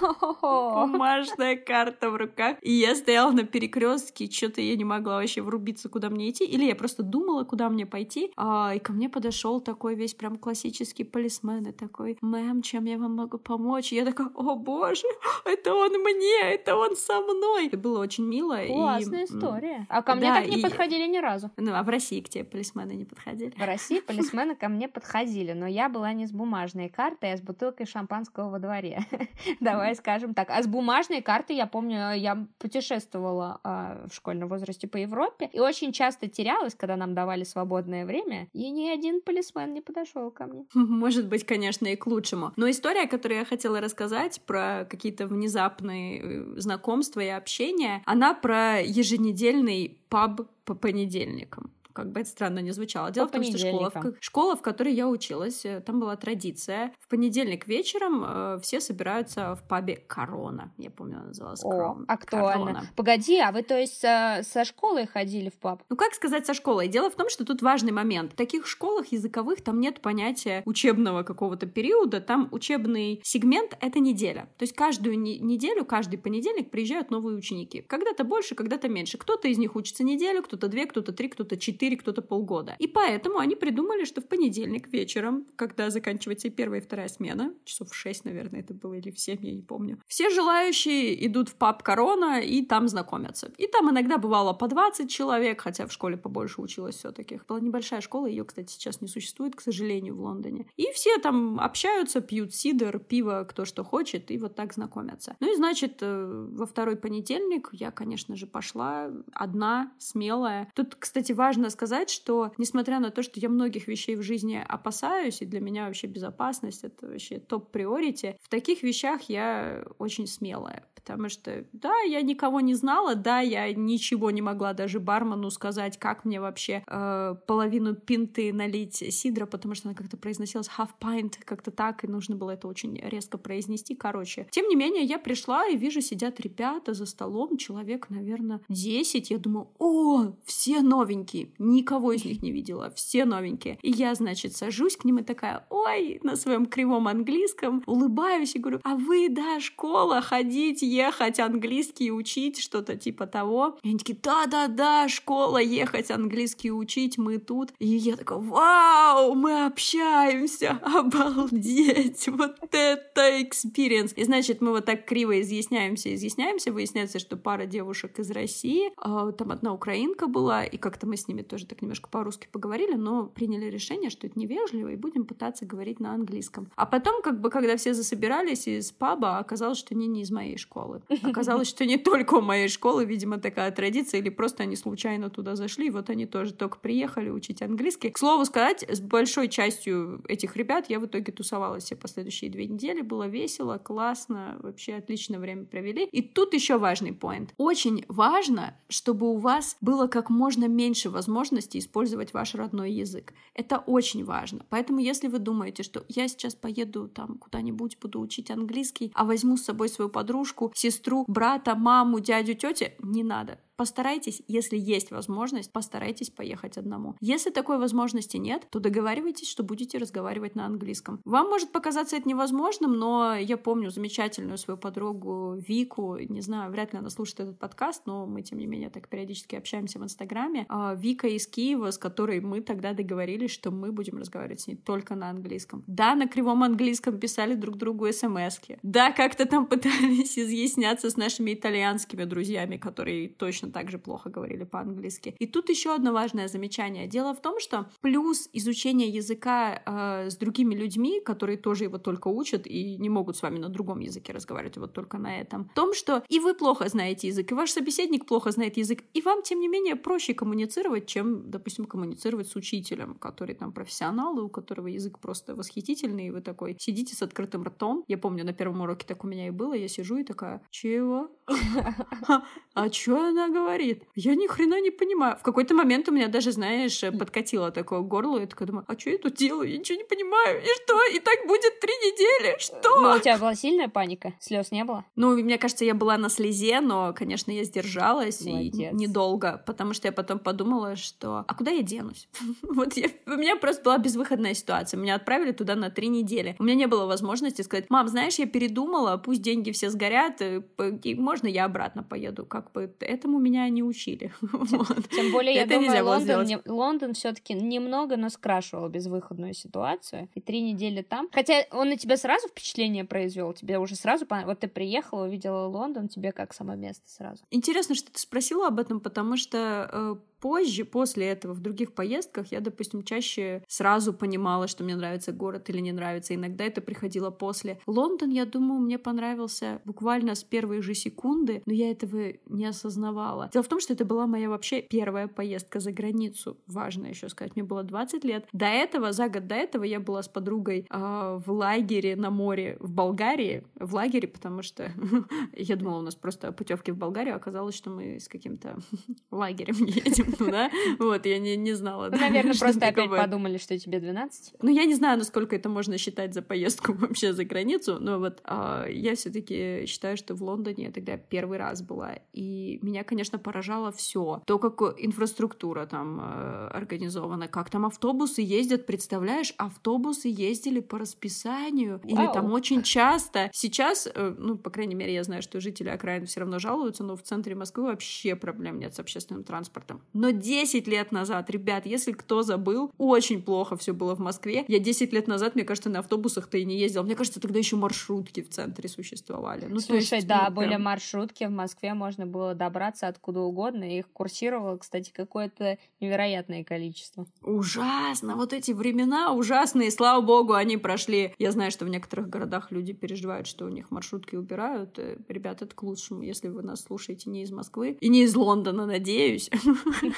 Бумажная 0.42 1.56
карта 1.56 2.10
в 2.12 2.16
руках. 2.16 2.56
И 2.62 2.72
я 2.72 2.94
стояла 2.94 3.32
на 3.32 3.44
перекрестке, 3.44 4.30
что-то 4.30 4.60
я 4.60 4.76
не 4.76 4.84
могла 4.84 5.16
вообще 5.16 5.42
врубиться, 5.42 5.88
куда 5.88 6.10
мне 6.10 6.30
идти. 6.30 6.44
Или 6.44 6.64
я 6.64 6.74
просто 6.74 7.02
думала, 7.02 7.44
куда 7.44 7.68
мне 7.68 7.86
пойти. 7.86 8.30
А, 8.36 8.72
и 8.74 8.78
ко 8.78 8.92
мне 8.92 9.08
подошел 9.08 9.60
такой 9.60 9.94
весь 9.94 10.14
прям 10.14 10.36
классический 10.36 11.04
полисмен 11.04 11.66
и 11.66 11.72
такой, 11.72 12.18
мэм, 12.20 12.62
чем 12.62 12.84
я 12.84 12.98
вам 12.98 13.16
могу 13.16 13.38
помочь. 13.38 13.92
И 13.92 13.96
я 13.96 14.04
такая, 14.04 14.28
о 14.34 14.56
боже, 14.56 15.06
это 15.44 15.74
он 15.74 15.92
мне, 16.02 16.54
это 16.54 16.76
он 16.76 16.96
со 16.96 17.20
мной. 17.20 17.66
Это 17.66 17.76
было 17.76 18.00
очень 18.00 18.24
мило. 18.24 18.58
Классная 18.66 19.22
и... 19.22 19.24
история. 19.24 19.86
А 19.88 20.02
ко 20.02 20.14
мне 20.14 20.28
да, 20.28 20.40
так 20.40 20.48
не 20.48 20.58
и... 20.58 20.62
подходили 20.62 21.06
ни 21.06 21.18
разу. 21.18 21.50
Ну, 21.56 21.74
а 21.74 21.82
в 21.82 21.88
России 21.88 22.20
к 22.20 22.28
тебе 22.28 22.44
полисмены 22.44 22.92
не 22.92 23.04
подходили? 23.04 23.52
В 23.56 23.64
России 23.64 24.00
полисмены 24.00 24.54
ко 24.54 24.68
мне 24.68 24.88
подходили, 24.88 25.52
но 25.52 25.66
я 25.66 25.88
была 25.88 26.12
не 26.12 26.26
с 26.26 26.32
бумажной 26.32 26.88
картой, 26.88 27.32
а 27.32 27.36
с 27.36 27.40
бутылкой 27.40 27.86
шампанского 27.86 28.50
во 28.50 28.58
дворе. 28.58 29.06
Давай 29.60 29.94
скажем 29.94 30.34
так. 30.34 30.50
А 30.50 30.62
с 30.62 30.66
бумажной 30.66 31.22
картой, 31.22 31.56
я 31.56 31.66
помню, 31.66 32.01
я 32.10 32.46
путешествовала 32.58 33.60
а, 33.64 34.06
в 34.08 34.14
школьном 34.14 34.48
возрасте 34.48 34.86
по 34.86 34.96
Европе 34.96 35.50
и 35.52 35.60
очень 35.60 35.92
часто 35.92 36.28
терялась, 36.28 36.74
когда 36.74 36.96
нам 36.96 37.14
давали 37.14 37.44
свободное 37.44 38.06
время, 38.06 38.48
и 38.52 38.70
ни 38.70 38.88
один 38.88 39.20
полисмен 39.20 39.72
не 39.74 39.80
подошел 39.80 40.30
ко 40.30 40.46
мне. 40.46 40.66
Может 40.74 41.28
быть, 41.28 41.44
конечно, 41.44 41.86
и 41.86 41.96
к 41.96 42.06
лучшему. 42.06 42.52
Но 42.56 42.70
история 42.70 42.92
история, 42.92 43.08
которую 43.08 43.38
я 43.38 43.44
хотела 43.44 43.80
рассказать 43.80 44.40
про 44.46 44.86
какие-то 44.88 45.26
внезапные 45.26 46.20
э, 46.20 46.60
знакомства 46.60 47.20
и 47.20 47.28
общения, 47.28 48.02
она 48.06 48.34
про 48.34 48.80
еженедельный 48.80 49.98
паб 50.08 50.42
по 50.64 50.74
понедельникам. 50.74 51.70
Как 51.92 52.12
бы 52.12 52.20
это 52.20 52.28
странно 52.28 52.60
не 52.60 52.72
звучало. 52.72 53.10
Дело 53.10 53.26
По 53.26 53.30
в 53.30 53.32
том, 53.32 53.44
что 53.44 53.58
школа, 53.58 53.90
в, 53.90 54.16
школа, 54.20 54.56
в 54.56 54.62
которой 54.62 54.94
я 54.94 55.08
училась, 55.08 55.64
э, 55.64 55.80
там 55.80 56.00
была 56.00 56.16
традиция. 56.16 56.92
В 57.00 57.08
понедельник 57.08 57.66
вечером 57.66 58.24
э, 58.26 58.58
все 58.62 58.80
собираются 58.80 59.54
в 59.56 59.66
пабе 59.68 59.96
«Корона». 59.96 60.72
Я 60.78 60.90
помню, 60.90 61.18
она 61.18 61.26
называлась 61.26 61.64
О, 61.64 61.98
актуально. 62.08 62.66
Корона. 62.66 62.86
Погоди, 62.96 63.38
а 63.38 63.52
вы, 63.52 63.62
то 63.62 63.78
есть, 63.78 63.98
со, 63.98 64.40
со 64.42 64.64
школы 64.64 65.06
ходили 65.06 65.50
в 65.50 65.58
паб? 65.58 65.82
Ну, 65.88 65.96
как 65.96 66.14
сказать 66.14 66.46
со 66.46 66.54
школой? 66.54 66.88
Дело 66.88 67.10
в 67.10 67.14
том, 67.14 67.28
что 67.28 67.44
тут 67.44 67.62
важный 67.62 67.92
момент. 67.92 68.32
В 68.32 68.36
таких 68.36 68.66
школах 68.66 69.08
языковых 69.08 69.62
там 69.62 69.80
нет 69.80 70.00
понятия 70.00 70.62
учебного 70.64 71.22
какого-то 71.22 71.66
периода. 71.66 72.20
Там 72.20 72.48
учебный 72.50 73.20
сегмент— 73.24 73.76
это 73.80 74.00
неделя. 74.00 74.48
То 74.58 74.62
есть 74.62 74.74
каждую 74.74 75.18
не- 75.18 75.38
неделю, 75.38 75.84
каждый 75.84 76.16
понедельник 76.18 76.70
приезжают 76.70 77.10
новые 77.10 77.36
ученики. 77.36 77.82
Когда-то 77.82 78.24
больше, 78.24 78.54
когда-то 78.54 78.88
меньше. 78.88 79.18
Кто-то 79.18 79.48
из 79.48 79.58
них 79.58 79.76
учится 79.76 80.04
неделю, 80.04 80.42
кто-то 80.42 80.68
две, 80.68 80.86
кто-то 80.86 81.12
три, 81.12 81.28
кто-то 81.28 81.56
четыре, 81.56 81.81
кто-то 81.90 82.22
полгода. 82.22 82.76
И 82.78 82.86
поэтому 82.86 83.38
они 83.38 83.54
придумали, 83.56 84.04
что 84.04 84.20
в 84.20 84.26
понедельник 84.26 84.88
вечером, 84.88 85.46
когда 85.56 85.90
заканчивается 85.90 86.50
первая 86.50 86.80
и 86.80 86.82
вторая 86.82 87.08
смена, 87.08 87.54
часов 87.64 87.90
в 87.90 87.94
шесть, 87.94 88.24
наверное, 88.24 88.60
это 88.60 88.74
было, 88.74 88.94
или 88.94 89.10
в 89.10 89.18
семь, 89.18 89.38
я 89.42 89.52
не 89.52 89.62
помню, 89.62 89.98
все 90.06 90.30
желающие 90.30 91.26
идут 91.26 91.48
в 91.48 91.54
паб 91.54 91.82
Корона 91.82 92.40
и 92.40 92.64
там 92.64 92.88
знакомятся. 92.88 93.52
И 93.58 93.66
там 93.66 93.90
иногда 93.90 94.18
бывало 94.18 94.52
по 94.52 94.68
20 94.68 95.10
человек, 95.10 95.60
хотя 95.60 95.86
в 95.86 95.92
школе 95.92 96.16
побольше 96.16 96.60
училось 96.60 96.96
все 96.96 97.12
таки 97.12 97.40
Была 97.48 97.60
небольшая 97.60 98.00
школа, 98.00 98.26
ее, 98.26 98.44
кстати, 98.44 98.72
сейчас 98.72 99.00
не 99.00 99.08
существует, 99.08 99.56
к 99.56 99.60
сожалению, 99.60 100.16
в 100.16 100.20
Лондоне. 100.20 100.66
И 100.76 100.90
все 100.92 101.18
там 101.18 101.60
общаются, 101.60 102.20
пьют 102.20 102.54
сидр, 102.54 102.98
пиво, 102.98 103.46
кто 103.48 103.64
что 103.64 103.84
хочет, 103.84 104.30
и 104.30 104.38
вот 104.38 104.54
так 104.54 104.72
знакомятся. 104.72 105.36
Ну 105.40 105.52
и, 105.52 105.56
значит, 105.56 105.98
э, 106.00 106.46
во 106.50 106.66
второй 106.66 106.96
понедельник 106.96 107.68
я, 107.72 107.90
конечно 107.90 108.36
же, 108.36 108.46
пошла 108.46 109.10
одна, 109.32 109.92
смелая. 109.98 110.70
Тут, 110.74 110.94
кстати, 110.94 111.32
важно 111.32 111.70
сказать, 111.72 112.10
что, 112.10 112.52
несмотря 112.58 113.00
на 113.00 113.10
то, 113.10 113.22
что 113.22 113.40
я 113.40 113.48
многих 113.48 113.88
вещей 113.88 114.14
в 114.14 114.22
жизни 114.22 114.64
опасаюсь, 114.66 115.42
и 115.42 115.46
для 115.46 115.60
меня 115.60 115.86
вообще 115.86 116.06
безопасность— 116.06 116.84
это 116.84 117.08
вообще 117.08 117.38
топ-приорити, 117.38 118.38
в 118.40 118.48
таких 118.48 118.82
вещах 118.82 119.22
я 119.22 119.84
очень 119.98 120.26
смелая. 120.26 120.86
Потому 121.04 121.28
что, 121.28 121.64
да, 121.72 121.98
я 122.02 122.22
никого 122.22 122.60
не 122.60 122.74
знала, 122.74 123.16
да, 123.16 123.40
я 123.40 123.72
ничего 123.74 124.30
не 124.30 124.40
могла 124.40 124.72
даже 124.72 125.00
бармену 125.00 125.50
сказать, 125.50 125.98
как 125.98 126.24
мне 126.24 126.40
вообще 126.40 126.84
э, 126.86 127.34
половину 127.46 127.96
пинты 127.96 128.52
налить 128.52 129.02
сидра, 129.12 129.46
потому 129.46 129.74
что 129.74 129.88
она 129.88 129.96
как-то 129.96 130.16
произносилась 130.16 130.70
half 130.78 130.90
pint, 131.00 131.34
как-то 131.44 131.72
так, 131.72 132.04
и 132.04 132.06
нужно 132.06 132.36
было 132.36 132.52
это 132.52 132.68
очень 132.68 132.96
резко 132.98 133.36
произнести, 133.36 133.96
короче. 133.96 134.46
Тем 134.50 134.68
не 134.68 134.76
менее, 134.76 135.02
я 135.02 135.18
пришла 135.18 135.66
и 135.66 135.76
вижу, 135.76 136.00
сидят 136.00 136.38
ребята 136.38 136.94
за 136.94 137.06
столом, 137.06 137.56
человек, 137.56 138.08
наверное, 138.08 138.60
10, 138.68 139.30
я 139.30 139.38
думаю, 139.38 139.70
о, 139.80 140.34
все 140.44 140.82
новенькие, 140.82 141.50
никого 141.62 142.12
из 142.12 142.24
них 142.24 142.42
не 142.42 142.50
видела, 142.50 142.90
все 142.94 143.24
новенькие. 143.24 143.78
И 143.82 143.90
я, 143.90 144.14
значит, 144.14 144.56
сажусь 144.56 144.96
к 144.96 145.04
ним 145.04 145.18
и 145.18 145.22
такая, 145.22 145.64
ой, 145.70 146.20
на 146.22 146.36
своем 146.36 146.66
кривом 146.66 147.08
английском, 147.08 147.82
улыбаюсь 147.86 148.54
и 148.54 148.58
говорю, 148.58 148.80
а 148.82 148.96
вы, 148.96 149.28
да, 149.28 149.60
школа, 149.60 150.20
ходите, 150.20 150.86
ехать 150.86 151.40
английский 151.40 152.10
учить, 152.12 152.58
что-то 152.60 152.96
типа 152.96 153.26
того. 153.26 153.78
И 153.82 153.88
они 153.88 153.98
такие, 153.98 154.18
да-да-да, 154.20 155.08
школа, 155.08 155.58
ехать 155.58 156.10
английский 156.10 156.72
учить, 156.72 157.18
мы 157.18 157.38
тут. 157.38 157.72
И 157.78 157.86
я 157.86 158.16
такая, 158.16 158.38
вау, 158.38 159.34
мы 159.34 159.66
общаемся, 159.66 160.80
обалдеть, 160.82 162.28
вот 162.28 162.56
это 162.70 163.42
experience. 163.42 164.12
И 164.16 164.24
значит, 164.24 164.60
мы 164.60 164.70
вот 164.70 164.86
так 164.86 165.04
криво 165.04 165.40
изъясняемся, 165.40 166.14
изъясняемся, 166.14 166.72
выясняется, 166.72 167.18
что 167.18 167.36
пара 167.36 167.66
девушек 167.66 168.18
из 168.18 168.30
России, 168.30 168.92
а, 168.96 169.32
там 169.32 169.50
одна 169.52 169.72
украинка 169.72 170.26
была, 170.26 170.64
и 170.64 170.76
как-то 170.76 171.06
мы 171.06 171.16
с 171.16 171.28
ними 171.28 171.42
тоже 171.52 171.66
так 171.66 171.82
немножко 171.82 172.08
по-русски 172.08 172.48
поговорили, 172.50 172.94
но 172.94 173.26
приняли 173.26 173.66
решение, 173.66 174.08
что 174.08 174.26
это 174.26 174.38
невежливо, 174.38 174.88
и 174.88 174.96
будем 174.96 175.26
пытаться 175.26 175.66
говорить 175.66 176.00
на 176.00 176.14
английском. 176.14 176.66
А 176.76 176.86
потом, 176.86 177.20
как 177.20 177.42
бы, 177.42 177.50
когда 177.50 177.76
все 177.76 177.92
засобирались 177.92 178.66
из 178.66 178.90
паба, 178.90 179.36
оказалось, 179.36 179.76
что 179.76 179.94
они 179.94 180.06
не 180.06 180.22
из 180.22 180.30
моей 180.30 180.56
школы. 180.56 181.02
Оказалось, 181.22 181.68
что 181.68 181.84
не 181.84 181.98
только 181.98 182.36
у 182.36 182.40
моей 182.40 182.68
школы, 182.68 183.04
видимо, 183.04 183.36
такая 183.36 183.70
традиция, 183.70 184.20
или 184.20 184.30
просто 184.30 184.62
они 184.62 184.76
случайно 184.76 185.28
туда 185.28 185.54
зашли, 185.54 185.88
и 185.88 185.90
вот 185.90 186.08
они 186.08 186.24
тоже 186.24 186.54
только 186.54 186.78
приехали 186.78 187.28
учить 187.28 187.60
английский. 187.60 188.08
К 188.08 188.16
слову 188.16 188.46
сказать, 188.46 188.82
с 188.88 189.00
большой 189.02 189.48
частью 189.48 190.22
этих 190.28 190.56
ребят 190.56 190.86
я 190.88 191.00
в 191.00 191.04
итоге 191.04 191.32
тусовалась 191.32 191.84
все 191.84 191.96
последующие 191.96 192.50
две 192.50 192.66
недели, 192.66 193.02
было 193.02 193.26
весело, 193.26 193.76
классно, 193.76 194.56
вообще 194.62 194.94
отличное 194.94 195.38
время 195.38 195.66
провели. 195.66 196.06
И 196.06 196.22
тут 196.22 196.54
еще 196.54 196.78
важный 196.78 197.12
поинт. 197.12 197.52
Очень 197.58 198.06
важно, 198.08 198.74
чтобы 198.88 199.30
у 199.30 199.36
вас 199.36 199.76
было 199.82 200.06
как 200.06 200.30
можно 200.30 200.66
меньше 200.66 201.10
возможностей 201.10 201.41
использовать 201.50 202.32
ваш 202.32 202.54
родной 202.54 202.92
язык. 202.92 203.32
Это 203.54 203.78
очень 203.78 204.24
важно. 204.24 204.64
Поэтому, 204.70 205.00
если 205.00 205.28
вы 205.28 205.38
думаете, 205.38 205.82
что 205.82 206.04
я 206.08 206.28
сейчас 206.28 206.54
поеду 206.54 207.08
там 207.08 207.38
куда-нибудь, 207.38 207.98
буду 208.00 208.20
учить 208.20 208.50
английский, 208.50 209.10
а 209.14 209.24
возьму 209.24 209.56
с 209.56 209.64
собой 209.64 209.88
свою 209.88 210.10
подружку, 210.10 210.72
сестру, 210.74 211.24
брата, 211.26 211.74
маму, 211.74 212.20
дядю, 212.20 212.54
тетю, 212.54 212.86
не 213.00 213.24
надо. 213.24 213.58
Постарайтесь, 213.76 214.42
если 214.46 214.78
есть 214.78 215.10
возможность, 215.10 215.72
постарайтесь 215.72 216.30
поехать 216.30 216.76
одному. 216.76 217.16
Если 217.20 217.50
такой 217.50 217.78
возможности 217.78 218.36
нет, 218.36 218.66
то 218.70 218.78
договаривайтесь, 218.78 219.48
что 219.48 219.64
будете 219.64 219.98
разговаривать 219.98 220.54
на 220.54 220.66
английском. 220.66 221.20
Вам 221.24 221.48
может 221.48 221.72
показаться 221.72 222.16
это 222.16 222.28
невозможным, 222.28 222.92
но 222.92 223.34
я 223.34 223.56
помню 223.56 223.90
замечательную 223.90 224.58
свою 224.58 224.78
подругу 224.78 225.56
Вику, 225.56 226.16
не 226.18 226.42
знаю, 226.42 226.70
вряд 226.70 226.92
ли 226.92 227.00
она 227.00 227.10
слушает 227.10 227.40
этот 227.40 227.58
подкаст, 227.58 228.06
но 228.06 228.26
мы, 228.26 228.42
тем 228.42 228.58
не 228.58 228.66
менее, 228.66 228.90
так 228.90 229.08
периодически 229.08 229.56
общаемся 229.56 229.98
в 229.98 230.04
Инстаграме. 230.04 230.66
А, 230.68 230.94
Вика 230.94 231.26
из 231.36 231.46
Киева, 231.46 231.90
с 231.90 231.98
которой 231.98 232.40
мы 232.40 232.60
тогда 232.60 232.92
договорились, 232.92 233.50
что 233.50 233.70
мы 233.70 233.92
будем 233.92 234.18
разговаривать 234.18 234.60
с 234.60 234.66
ней 234.66 234.76
только 234.76 235.14
на 235.14 235.30
английском. 235.30 235.84
Да, 235.86 236.14
на 236.14 236.28
кривом 236.28 236.62
английском 236.62 237.18
писали 237.18 237.54
друг 237.54 237.76
другу 237.76 238.12
смс 238.12 238.60
-ки. 238.60 238.78
Да, 238.82 239.12
как-то 239.12 239.46
там 239.46 239.66
пытались 239.72 240.38
изъясняться 240.38 241.10
с 241.10 241.16
нашими 241.16 241.54
итальянскими 241.54 242.24
друзьями, 242.24 242.76
которые 242.76 243.28
точно 243.28 243.70
так 243.70 243.90
же 243.90 243.98
плохо 243.98 244.30
говорили 244.30 244.64
по-английски. 244.64 245.34
И 245.38 245.46
тут 245.46 245.70
еще 245.70 245.94
одно 245.94 246.12
важное 246.12 246.48
замечание. 246.48 247.06
Дело 247.06 247.34
в 247.34 247.40
том, 247.40 247.60
что 247.60 247.86
плюс 248.00 248.48
изучение 248.52 249.08
языка 249.08 249.82
э, 249.84 250.30
с 250.30 250.36
другими 250.36 250.74
людьми, 250.74 251.20
которые 251.20 251.58
тоже 251.58 251.84
его 251.84 251.98
только 251.98 252.28
учат 252.28 252.66
и 252.66 252.96
не 252.96 253.08
могут 253.08 253.36
с 253.36 253.42
вами 253.42 253.58
на 253.58 253.68
другом 253.68 254.00
языке 254.00 254.32
разговаривать, 254.32 254.76
вот 254.76 254.92
только 254.92 255.18
на 255.18 255.40
этом, 255.40 255.64
в 255.64 255.74
том, 255.74 255.94
что 255.94 256.22
и 256.28 256.40
вы 256.40 256.54
плохо 256.54 256.88
знаете 256.88 257.28
язык, 257.28 257.52
и 257.52 257.54
ваш 257.54 257.70
собеседник 257.70 258.26
плохо 258.26 258.50
знает 258.50 258.76
язык, 258.76 259.04
и 259.14 259.20
вам, 259.20 259.42
тем 259.42 259.60
не 259.60 259.68
менее, 259.68 259.96
проще 259.96 260.34
коммуницировать, 260.34 261.06
чем, 261.12 261.50
допустим, 261.50 261.84
коммуницировать 261.84 262.48
с 262.48 262.56
учителем, 262.56 263.14
который 263.14 263.54
там 263.54 263.72
профессионал, 263.72 264.38
и 264.38 264.42
у 264.42 264.48
которого 264.48 264.86
язык 264.86 265.18
просто 265.18 265.54
восхитительный, 265.54 266.28
и 266.28 266.30
вы 266.30 266.40
такой 266.40 266.76
сидите 266.78 267.14
с 267.14 267.22
открытым 267.22 267.64
ртом. 267.64 268.02
Я 268.08 268.16
помню, 268.16 268.44
на 268.44 268.54
первом 268.54 268.80
уроке 268.80 269.06
так 269.06 269.22
у 269.24 269.26
меня 269.26 269.48
и 269.48 269.50
было, 269.50 269.74
я 269.74 269.88
сижу 269.88 270.16
и 270.16 270.24
такая, 270.24 270.62
чего? 270.70 271.30
А 272.74 272.88
чё 272.88 273.28
она 273.28 273.48
говорит? 273.50 274.04
Я 274.14 274.34
ни 274.34 274.46
хрена 274.46 274.80
не 274.80 274.90
понимаю. 274.90 275.36
В 275.36 275.42
какой-то 275.42 275.74
момент 275.74 276.08
у 276.08 276.12
меня 276.12 276.28
даже, 276.28 276.52
знаешь, 276.52 276.98
подкатило 277.18 277.70
такое 277.70 278.00
горло, 278.00 278.38
я 278.38 278.46
такая 278.46 278.66
думаю, 278.66 278.86
а 278.88 278.98
что 278.98 279.10
я 279.10 279.18
тут 279.18 279.34
делаю? 279.34 279.70
Я 279.70 279.76
ничего 279.76 279.98
не 279.98 280.04
понимаю. 280.04 280.62
И 280.62 280.66
что? 280.82 280.98
И 281.14 281.18
так 281.20 281.46
будет 281.46 281.80
три 281.80 281.92
недели? 281.92 282.56
Что? 282.58 283.00
Ну, 283.00 283.16
у 283.16 283.18
тебя 283.18 283.36
была 283.36 283.54
сильная 283.54 283.88
паника? 283.88 284.32
Слез 284.40 284.70
не 284.70 284.84
было? 284.84 285.04
Ну, 285.16 285.36
мне 285.36 285.58
кажется, 285.58 285.84
я 285.84 285.94
была 285.94 286.16
на 286.16 286.30
слезе, 286.30 286.80
но, 286.80 287.12
конечно, 287.12 287.50
я 287.50 287.64
сдержалась 287.64 288.40
Молодец. 288.40 288.74
и 288.74 288.96
недолго, 288.96 289.62
потому 289.66 289.92
что 289.92 290.08
я 290.08 290.12
потом 290.12 290.38
подумала, 290.38 290.96
что 291.02 291.44
а 291.46 291.54
куда 291.54 291.70
я 291.70 291.82
денусь? 291.82 292.28
вот 292.62 292.94
я... 292.96 293.08
у 293.26 293.32
меня 293.32 293.56
просто 293.56 293.82
была 293.82 293.98
безвыходная 293.98 294.54
ситуация. 294.54 294.98
Меня 294.98 295.16
отправили 295.16 295.52
туда 295.52 295.74
на 295.74 295.90
три 295.90 296.08
недели. 296.08 296.56
У 296.58 296.64
меня 296.64 296.74
не 296.74 296.86
было 296.86 297.06
возможности 297.06 297.62
сказать, 297.62 297.90
мам, 297.90 298.08
знаешь, 298.08 298.38
я 298.38 298.46
передумала, 298.46 299.16
пусть 299.16 299.42
деньги 299.42 299.70
все 299.70 299.90
сгорят, 299.90 300.40
и 300.40 301.14
можно 301.14 301.46
я 301.46 301.64
обратно 301.64 302.02
поеду? 302.02 302.46
Как 302.46 302.72
бы 302.72 302.94
этому 303.00 303.38
меня 303.38 303.68
не 303.68 303.82
учили. 303.82 304.32
Тем 305.10 305.32
более, 305.32 305.54
я 305.54 305.66
думаю, 305.66 306.04
Лондон, 306.04 306.44
не, 306.44 306.58
Лондон 306.66 307.14
все-таки 307.14 307.54
немного, 307.54 308.16
но 308.16 308.28
скрашивал 308.28 308.88
безвыходную 308.88 309.54
ситуацию. 309.54 310.28
И 310.34 310.40
три 310.40 310.62
недели 310.62 311.02
там. 311.02 311.28
Хотя 311.32 311.64
он 311.70 311.88
на 311.88 311.96
тебя 311.96 312.16
сразу 312.16 312.48
впечатление 312.48 313.04
произвел. 313.04 313.52
Тебе 313.52 313.78
уже 313.78 313.96
сразу 313.96 314.26
Вот 314.28 314.60
ты 314.60 314.68
приехала, 314.68 315.24
увидела 315.24 315.66
Лондон, 315.66 316.08
тебе 316.08 316.32
как 316.32 316.54
само 316.54 316.74
место 316.74 317.02
сразу. 317.06 317.42
Интересно, 317.50 317.94
что 317.94 318.12
ты 318.12 318.18
спросила 318.18 318.68
об 318.68 318.78
этом, 318.78 319.00
потому 319.00 319.36
что 319.36 319.88
э, 319.92 320.16
позже, 320.42 320.84
после 320.84 321.28
этого, 321.28 321.54
в 321.54 321.60
других 321.60 321.94
поездках, 321.94 322.48
я, 322.50 322.60
допустим, 322.60 323.04
чаще 323.04 323.62
сразу 323.68 324.12
понимала, 324.12 324.66
что 324.66 324.82
мне 324.82 324.96
нравится 324.96 325.30
город 325.30 325.70
или 325.70 325.78
не 325.78 325.92
нравится. 325.92 326.34
Иногда 326.34 326.64
это 326.64 326.80
приходило 326.80 327.30
после. 327.30 327.78
Лондон, 327.86 328.30
я 328.30 328.44
думаю, 328.44 328.80
мне 328.80 328.98
понравился 328.98 329.80
буквально 329.84 330.34
с 330.34 330.42
первой 330.42 330.82
же 330.82 330.94
секунды, 330.94 331.62
но 331.64 331.72
я 331.72 331.92
этого 331.92 332.32
не 332.46 332.66
осознавала. 332.66 333.50
Дело 333.52 333.62
в 333.62 333.68
том, 333.68 333.78
что 333.78 333.92
это 333.92 334.04
была 334.04 334.26
моя 334.26 334.50
вообще 334.50 334.82
первая 334.82 335.28
поездка 335.28 335.78
за 335.78 335.92
границу. 335.92 336.58
Важно 336.66 337.06
еще 337.06 337.28
сказать, 337.28 337.54
мне 337.54 337.62
было 337.62 337.84
20 337.84 338.24
лет. 338.24 338.48
До 338.52 338.66
этого, 338.66 339.12
за 339.12 339.28
год 339.28 339.46
до 339.46 339.54
этого 339.54 339.84
я 339.84 340.00
была 340.00 340.24
с 340.24 340.28
подругой 340.28 340.88
э, 340.90 341.40
в 341.46 341.52
лагере 341.52 342.16
на 342.16 342.30
море 342.30 342.78
в 342.80 342.90
Болгарии. 342.90 343.64
В 343.76 343.94
лагере, 343.94 344.26
потому 344.26 344.62
что 344.62 344.90
я 345.56 345.76
думала, 345.76 346.00
у 346.00 346.02
нас 346.02 346.16
просто 346.16 346.50
путевки 346.50 346.90
в 346.90 346.96
Болгарию, 346.96 347.36
оказалось, 347.36 347.76
что 347.76 347.90
мы 347.90 348.18
с 348.18 348.26
каким-то 348.26 348.76
лагерем 349.30 349.76
едем 349.86 350.31
Ну 350.38 350.46
да, 350.50 350.70
вот, 350.98 351.26
я 351.26 351.38
не, 351.38 351.56
не 351.56 351.72
знала. 351.72 352.08
Ну, 352.10 352.18
наверное, 352.18 352.54
просто 352.58 352.86
опять 352.86 353.10
подумали, 353.10 353.58
что 353.58 353.78
тебе 353.78 354.00
12. 354.00 354.54
Ну, 354.62 354.70
я 354.70 354.84
не 354.84 354.94
знаю, 354.94 355.18
насколько 355.18 355.56
это 355.56 355.68
можно 355.68 355.98
считать 355.98 356.34
за 356.34 356.42
поездку 356.42 356.92
вообще 356.98 357.32
за 357.32 357.44
границу, 357.44 357.98
но 358.00 358.18
вот 358.18 358.40
а, 358.44 358.86
я 358.88 359.14
все 359.14 359.30
таки 359.30 359.86
считаю, 359.86 360.16
что 360.16 360.34
в 360.34 360.42
Лондоне 360.42 360.86
я 360.86 360.92
тогда 360.92 361.16
первый 361.16 361.58
раз 361.58 361.82
была, 361.82 362.18
и 362.32 362.78
меня, 362.82 363.04
конечно, 363.04 363.38
поражало 363.38 363.92
все. 363.92 364.42
То, 364.46 364.58
как 364.58 364.82
инфраструктура 364.98 365.86
там 365.86 366.20
э, 366.20 366.68
организована, 366.68 367.48
как 367.48 367.70
там 367.70 367.86
автобусы 367.86 368.42
ездят, 368.42 368.86
представляешь, 368.86 369.54
автобусы 369.58 370.28
ездили 370.28 370.80
по 370.80 370.98
расписанию, 370.98 372.00
Вау. 372.04 372.24
или 372.24 372.32
там 372.32 372.52
очень 372.52 372.82
часто. 372.82 373.50
Сейчас, 373.52 374.08
э, 374.12 374.34
ну, 374.38 374.56
по 374.56 374.70
крайней 374.70 374.94
мере, 374.94 375.14
я 375.14 375.24
знаю, 375.24 375.42
что 375.42 375.60
жители 375.60 375.88
окраин 375.88 376.26
все 376.26 376.40
равно 376.40 376.58
жалуются, 376.58 377.04
но 377.04 377.16
в 377.16 377.22
центре 377.22 377.54
Москвы 377.54 377.84
вообще 377.84 378.36
проблем 378.36 378.78
нет 378.78 378.94
с 378.94 379.00
общественным 379.00 379.44
транспортом. 379.44 380.02
Но 380.22 380.30
10 380.30 380.86
лет 380.86 381.10
назад, 381.10 381.50
ребят, 381.50 381.84
если 381.84 382.12
кто 382.12 382.42
забыл, 382.42 382.92
очень 382.96 383.42
плохо 383.42 383.76
все 383.76 383.92
было 383.92 384.14
в 384.14 384.20
Москве. 384.20 384.64
Я 384.68 384.78
10 384.78 385.12
лет 385.12 385.26
назад, 385.26 385.56
мне 385.56 385.64
кажется, 385.64 385.90
на 385.90 385.98
автобусах-то 385.98 386.58
и 386.58 386.64
не 386.64 386.78
ездила. 386.78 387.02
Мне 387.02 387.16
кажется, 387.16 387.40
тогда 387.40 387.58
еще 387.58 387.74
маршрутки 387.74 388.40
в 388.40 388.48
центре 388.48 388.88
существовали. 388.88 389.66
Ну, 389.68 389.80
Слушай, 389.80 390.18
есть, 390.18 390.28
да, 390.28 390.46
ну, 390.48 390.54
были 390.54 390.68
прям... 390.68 390.82
маршрутки 390.84 391.42
в 391.42 391.50
Москве, 391.50 391.94
можно 391.94 392.24
было 392.24 392.54
добраться 392.54 393.08
откуда 393.08 393.40
угодно, 393.40 393.82
их 393.82 394.08
курсировало, 394.12 394.76
кстати, 394.76 395.10
какое-то 395.10 395.76
невероятное 395.98 396.62
количество. 396.62 397.26
Ужасно! 397.40 398.36
Вот 398.36 398.52
эти 398.52 398.70
времена 398.70 399.32
ужасные, 399.32 399.90
слава 399.90 400.24
богу, 400.24 400.52
они 400.52 400.76
прошли. 400.76 401.34
Я 401.40 401.50
знаю, 401.50 401.72
что 401.72 401.84
в 401.84 401.88
некоторых 401.88 402.28
городах 402.28 402.70
люди 402.70 402.92
переживают, 402.92 403.48
что 403.48 403.64
у 403.64 403.70
них 403.70 403.90
маршрутки 403.90 404.36
убирают. 404.36 405.00
Э, 405.00 405.18
ребят, 405.26 405.62
это 405.62 405.74
к 405.74 405.82
лучшему, 405.82 406.22
если 406.22 406.46
вы 406.46 406.62
нас 406.62 406.82
слушаете 406.84 407.28
не 407.28 407.42
из 407.42 407.50
Москвы 407.50 407.98
и 408.00 408.08
не 408.08 408.22
из 408.22 408.36
Лондона, 408.36 408.86
надеюсь. 408.86 409.50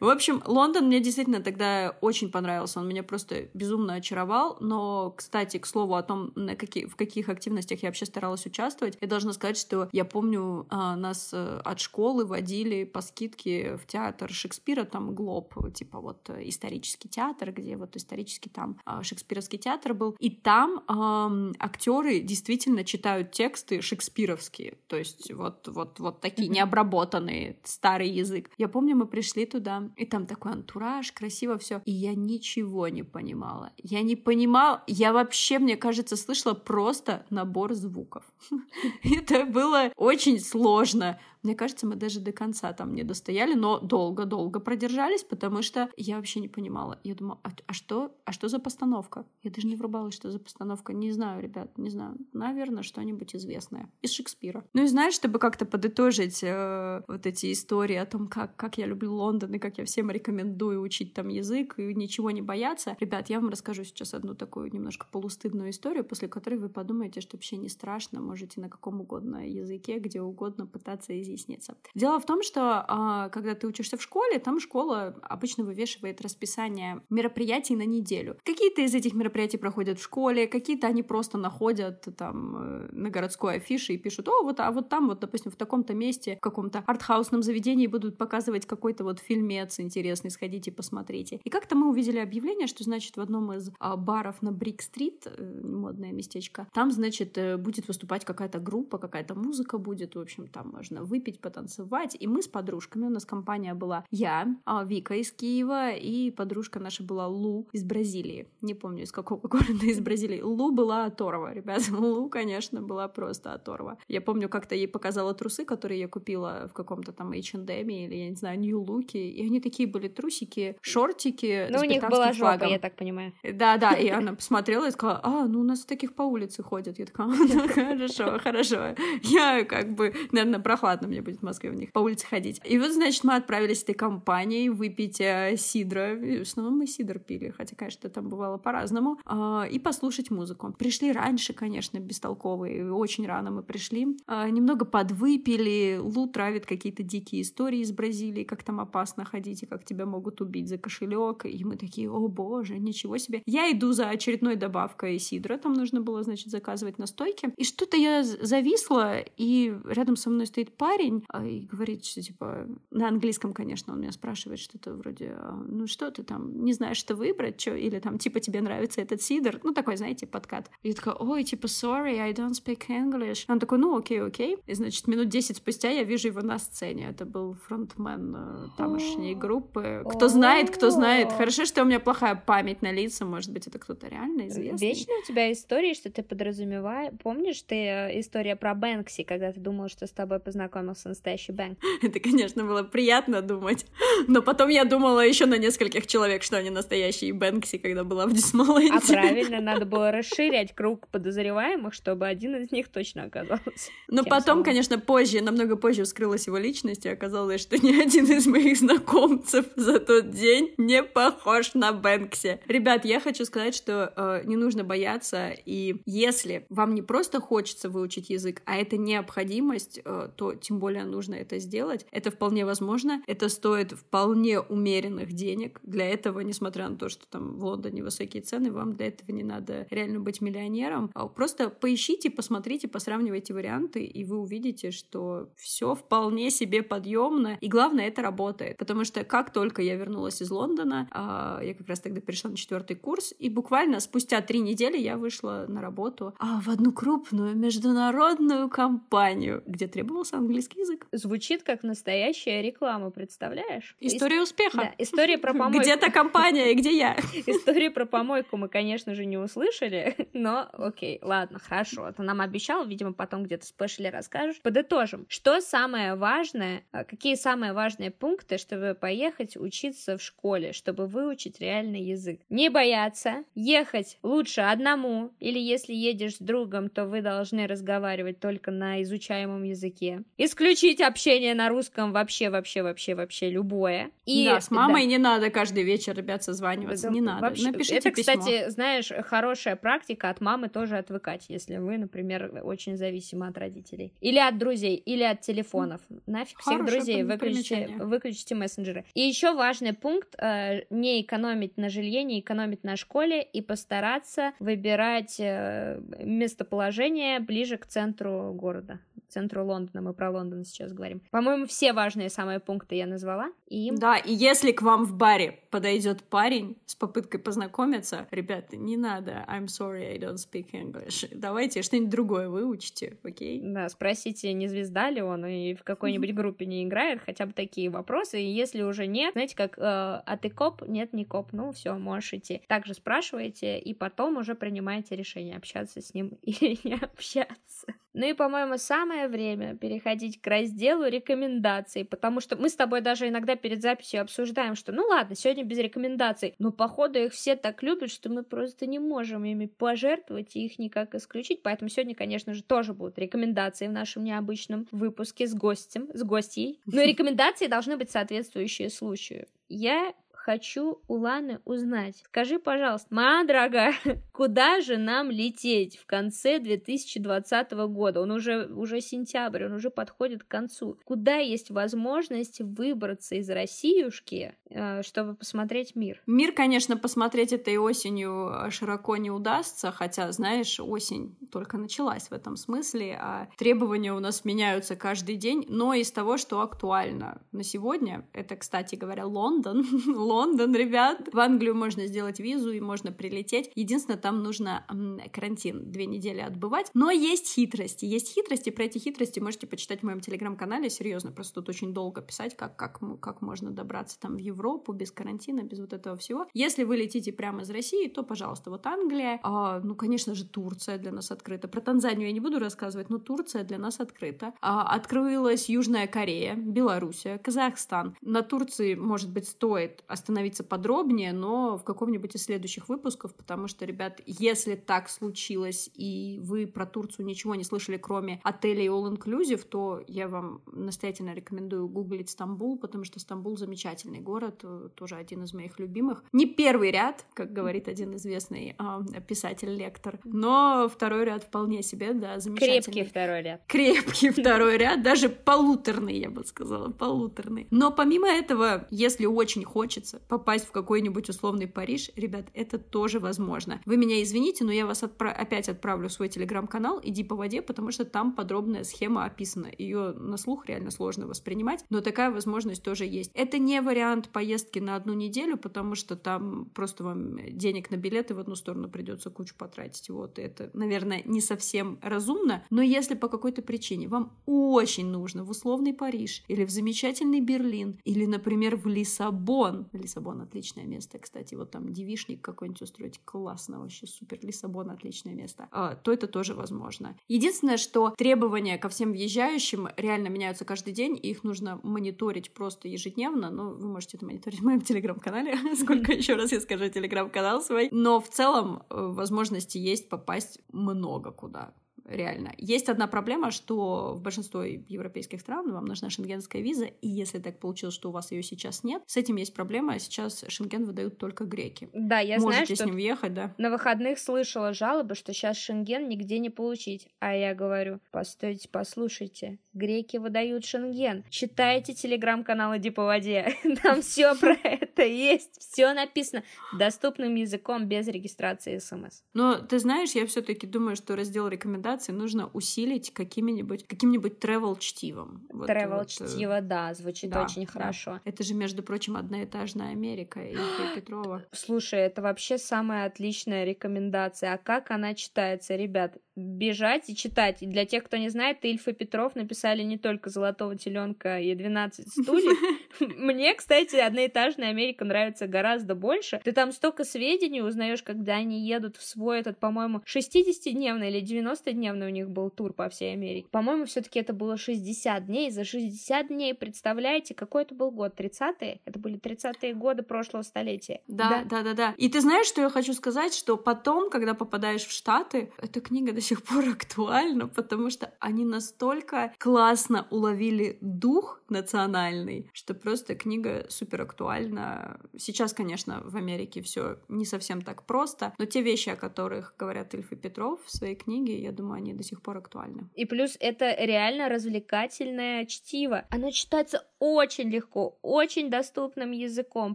В 0.00 0.08
общем, 0.08 0.42
Лондон 0.46 0.86
мне 0.86 1.00
действительно 1.00 1.40
тогда 1.40 1.96
очень 2.00 2.30
понравился. 2.30 2.80
Он 2.80 2.88
меня 2.88 3.02
просто 3.02 3.48
безумно 3.52 3.94
очаровал. 3.94 4.56
Но, 4.60 5.10
кстати, 5.10 5.58
к 5.58 5.66
слову 5.66 5.94
о 5.94 6.02
том, 6.02 6.32
на 6.36 6.56
какие, 6.56 6.86
в 6.86 6.96
каких 6.96 7.28
активностях 7.28 7.82
я 7.82 7.90
вообще 7.90 8.06
старалась 8.06 8.46
участвовать, 8.46 8.96
я 9.00 9.06
должна 9.06 9.34
сказать, 9.34 9.58
что 9.58 9.90
я 9.92 10.06
помню, 10.06 10.66
а, 10.70 10.96
нас 10.96 11.30
э, 11.34 11.60
от 11.64 11.80
школы 11.80 12.24
водили 12.24 12.84
по 12.84 13.02
скидке 13.02 13.76
в 13.76 13.86
театр 13.86 14.30
Шекспира, 14.32 14.84
там 14.84 15.14
Глоб, 15.14 15.54
типа 15.74 16.00
вот 16.00 16.30
э, 16.30 16.48
исторический 16.48 17.08
театр, 17.08 17.52
где 17.52 17.76
вот 17.76 17.94
исторический 17.96 18.48
там 18.48 18.78
а, 18.86 19.02
шекспировский 19.02 19.58
театр 19.58 19.92
был. 19.92 20.16
И 20.18 20.30
там 20.30 20.82
эм, 20.88 21.54
актеры 21.58 22.20
действительно 22.20 22.84
читают 22.84 23.32
тексты 23.32 23.82
шекспировские. 23.82 24.78
То 24.86 24.96
есть 24.96 25.30
вот, 25.32 25.68
вот, 25.68 26.00
вот 26.00 26.20
такие 26.20 26.48
необработанные, 26.48 27.58
старый 27.64 28.08
язык. 28.08 28.50
Я 28.56 28.68
помню, 28.68 28.96
мы 28.96 29.06
пришли 29.10 29.44
туда, 29.44 29.90
и 29.96 30.06
там 30.06 30.26
такой 30.26 30.52
антураж, 30.52 31.12
красиво 31.12 31.58
все, 31.58 31.82
и 31.84 31.92
я 31.92 32.14
ничего 32.14 32.88
не 32.88 33.02
понимала. 33.02 33.72
Я 33.76 34.02
не 34.02 34.16
понимала, 34.16 34.82
я 34.86 35.12
вообще, 35.12 35.58
мне 35.58 35.76
кажется, 35.76 36.16
слышала 36.16 36.54
просто 36.54 37.26
набор 37.30 37.74
звуков. 37.74 38.24
Это 39.02 39.44
было 39.44 39.92
очень 39.96 40.40
сложно. 40.40 41.18
Мне 41.42 41.54
кажется, 41.54 41.86
мы 41.86 41.96
даже 41.96 42.20
до 42.20 42.32
конца 42.32 42.72
там 42.72 42.94
не 42.94 43.02
достояли, 43.02 43.54
но 43.54 43.80
долго-долго 43.80 44.60
продержались, 44.60 45.24
потому 45.24 45.62
что 45.62 45.88
я 45.96 46.16
вообще 46.16 46.40
не 46.40 46.48
понимала. 46.48 47.00
Я 47.02 47.14
думала, 47.14 47.40
а, 47.42 47.50
а 47.66 47.72
что, 47.72 48.14
а 48.24 48.32
что 48.32 48.48
за 48.48 48.58
постановка? 48.58 49.24
Я 49.42 49.50
даже 49.50 49.66
не 49.66 49.76
врубалась, 49.76 50.14
что 50.14 50.30
за 50.30 50.38
постановка. 50.38 50.92
Не 50.92 51.12
знаю, 51.12 51.42
ребят, 51.42 51.78
не 51.78 51.88
знаю. 51.88 52.16
Наверное, 52.32 52.82
что-нибудь 52.82 53.34
известное 53.34 53.90
из 54.02 54.12
Шекспира. 54.12 54.64
Ну 54.74 54.82
и 54.82 54.86
знаешь, 54.86 55.14
чтобы 55.14 55.38
как-то 55.38 55.64
подытожить 55.64 56.42
э, 56.42 57.02
вот 57.08 57.26
эти 57.26 57.52
истории 57.52 57.96
о 57.96 58.06
том, 58.06 58.28
как, 58.28 58.56
как 58.56 58.76
я 58.76 58.86
люблю 58.86 59.14
Лондон 59.14 59.54
и 59.54 59.58
как 59.58 59.78
я 59.78 59.84
всем 59.84 60.10
рекомендую 60.10 60.82
учить 60.82 61.14
там 61.14 61.28
язык 61.28 61.78
и 61.78 61.94
ничего 61.94 62.30
не 62.30 62.42
бояться. 62.42 62.96
Ребят, 63.00 63.30
я 63.30 63.40
вам 63.40 63.48
расскажу 63.48 63.84
сейчас 63.84 64.12
одну 64.12 64.34
такую 64.34 64.72
немножко 64.72 65.06
полустыдную 65.10 65.70
историю, 65.70 66.04
после 66.04 66.28
которой 66.28 66.56
вы 66.56 66.68
подумаете, 66.68 67.20
что 67.22 67.36
вообще 67.36 67.56
не 67.56 67.68
страшно, 67.68 68.20
можете 68.20 68.60
на 68.60 68.68
каком 68.68 69.00
угодно 69.00 69.48
языке, 69.48 69.98
где 69.98 70.20
угодно 70.20 70.66
пытаться 70.66 71.18
изъяснить 71.18 71.29
изъясниться. 71.34 71.76
Дело 71.94 72.18
в 72.18 72.26
том, 72.26 72.42
что 72.42 72.84
а, 72.86 73.28
когда 73.30 73.54
ты 73.54 73.66
учишься 73.66 73.96
в 73.96 74.02
школе, 74.02 74.38
там 74.38 74.60
школа 74.60 75.16
обычно 75.22 75.64
вывешивает 75.64 76.20
расписание 76.20 77.02
мероприятий 77.10 77.76
на 77.76 77.84
неделю. 77.84 78.36
Какие-то 78.44 78.82
из 78.82 78.94
этих 78.94 79.14
мероприятий 79.14 79.58
проходят 79.58 79.98
в 79.98 80.02
школе, 80.02 80.46
какие-то 80.46 80.86
они 80.86 81.02
просто 81.02 81.38
находят 81.38 82.06
там 82.16 82.56
э, 82.56 82.88
на 82.92 83.10
городской 83.10 83.56
афише 83.56 83.94
и 83.94 83.98
пишут, 83.98 84.28
о, 84.28 84.42
вот, 84.42 84.60
а 84.60 84.70
вот 84.70 84.88
там 84.88 85.08
вот, 85.08 85.20
допустим, 85.20 85.50
в 85.50 85.56
таком-то 85.56 85.94
месте, 85.94 86.36
в 86.36 86.40
каком-то 86.40 86.82
артхаусном 86.86 87.42
заведении 87.42 87.86
будут 87.86 88.18
показывать 88.18 88.66
какой-то 88.66 89.04
вот 89.04 89.20
фильмец 89.20 89.80
интересный, 89.80 90.30
сходите, 90.30 90.72
посмотрите. 90.72 91.40
И 91.44 91.50
как-то 91.50 91.76
мы 91.76 91.90
увидели 91.90 92.18
объявление, 92.18 92.66
что, 92.66 92.84
значит, 92.84 93.16
в 93.16 93.20
одном 93.20 93.52
из 93.52 93.70
а, 93.78 93.96
баров 93.96 94.42
на 94.42 94.52
Брик-стрит, 94.52 95.26
э, 95.26 95.60
модное 95.64 96.12
местечко, 96.12 96.68
там, 96.72 96.90
значит, 96.90 97.36
э, 97.38 97.56
будет 97.56 97.88
выступать 97.88 98.24
какая-то 98.24 98.58
группа, 98.58 98.98
какая-то 98.98 99.34
музыка 99.34 99.78
будет, 99.78 100.14
в 100.14 100.20
общем, 100.20 100.46
там 100.46 100.70
можно 100.70 101.02
выпить 101.02 101.19
выпить, 101.20 101.40
потанцевать. 101.40 102.16
И 102.18 102.26
мы 102.26 102.40
с 102.42 102.48
подружками, 102.48 103.04
у 103.06 103.10
нас 103.10 103.26
компания 103.26 103.74
была 103.74 104.04
я, 104.10 104.46
а, 104.64 104.84
Вика 104.84 105.14
из 105.14 105.30
Киева, 105.32 105.90
и 105.90 106.30
подружка 106.30 106.80
наша 106.80 107.02
была 107.02 107.28
Лу 107.28 107.68
из 107.72 107.84
Бразилии. 107.84 108.48
Не 108.62 108.74
помню, 108.74 109.02
из 109.02 109.12
какого 109.12 109.46
города 109.46 109.70
из 109.86 110.00
Бразилии. 110.00 110.40
Лу 110.40 110.72
была 110.72 111.04
оторва, 111.04 111.52
ребят. 111.52 111.82
Лу, 111.90 112.30
конечно, 112.30 112.80
была 112.80 113.08
просто 113.08 113.52
оторва. 113.52 113.98
Я 114.08 114.20
помню, 114.22 114.48
как-то 114.48 114.74
ей 114.74 114.88
показала 114.88 115.34
трусы, 115.34 115.64
которые 115.64 116.00
я 116.00 116.08
купила 116.08 116.68
в 116.70 116.72
каком-то 116.72 117.12
там 117.12 117.32
H&M 117.32 117.88
или, 117.88 118.14
я 118.14 118.30
не 118.30 118.36
знаю, 118.36 118.58
New 118.58 118.82
Look, 118.82 119.12
и 119.12 119.44
они 119.44 119.60
такие 119.60 119.86
были 119.86 120.08
трусики, 120.08 120.76
шортики 120.80 121.66
Ну, 121.70 121.80
у 121.80 121.84
них 121.84 122.02
была 122.08 122.32
жопа, 122.32 122.52
флагом. 122.52 122.68
я 122.70 122.78
так 122.78 122.96
понимаю. 122.96 123.32
Да-да, 123.42 123.92
и 123.92 124.08
она 124.08 124.32
посмотрела 124.32 124.88
и 124.88 124.90
сказала, 124.90 125.20
а, 125.22 125.46
ну 125.46 125.60
у 125.60 125.64
нас 125.64 125.84
таких 125.84 126.14
по 126.14 126.22
улице 126.22 126.62
ходят. 126.62 126.98
Я 126.98 127.04
такая, 127.06 127.26
ну, 127.26 127.68
хорошо, 127.68 128.38
хорошо. 128.38 128.94
Я 129.22 129.64
как 129.64 129.94
бы, 129.94 130.14
наверное, 130.32 130.60
прохладно 130.60 131.09
мне 131.10 131.22
будет 131.22 131.40
в 131.40 131.42
Москве 131.42 131.70
у 131.70 131.74
них 131.74 131.92
по 131.92 131.98
улице 131.98 132.26
ходить. 132.26 132.60
И 132.64 132.78
вот, 132.78 132.92
значит, 132.92 133.24
мы 133.24 133.34
отправились 133.34 133.80
с 133.80 133.82
этой 133.82 133.94
компанией 133.94 134.70
выпить 134.70 135.20
э, 135.20 135.56
сидра. 135.56 136.14
В 136.14 136.42
основном 136.42 136.78
мы 136.78 136.86
сидр 136.86 137.18
пили, 137.18 137.50
хотя, 137.50 137.76
конечно, 137.76 138.08
там 138.08 138.28
бывало 138.28 138.58
по-разному. 138.58 139.18
Э, 139.26 139.64
и 139.70 139.78
послушать 139.78 140.30
музыку. 140.30 140.74
Пришли 140.78 141.12
раньше, 141.12 141.52
конечно, 141.52 141.98
бестолковые. 141.98 142.92
Очень 142.92 143.26
рано 143.26 143.50
мы 143.50 143.62
пришли. 143.62 144.16
Э, 144.26 144.48
немного 144.48 144.84
подвыпили. 144.84 145.98
Лу 146.00 146.26
травит 146.28 146.66
какие-то 146.66 147.02
дикие 147.02 147.42
истории 147.42 147.80
из 147.80 147.92
Бразилии, 147.92 148.44
как 148.44 148.62
там 148.62 148.80
опасно 148.80 149.24
ходить 149.24 149.62
и 149.62 149.66
как 149.66 149.84
тебя 149.84 150.06
могут 150.06 150.40
убить 150.40 150.68
за 150.68 150.78
кошелек. 150.78 151.44
И 151.44 151.64
мы 151.64 151.76
такие, 151.76 152.10
о 152.10 152.28
боже, 152.28 152.78
ничего 152.78 153.18
себе. 153.18 153.42
Я 153.46 153.70
иду 153.72 153.92
за 153.92 154.08
очередной 154.08 154.56
добавкой 154.56 155.18
сидра. 155.18 155.56
Там 155.56 155.72
нужно 155.72 156.00
было, 156.00 156.22
значит, 156.22 156.48
заказывать 156.48 156.98
на 156.98 157.06
стойке. 157.06 157.52
И 157.56 157.64
что-то 157.64 157.96
я 157.96 158.22
зависла, 158.22 159.18
и 159.36 159.74
рядом 159.84 160.16
со 160.16 160.30
мной 160.30 160.46
стоит 160.46 160.76
парень, 160.76 160.99
парень 161.00 161.24
а, 161.28 161.44
и 161.44 161.60
говорит, 161.60 162.04
что 162.04 162.22
типа 162.22 162.66
на 162.90 163.08
английском, 163.08 163.52
конечно, 163.52 163.92
он 163.92 164.00
меня 164.00 164.12
спрашивает 164.12 164.60
что-то 164.60 164.92
вроде, 164.92 165.32
«А, 165.36 165.52
ну 165.66 165.86
что 165.86 166.10
ты 166.10 166.22
там, 166.22 166.64
не 166.64 166.72
знаешь, 166.72 166.96
что 166.96 167.14
выбрать, 167.14 167.60
что, 167.60 167.74
или 167.74 167.98
там 167.98 168.18
типа 168.18 168.40
тебе 168.40 168.60
нравится 168.60 169.00
этот 169.00 169.22
сидр, 169.22 169.60
ну 169.62 169.72
такой, 169.72 169.96
знаете, 169.96 170.26
подкат. 170.26 170.70
И 170.82 170.88
я 170.88 170.94
такая, 170.94 171.14
ой, 171.14 171.44
типа, 171.44 171.66
sorry, 171.66 172.18
I 172.18 172.32
don't 172.32 172.52
speak 172.52 172.88
English. 172.88 173.44
Он 173.48 173.58
такой, 173.58 173.78
ну 173.78 173.96
окей, 173.96 174.22
окей. 174.22 174.58
И 174.66 174.74
значит, 174.74 175.06
минут 175.06 175.28
10 175.28 175.56
спустя 175.56 175.90
я 175.90 176.04
вижу 176.04 176.28
его 176.28 176.42
на 176.42 176.58
сцене. 176.58 177.08
Это 177.10 177.24
был 177.24 177.54
фронтмен 177.54 178.34
э, 178.36 178.66
тамошней 178.76 179.34
группы. 179.44 180.04
Кто 180.10 180.28
знает, 180.28 180.70
кто 180.70 180.90
знает. 180.90 181.32
Хорошо, 181.32 181.64
что 181.64 181.82
у 181.82 181.84
меня 181.84 182.00
плохая 182.00 182.34
память 182.34 182.82
на 182.82 182.92
лица, 182.92 183.24
может 183.24 183.52
быть, 183.52 183.66
это 183.66 183.78
кто-то 183.78 184.08
реально 184.08 184.48
известный. 184.48 184.88
Вечно 184.88 185.12
у 185.22 185.26
тебя 185.26 185.50
истории, 185.52 185.94
что 185.94 186.10
ты 186.10 186.22
подразумеваешь. 186.22 187.12
Помнишь 187.22 187.62
ты 187.62 187.74
э, 187.74 188.20
история 188.20 188.56
про 188.56 188.74
Бэнкси, 188.74 189.22
когда 189.22 189.52
ты 189.52 189.60
думала, 189.60 189.88
что 189.88 190.06
с 190.06 190.10
тобой 190.10 190.40
познакомился 190.40 190.89
оказался 190.90 191.08
настоящий 191.08 191.52
Бэнк. 191.52 191.78
Это, 192.02 192.20
конечно, 192.20 192.64
было 192.64 192.82
приятно 192.82 193.42
думать. 193.42 193.86
Но 194.26 194.42
потом 194.42 194.68
я 194.68 194.84
думала 194.84 195.20
еще 195.20 195.46
на 195.46 195.56
нескольких 195.56 196.06
человек, 196.06 196.42
что 196.42 196.56
они 196.56 196.70
настоящие 196.70 197.32
Бэнкси, 197.32 197.78
когда 197.78 198.04
была 198.04 198.26
в 198.26 198.32
Дисмоланде. 198.32 198.92
А 198.92 199.00
правильно, 199.06 199.60
надо 199.60 199.86
было 199.86 200.10
расширять 200.10 200.74
круг 200.74 201.08
подозреваемых, 201.08 201.94
чтобы 201.94 202.26
один 202.26 202.56
из 202.56 202.72
них 202.72 202.88
точно 202.88 203.24
оказался. 203.24 203.90
Но 204.08 204.24
потом, 204.24 204.40
самым. 204.40 204.64
конечно, 204.64 204.98
позже, 204.98 205.40
намного 205.40 205.76
позже 205.76 206.04
вскрылась 206.04 206.46
его 206.46 206.58
личность, 206.58 207.06
и 207.06 207.08
оказалось, 207.08 207.60
что 207.60 207.76
ни 207.84 208.00
один 208.00 208.26
из 208.26 208.46
моих 208.46 208.76
знакомцев 208.76 209.66
за 209.76 209.98
тот 210.00 210.30
день 210.30 210.74
не 210.76 211.02
похож 211.02 211.74
на 211.74 211.92
Бэнкси. 211.92 212.60
Ребят, 212.66 213.04
я 213.04 213.20
хочу 213.20 213.44
сказать, 213.44 213.74
что 213.74 214.12
э, 214.16 214.42
не 214.44 214.56
нужно 214.56 214.84
бояться, 214.84 215.50
и 215.64 216.02
если 216.06 216.66
вам 216.68 216.94
не 216.94 217.02
просто 217.02 217.40
хочется 217.40 217.88
выучить 217.88 218.30
язык, 218.30 218.62
а 218.64 218.76
это 218.76 218.96
необходимость, 218.96 220.00
э, 220.04 220.28
то 220.36 220.54
тем 220.54 220.79
более 220.80 221.04
нужно 221.04 221.34
это 221.34 221.58
сделать. 221.58 222.06
Это 222.10 222.30
вполне 222.30 222.64
возможно. 222.64 223.22
Это 223.26 223.48
стоит 223.48 223.92
вполне 223.92 224.60
умеренных 224.60 225.32
денег. 225.32 225.80
Для 225.82 226.08
этого, 226.08 226.40
несмотря 226.40 226.88
на 226.88 226.96
то, 226.96 227.08
что 227.08 227.26
там 227.28 227.58
в 227.58 227.64
Лондоне 227.64 228.02
высокие 228.02 228.42
цены, 228.42 228.72
вам 228.72 228.94
для 228.94 229.08
этого 229.08 229.30
не 229.30 229.44
надо 229.44 229.86
реально 229.90 230.20
быть 230.20 230.40
миллионером. 230.40 231.10
А 231.14 231.28
просто 231.28 231.70
поищите, 231.70 232.30
посмотрите, 232.30 232.88
посравнивайте 232.88 233.54
варианты, 233.54 234.04
и 234.04 234.24
вы 234.24 234.38
увидите, 234.38 234.90
что 234.90 235.50
все 235.56 235.94
вполне 235.94 236.50
себе 236.50 236.82
подъемно. 236.82 237.58
И 237.60 237.68
главное, 237.68 238.08
это 238.08 238.22
работает. 238.22 238.76
Потому 238.78 239.04
что 239.04 239.24
как 239.24 239.52
только 239.52 239.82
я 239.82 239.96
вернулась 239.96 240.42
из 240.42 240.50
Лондона, 240.50 241.08
а, 241.10 241.60
я 241.62 241.74
как 241.74 241.88
раз 241.88 242.00
тогда 242.00 242.20
перешла 242.20 242.50
на 242.50 242.56
четвертый 242.56 242.96
курс, 242.96 243.34
и 243.38 243.48
буквально 243.48 244.00
спустя 244.00 244.40
три 244.40 244.60
недели 244.60 244.96
я 244.96 245.16
вышла 245.16 245.66
на 245.68 245.80
работу 245.80 246.34
а, 246.38 246.60
в 246.60 246.68
одну 246.68 246.92
крупную 246.92 247.56
международную 247.56 248.68
компанию, 248.68 249.62
где 249.66 249.86
требовался 249.86 250.38
английский 250.38 250.69
язык. 250.74 251.06
Звучит 251.12 251.62
как 251.62 251.82
настоящая 251.82 252.62
реклама, 252.62 253.10
представляешь? 253.10 253.96
История 254.00 254.40
успеха. 254.42 254.76
Да, 254.76 254.94
история 254.98 255.38
про 255.38 255.52
помойку. 255.54 255.80
Где-то 255.80 256.10
компания, 256.10 256.72
и 256.72 256.74
где 256.74 256.96
я? 256.96 257.14
Историю 257.46 257.92
про 257.92 258.06
помойку 258.06 258.56
мы, 258.56 258.68
конечно 258.68 259.14
же, 259.14 259.24
не 259.24 259.38
услышали, 259.38 260.14
но 260.32 260.68
окей, 260.72 261.18
ладно, 261.22 261.58
хорошо. 261.58 262.12
Ты 262.12 262.22
нам 262.22 262.40
обещал, 262.40 262.86
видимо, 262.86 263.12
потом 263.12 263.44
где-то 263.44 263.66
спешле 263.66 264.10
расскажешь. 264.10 264.60
Подытожим. 264.62 265.26
Что 265.28 265.60
самое 265.60 266.14
важное, 266.14 266.84
а, 266.92 267.04
какие 267.04 267.34
самые 267.34 267.72
важные 267.72 268.10
пункты, 268.10 268.58
чтобы 268.58 268.96
поехать 268.98 269.56
учиться 269.56 270.16
в 270.16 270.22
школе, 270.22 270.72
чтобы 270.72 271.06
выучить 271.06 271.60
реальный 271.60 272.02
язык? 272.02 272.40
Не 272.48 272.68
бояться, 272.68 273.44
ехать 273.54 274.18
лучше 274.22 274.62
одному, 274.62 275.32
или 275.40 275.58
если 275.58 275.92
едешь 275.92 276.36
с 276.36 276.38
другом, 276.38 276.88
то 276.88 277.06
вы 277.06 277.22
должны 277.22 277.66
разговаривать 277.66 278.40
только 278.40 278.70
на 278.70 279.02
изучаемом 279.02 279.62
языке. 279.64 280.22
Исключить 280.50 281.00
общение 281.00 281.54
на 281.54 281.68
русском 281.68 282.12
вообще, 282.12 282.50
вообще, 282.50 282.82
вообще, 282.82 283.14
вообще 283.14 283.50
любое. 283.50 284.10
И, 284.26 284.46
да, 284.46 284.60
с 284.60 284.70
мамой 284.72 285.02
да. 285.02 285.10
не 285.10 285.18
надо 285.18 285.48
каждый 285.50 285.84
вечер, 285.84 286.16
ребят, 286.16 286.42
созваниваться, 286.42 287.06
да, 287.06 287.14
не 287.14 287.20
надо. 287.20 287.42
Вообще, 287.42 287.70
Напишите 287.70 287.96
это, 287.98 288.10
письмо. 288.10 288.34
кстати, 288.34 288.68
знаешь, 288.68 289.12
хорошая 289.26 289.76
практика 289.76 290.28
от 290.28 290.40
мамы 290.40 290.68
тоже 290.68 290.98
отвыкать, 290.98 291.44
если 291.48 291.76
вы, 291.76 291.98
например, 291.98 292.62
очень 292.64 292.96
зависимы 292.96 293.46
от 293.46 293.58
родителей. 293.58 294.12
Или 294.20 294.38
от 294.38 294.58
друзей, 294.58 294.96
или 294.96 295.22
от 295.22 295.40
телефонов. 295.40 296.00
Нафиг 296.26 296.58
всех 296.58 296.84
друзей, 296.84 297.22
выключите, 297.22 297.88
выключите 298.00 298.56
мессенджеры. 298.56 299.04
И 299.14 299.20
еще 299.20 299.54
важный 299.54 299.92
пункт, 299.92 300.34
э, 300.38 300.82
не 300.90 301.22
экономить 301.22 301.76
на 301.76 301.90
жилье, 301.90 302.24
не 302.24 302.40
экономить 302.40 302.82
на 302.82 302.96
школе 302.96 303.40
и 303.40 303.62
постараться 303.62 304.52
выбирать 304.58 305.36
э, 305.38 306.00
местоположение 306.18 307.38
ближе 307.38 307.76
к 307.76 307.86
центру 307.86 308.52
города 308.52 308.98
центру 309.30 309.64
Лондона, 309.64 310.02
мы 310.02 310.12
про 310.12 310.30
Лондон 310.30 310.64
сейчас 310.64 310.92
говорим. 310.92 311.22
По-моему, 311.30 311.66
все 311.66 311.92
важные 311.92 312.28
самые 312.28 312.60
пункты 312.60 312.96
я 312.96 313.06
назвала. 313.06 313.50
И... 313.66 313.90
Да, 313.92 314.16
и 314.16 314.32
если 314.32 314.72
к 314.72 314.82
вам 314.82 315.04
в 315.04 315.14
баре 315.14 315.58
подойдет 315.70 316.22
парень 316.24 316.76
с 316.86 316.94
попыткой 316.94 317.40
познакомиться, 317.40 318.26
ребята, 318.30 318.76
не 318.76 318.96
надо, 318.96 319.44
I'm 319.48 319.66
sorry, 319.66 320.12
I 320.12 320.18
don't 320.18 320.36
speak 320.36 320.72
English. 320.72 321.28
Давайте 321.32 321.82
что-нибудь 321.82 322.10
другое 322.10 322.48
выучите, 322.48 323.16
окей? 323.22 323.60
Да, 323.62 323.88
спросите, 323.88 324.52
не 324.52 324.68
звезда 324.68 325.10
ли 325.10 325.22
он 325.22 325.46
и 325.46 325.74
в 325.74 325.84
какой-нибудь 325.84 326.34
группе 326.34 326.66
не 326.66 326.84
играет, 326.84 327.20
хотя 327.24 327.46
бы 327.46 327.52
такие 327.52 327.90
вопросы. 327.90 328.40
И 328.40 328.50
если 328.50 328.82
уже 328.82 329.06
нет, 329.06 329.32
знаете, 329.32 329.56
как, 329.56 329.78
э, 329.78 329.82
а 329.82 330.38
ты 330.40 330.50
коп? 330.50 330.82
Нет, 330.86 331.12
не 331.12 331.24
коп. 331.24 331.52
Ну, 331.52 331.72
все, 331.72 331.94
можешь 331.94 332.34
идти. 332.34 332.62
Также 332.66 332.94
спрашиваете, 332.94 333.78
и 333.78 333.94
потом 333.94 334.36
уже 334.36 334.54
принимаете 334.54 335.16
решение, 335.16 335.56
общаться 335.56 336.00
с 336.00 336.14
ним 336.14 336.38
или 336.42 336.78
не 336.84 336.94
общаться. 336.94 337.86
Ну 338.12 338.26
и, 338.26 338.32
по-моему, 338.32 338.76
самое 338.76 339.19
время 339.28 339.76
переходить 339.76 340.40
к 340.40 340.46
разделу 340.46 341.06
рекомендаций, 341.06 342.04
потому 342.04 342.40
что 342.40 342.56
мы 342.56 342.68
с 342.68 342.76
тобой 342.76 343.00
даже 343.00 343.28
иногда 343.28 343.56
перед 343.56 343.82
записью 343.82 344.20
обсуждаем, 344.20 344.74
что 344.74 344.92
ну 344.92 345.04
ладно, 345.06 345.34
сегодня 345.34 345.64
без 345.64 345.78
рекомендаций, 345.78 346.54
но 346.58 346.72
походу 346.72 347.18
их 347.18 347.32
все 347.32 347.56
так 347.56 347.82
любят, 347.82 348.10
что 348.10 348.28
мы 348.28 348.42
просто 348.42 348.86
не 348.86 348.98
можем 348.98 349.44
ими 349.44 349.66
пожертвовать 349.66 350.56
и 350.56 350.64
их 350.64 350.78
никак 350.78 351.14
исключить, 351.14 351.62
поэтому 351.62 351.88
сегодня, 351.88 352.14
конечно 352.14 352.54
же, 352.54 352.62
тоже 352.62 352.94
будут 352.94 353.18
рекомендации 353.18 353.86
в 353.86 353.92
нашем 353.92 354.24
необычном 354.24 354.86
выпуске 354.90 355.46
с 355.46 355.54
гостем, 355.54 356.08
с 356.14 356.22
гостьей, 356.22 356.80
но 356.86 357.02
рекомендации 357.02 357.66
должны 357.66 357.96
быть 357.96 358.10
соответствующие 358.10 358.90
случаю. 358.90 359.46
Я 359.68 360.14
хочу 360.40 361.00
у 361.06 361.14
Ланы 361.14 361.60
узнать. 361.64 362.16
Скажи, 362.24 362.58
пожалуйста, 362.58 363.08
моя 363.10 363.44
дорогая, 363.44 363.94
куда 364.40 364.80
же 364.80 364.96
нам 364.96 365.30
лететь 365.30 365.98
в 365.98 366.06
конце 366.06 366.58
2020 366.58 367.72
года? 367.72 368.22
Он 368.22 368.30
уже, 368.30 368.68
уже 368.68 369.02
сентябрь, 369.02 369.66
он 369.66 369.74
уже 369.74 369.90
подходит 369.90 370.44
к 370.44 370.48
концу. 370.48 370.98
Куда 371.04 371.36
есть 371.36 371.70
возможность 371.70 372.62
выбраться 372.62 373.34
из 373.34 373.50
Россиюшки, 373.50 374.54
э, 374.70 375.02
чтобы 375.02 375.34
посмотреть 375.34 375.94
мир? 375.94 376.22
Мир, 376.26 376.52
конечно, 376.52 376.96
посмотреть 376.96 377.52
этой 377.52 377.76
осенью 377.76 378.48
э, 378.48 378.70
широко 378.70 379.18
не 379.18 379.30
удастся, 379.30 379.92
хотя, 379.92 380.32
знаешь, 380.32 380.80
осень 380.80 381.36
только 381.52 381.76
началась 381.76 382.30
в 382.30 382.32
этом 382.32 382.56
смысле, 382.56 383.18
а 383.20 383.48
требования 383.58 384.14
у 384.14 384.20
нас 384.20 384.46
меняются 384.46 384.96
каждый 384.96 385.36
день, 385.36 385.66
но 385.68 385.92
из 385.92 386.10
того, 386.12 386.38
что 386.38 386.62
актуально 386.62 387.42
на 387.52 387.62
сегодня, 387.62 388.26
это, 388.32 388.56
кстати 388.56 388.94
говоря, 388.94 389.26
Лондон, 389.26 389.84
Лондон, 390.06 390.74
ребят. 390.74 391.28
В 391.30 391.38
Англию 391.38 391.74
можно 391.74 392.06
сделать 392.06 392.40
визу 392.40 392.70
и 392.70 392.80
можно 392.80 393.12
прилететь. 393.12 393.70
Единственное, 393.74 394.16
там 394.29 394.29
нужно 394.32 394.84
карантин 395.32 395.90
две 395.90 396.06
недели 396.06 396.40
отбывать. 396.40 396.90
Но 396.94 397.10
есть 397.10 397.52
хитрости. 397.52 398.04
Есть 398.04 398.32
хитрости. 398.32 398.70
Про 398.70 398.84
эти 398.84 398.98
хитрости 398.98 399.40
можете 399.40 399.66
почитать 399.66 400.00
в 400.00 400.02
моем 400.04 400.20
телеграм-канале. 400.20 400.90
Серьезно, 400.90 401.32
просто 401.32 401.54
тут 401.54 401.68
очень 401.68 401.92
долго 401.92 402.22
писать, 402.22 402.56
как, 402.56 402.76
как, 402.76 403.00
как 403.20 403.42
можно 403.42 403.70
добраться 403.70 404.18
там 404.18 404.36
в 404.36 404.38
Европу 404.38 404.92
без 404.92 405.10
карантина, 405.10 405.62
без 405.62 405.80
вот 405.80 405.92
этого 405.92 406.16
всего. 406.16 406.46
Если 406.54 406.84
вы 406.84 406.96
летите 406.96 407.32
прямо 407.32 407.62
из 407.62 407.70
России, 407.70 408.08
то, 408.08 408.22
пожалуйста, 408.22 408.70
вот 408.70 408.86
Англия. 408.86 409.40
А, 409.42 409.80
ну, 409.80 409.94
конечно 409.94 410.34
же, 410.34 410.46
Турция 410.46 410.98
для 410.98 411.12
нас 411.12 411.30
открыта. 411.30 411.68
Про 411.68 411.80
Танзанию 411.80 412.26
я 412.26 412.32
не 412.32 412.40
буду 412.40 412.58
рассказывать, 412.58 413.10
но 413.10 413.18
Турция 413.18 413.64
для 413.64 413.78
нас 413.78 414.00
открыта. 414.00 414.54
А, 414.60 414.94
открылась 414.94 415.68
Южная 415.68 416.06
Корея, 416.06 416.54
Белоруссия, 416.54 417.38
Казахстан. 417.38 418.16
На 418.20 418.42
Турции, 418.42 418.94
может 418.94 419.30
быть, 419.30 419.48
стоит 419.48 420.04
остановиться 420.06 420.64
подробнее, 420.64 421.32
но 421.32 421.76
в 421.76 421.84
каком-нибудь 421.84 422.34
из 422.34 422.44
следующих 422.44 422.88
выпусков, 422.88 423.34
потому 423.34 423.68
что, 423.68 423.84
если 424.26 424.74
так 424.74 425.08
случилось, 425.08 425.90
и 425.94 426.38
вы 426.42 426.66
про 426.66 426.86
Турцию 426.86 427.26
ничего 427.26 427.54
не 427.54 427.64
слышали, 427.64 427.96
кроме 427.96 428.40
отелей 428.42 428.88
All 428.88 429.12
Inclusive, 429.12 429.64
то 429.68 430.02
я 430.06 430.28
вам 430.28 430.62
настоятельно 430.66 431.34
рекомендую 431.34 431.88
гуглить 431.88 432.30
Стамбул, 432.30 432.78
потому 432.78 433.04
что 433.04 433.20
Стамбул 433.20 433.56
замечательный 433.56 434.20
город, 434.20 434.60
э, 434.62 434.88
тоже 434.94 435.16
один 435.16 435.44
из 435.44 435.52
моих 435.52 435.78
любимых. 435.78 436.24
Не 436.32 436.46
первый 436.46 436.90
ряд, 436.90 437.24
как 437.34 437.52
говорит 437.52 437.88
один 437.88 438.14
известный 438.16 438.76
э, 438.78 439.20
писатель-лектор, 439.26 440.18
но 440.24 440.90
второй 440.92 441.24
ряд 441.24 441.44
вполне 441.44 441.82
себе, 441.82 442.12
да, 442.12 442.40
замечательный. 442.40 442.82
Крепкий 442.82 443.04
второй 443.04 443.42
ряд. 443.42 443.62
Крепкий 443.66 444.30
второй 444.40 444.78
ряд, 444.78 445.02
даже 445.02 445.28
полуторный, 445.28 446.18
я 446.18 446.30
бы 446.30 446.44
сказала, 446.44 446.90
полуторный. 446.90 447.66
Но 447.70 447.90
помимо 447.90 448.28
этого, 448.28 448.86
если 448.90 449.26
очень 449.26 449.64
хочется 449.64 449.90
хочется 449.90 450.20
попасть 450.28 450.66
в 450.66 450.72
какой-нибудь 450.72 451.28
условный 451.28 451.66
Париж, 451.66 452.10
ребят, 452.16 452.46
это 452.54 452.78
тоже 452.78 453.18
возможно. 453.18 453.80
Вы 453.86 453.96
меня 454.00 454.22
извините, 454.22 454.64
но 454.64 454.72
я 454.72 454.86
вас 454.86 455.02
отпра- 455.02 455.32
опять 455.32 455.68
отправлю 455.68 456.08
в 456.08 456.12
свой 456.12 456.28
телеграм-канал 456.28 457.00
«Иди 457.02 457.22
по 457.22 457.36
воде», 457.36 457.62
потому 457.62 457.92
что 457.92 458.04
там 458.04 458.34
подробная 458.34 458.84
схема 458.84 459.24
описана. 459.24 459.68
Ее 459.78 460.12
на 460.12 460.36
слух 460.36 460.66
реально 460.66 460.90
сложно 460.90 461.26
воспринимать, 461.26 461.84
но 461.90 462.00
такая 462.00 462.30
возможность 462.30 462.82
тоже 462.82 463.04
есть. 463.04 463.30
Это 463.34 463.58
не 463.58 463.80
вариант 463.80 464.30
поездки 464.30 464.78
на 464.78 464.96
одну 464.96 465.12
неделю, 465.12 465.56
потому 465.56 465.94
что 465.94 466.16
там 466.16 466.66
просто 466.74 467.04
вам 467.04 467.36
денег 467.56 467.90
на 467.90 467.96
билеты 467.96 468.34
в 468.34 468.38
одну 468.38 468.54
сторону 468.54 468.88
придется 468.88 469.30
кучу 469.30 469.54
потратить. 469.56 470.08
Вот 470.10 470.38
это, 470.38 470.70
наверное, 470.72 471.22
не 471.24 471.40
совсем 471.40 471.98
разумно, 472.02 472.64
но 472.70 472.82
если 472.82 473.14
по 473.14 473.28
какой-то 473.28 473.62
причине 473.62 474.08
вам 474.08 474.32
очень 474.46 475.06
нужно 475.06 475.44
в 475.44 475.50
условный 475.50 475.92
Париж 475.92 476.42
или 476.48 476.64
в 476.64 476.70
замечательный 476.70 477.40
Берлин 477.40 478.00
или, 478.04 478.26
например, 478.26 478.76
в 478.76 478.86
Лиссабон, 478.86 479.88
Лиссабон 479.92 480.40
отличное 480.40 480.84
место, 480.84 481.18
кстати, 481.18 481.54
вот 481.54 481.70
там 481.70 481.92
девишник 481.92 482.40
какой-нибудь 482.40 482.82
устроить, 482.82 483.20
классно 483.24 483.82
вообще, 483.90 484.06
супер, 484.06 484.38
Лиссабон 484.42 484.90
отличное 484.90 485.34
место, 485.34 485.68
а, 485.72 485.96
то 485.96 486.12
это 486.12 486.26
тоже 486.26 486.54
возможно. 486.54 487.16
Единственное, 487.28 487.76
что 487.76 488.10
требования 488.16 488.78
ко 488.78 488.88
всем 488.88 489.12
въезжающим 489.12 489.88
реально 489.96 490.28
меняются 490.28 490.64
каждый 490.64 490.92
день, 490.92 491.18
и 491.20 491.30
их 491.30 491.44
нужно 491.44 491.80
мониторить 491.82 492.54
просто 492.54 492.88
ежедневно, 492.88 493.50
ну, 493.50 493.74
вы 493.74 493.88
можете 493.88 494.16
это 494.16 494.26
мониторить 494.26 494.60
в 494.60 494.64
моем 494.64 494.80
телеграм-канале, 494.90 495.56
сколько 495.76 496.12
еще 496.12 496.34
раз 496.34 496.52
я 496.52 496.60
скажу 496.60 496.88
телеграм-канал 496.88 497.60
свой, 497.60 497.88
но 497.90 498.20
в 498.20 498.28
целом 498.28 498.82
э, 498.88 498.94
возможности 498.96 499.78
есть 499.78 500.08
попасть 500.08 500.60
много 500.72 501.32
куда 501.32 501.74
реально. 502.10 502.52
Есть 502.58 502.88
одна 502.88 503.06
проблема, 503.06 503.50
что 503.50 504.14
в 504.14 504.20
большинстве 504.20 504.84
европейских 504.88 505.40
стран 505.40 505.72
вам 505.72 505.84
нужна 505.84 506.10
шенгенская 506.10 506.62
виза, 506.62 506.86
и 506.86 507.08
если 507.08 507.38
так 507.38 507.58
получилось, 507.58 507.94
что 507.94 508.10
у 508.10 508.12
вас 508.12 508.32
ее 508.32 508.42
сейчас 508.42 508.84
нет, 508.84 509.02
с 509.06 509.16
этим 509.16 509.36
есть 509.36 509.54
проблема. 509.54 509.98
Сейчас 509.98 510.44
шенген 510.48 510.84
выдают 510.84 511.18
только 511.18 511.44
греки. 511.44 511.88
Да, 511.92 512.18
я 512.20 512.38
Можете 512.38 512.74
знаю, 512.74 512.76
с 512.76 512.86
ним 512.86 512.94
въехать, 512.96 513.34
да. 513.34 513.54
На 513.58 513.70
выходных 513.70 514.18
слышала 514.18 514.72
жалобы, 514.72 515.14
что 515.14 515.32
сейчас 515.32 515.56
шенген 515.56 516.08
нигде 516.08 516.38
не 516.38 516.50
получить. 516.50 517.08
А 517.20 517.34
я 517.34 517.54
говорю, 517.54 518.00
постойте, 518.10 518.68
послушайте, 518.70 519.58
греки 519.72 520.16
выдают 520.16 520.64
шенген. 520.64 521.24
Читайте 521.30 521.94
телеграм-канал 521.94 522.76
«Иди 522.76 522.90
по 522.90 523.04
воде». 523.04 523.54
Там 523.82 524.02
все 524.02 524.34
про 524.34 524.54
это 524.62 525.02
есть, 525.02 525.60
все 525.60 525.92
написано 525.92 526.42
доступным 526.78 527.34
языком 527.34 527.86
без 527.86 528.08
регистрации 528.08 528.78
смс. 528.78 529.22
Но 529.34 529.58
ты 529.58 529.78
знаешь, 529.78 530.12
я 530.12 530.26
все-таки 530.26 530.66
думаю, 530.66 530.96
что 530.96 531.16
раздел 531.16 531.48
рекомендаций 531.48 531.99
нужно 532.08 532.48
усилить 532.52 533.12
какими-нибудь 533.12 533.86
каким-нибудь 533.86 534.42
travel 534.42 534.78
чтивом. 534.78 535.46
Вот, 535.52 535.68
travel 535.68 535.98
вот, 535.98 536.08
чтиво, 536.08 536.60
да, 536.60 536.94
звучит 536.94 537.30
да, 537.30 537.44
очень 537.44 537.66
да. 537.66 537.72
хорошо. 537.72 538.20
Это 538.24 538.42
же, 538.42 538.54
между 538.54 538.82
прочим, 538.82 539.16
одноэтажная 539.16 539.90
Америка 539.90 540.40
и 540.40 540.56
Петрова. 540.94 541.44
Слушай, 541.52 542.00
это 542.00 542.22
вообще 542.22 542.58
самая 542.58 543.06
отличная 543.06 543.64
рекомендация. 543.64 544.54
А 544.54 544.58
как 544.58 544.90
она 544.90 545.14
читается, 545.14 545.76
ребят? 545.76 546.16
бежать 546.40 547.08
и 547.08 547.16
читать. 547.16 547.62
И 547.62 547.66
для 547.66 547.84
тех, 547.84 548.04
кто 548.04 548.16
не 548.16 548.28
знает, 548.28 548.58
Ильф 548.62 548.88
и 548.88 548.92
Петров 548.92 549.34
написали 549.34 549.82
не 549.82 549.98
только 549.98 550.30
«Золотого 550.30 550.76
теленка» 550.76 551.40
и 551.40 551.54
«12 551.54 551.90
стульев». 552.08 552.58
Мне, 553.00 553.54
кстати, 553.54 553.96
одноэтажная 553.96 554.70
Америка 554.70 555.04
нравится 555.04 555.46
гораздо 555.46 555.94
больше. 555.94 556.40
Ты 556.44 556.52
там 556.52 556.72
столько 556.72 557.04
сведений 557.04 557.62
узнаешь, 557.62 558.02
когда 558.02 558.34
они 558.34 558.66
едут 558.66 558.96
в 558.96 559.04
свой 559.04 559.40
этот, 559.40 559.58
по-моему, 559.58 560.02
60-дневный 560.06 561.10
или 561.10 561.22
90-дневный 561.22 561.89
у 561.92 562.08
них 562.10 562.30
был 562.30 562.50
тур 562.50 562.72
по 562.72 562.88
всей 562.88 563.12
Америке. 563.12 563.48
По-моему, 563.50 563.84
все 563.84 564.00
таки 564.00 564.20
это 564.20 564.32
было 564.32 564.56
60 564.56 565.26
дней. 565.26 565.50
За 565.50 565.64
60 565.64 566.28
дней, 566.28 566.54
представляете, 566.54 567.34
какой 567.34 567.62
это 567.62 567.74
был 567.74 567.90
год? 567.90 568.18
30-е? 568.18 568.80
Это 568.84 568.98
были 568.98 569.18
30-е 569.18 569.74
годы 569.74 570.02
прошлого 570.02 570.42
столетия. 570.42 571.00
Да, 571.08 571.44
да, 571.44 571.62
да, 571.62 571.74
да. 571.74 571.94
И 571.96 572.08
ты 572.08 572.20
знаешь, 572.20 572.46
что 572.46 572.60
я 572.60 572.70
хочу 572.70 572.92
сказать? 572.92 573.34
Что 573.34 573.56
потом, 573.56 574.10
когда 574.10 574.34
попадаешь 574.34 574.84
в 574.84 574.90
Штаты, 574.90 575.52
эта 575.58 575.80
книга 575.80 576.12
до 576.12 576.20
сих 576.20 576.42
пор 576.42 576.68
актуальна, 576.72 577.48
потому 577.48 577.90
что 577.90 578.12
они 578.20 578.44
настолько 578.44 579.32
классно 579.38 580.06
уловили 580.10 580.78
дух 580.80 581.40
национальный, 581.48 582.50
что 582.52 582.74
просто 582.74 583.14
книга 583.14 583.66
супер 583.68 584.02
актуальна. 584.02 585.00
Сейчас, 585.18 585.52
конечно, 585.52 586.00
в 586.04 586.16
Америке 586.16 586.62
все 586.62 586.98
не 587.08 587.24
совсем 587.24 587.62
так 587.62 587.84
просто, 587.84 588.34
но 588.38 588.44
те 588.44 588.62
вещи, 588.62 588.90
о 588.90 588.96
которых 588.96 589.54
говорят 589.58 589.94
Ильф 589.94 590.12
и 590.12 590.16
Петров 590.16 590.60
в 590.64 590.70
своей 590.70 590.94
книге, 590.94 591.40
я 591.40 591.52
думаю, 591.52 591.69
они 591.72 591.94
до 591.94 592.02
сих 592.02 592.22
пор 592.22 592.38
актуальны. 592.38 592.88
И 592.94 593.04
плюс 593.04 593.36
это 593.40 593.74
реально 593.78 594.28
развлекательное 594.28 595.46
чтиво. 595.46 596.06
Оно 596.10 596.30
читается 596.30 596.86
очень 596.98 597.50
легко, 597.50 597.98
очень 598.02 598.50
доступным 598.50 599.12
языком 599.12 599.74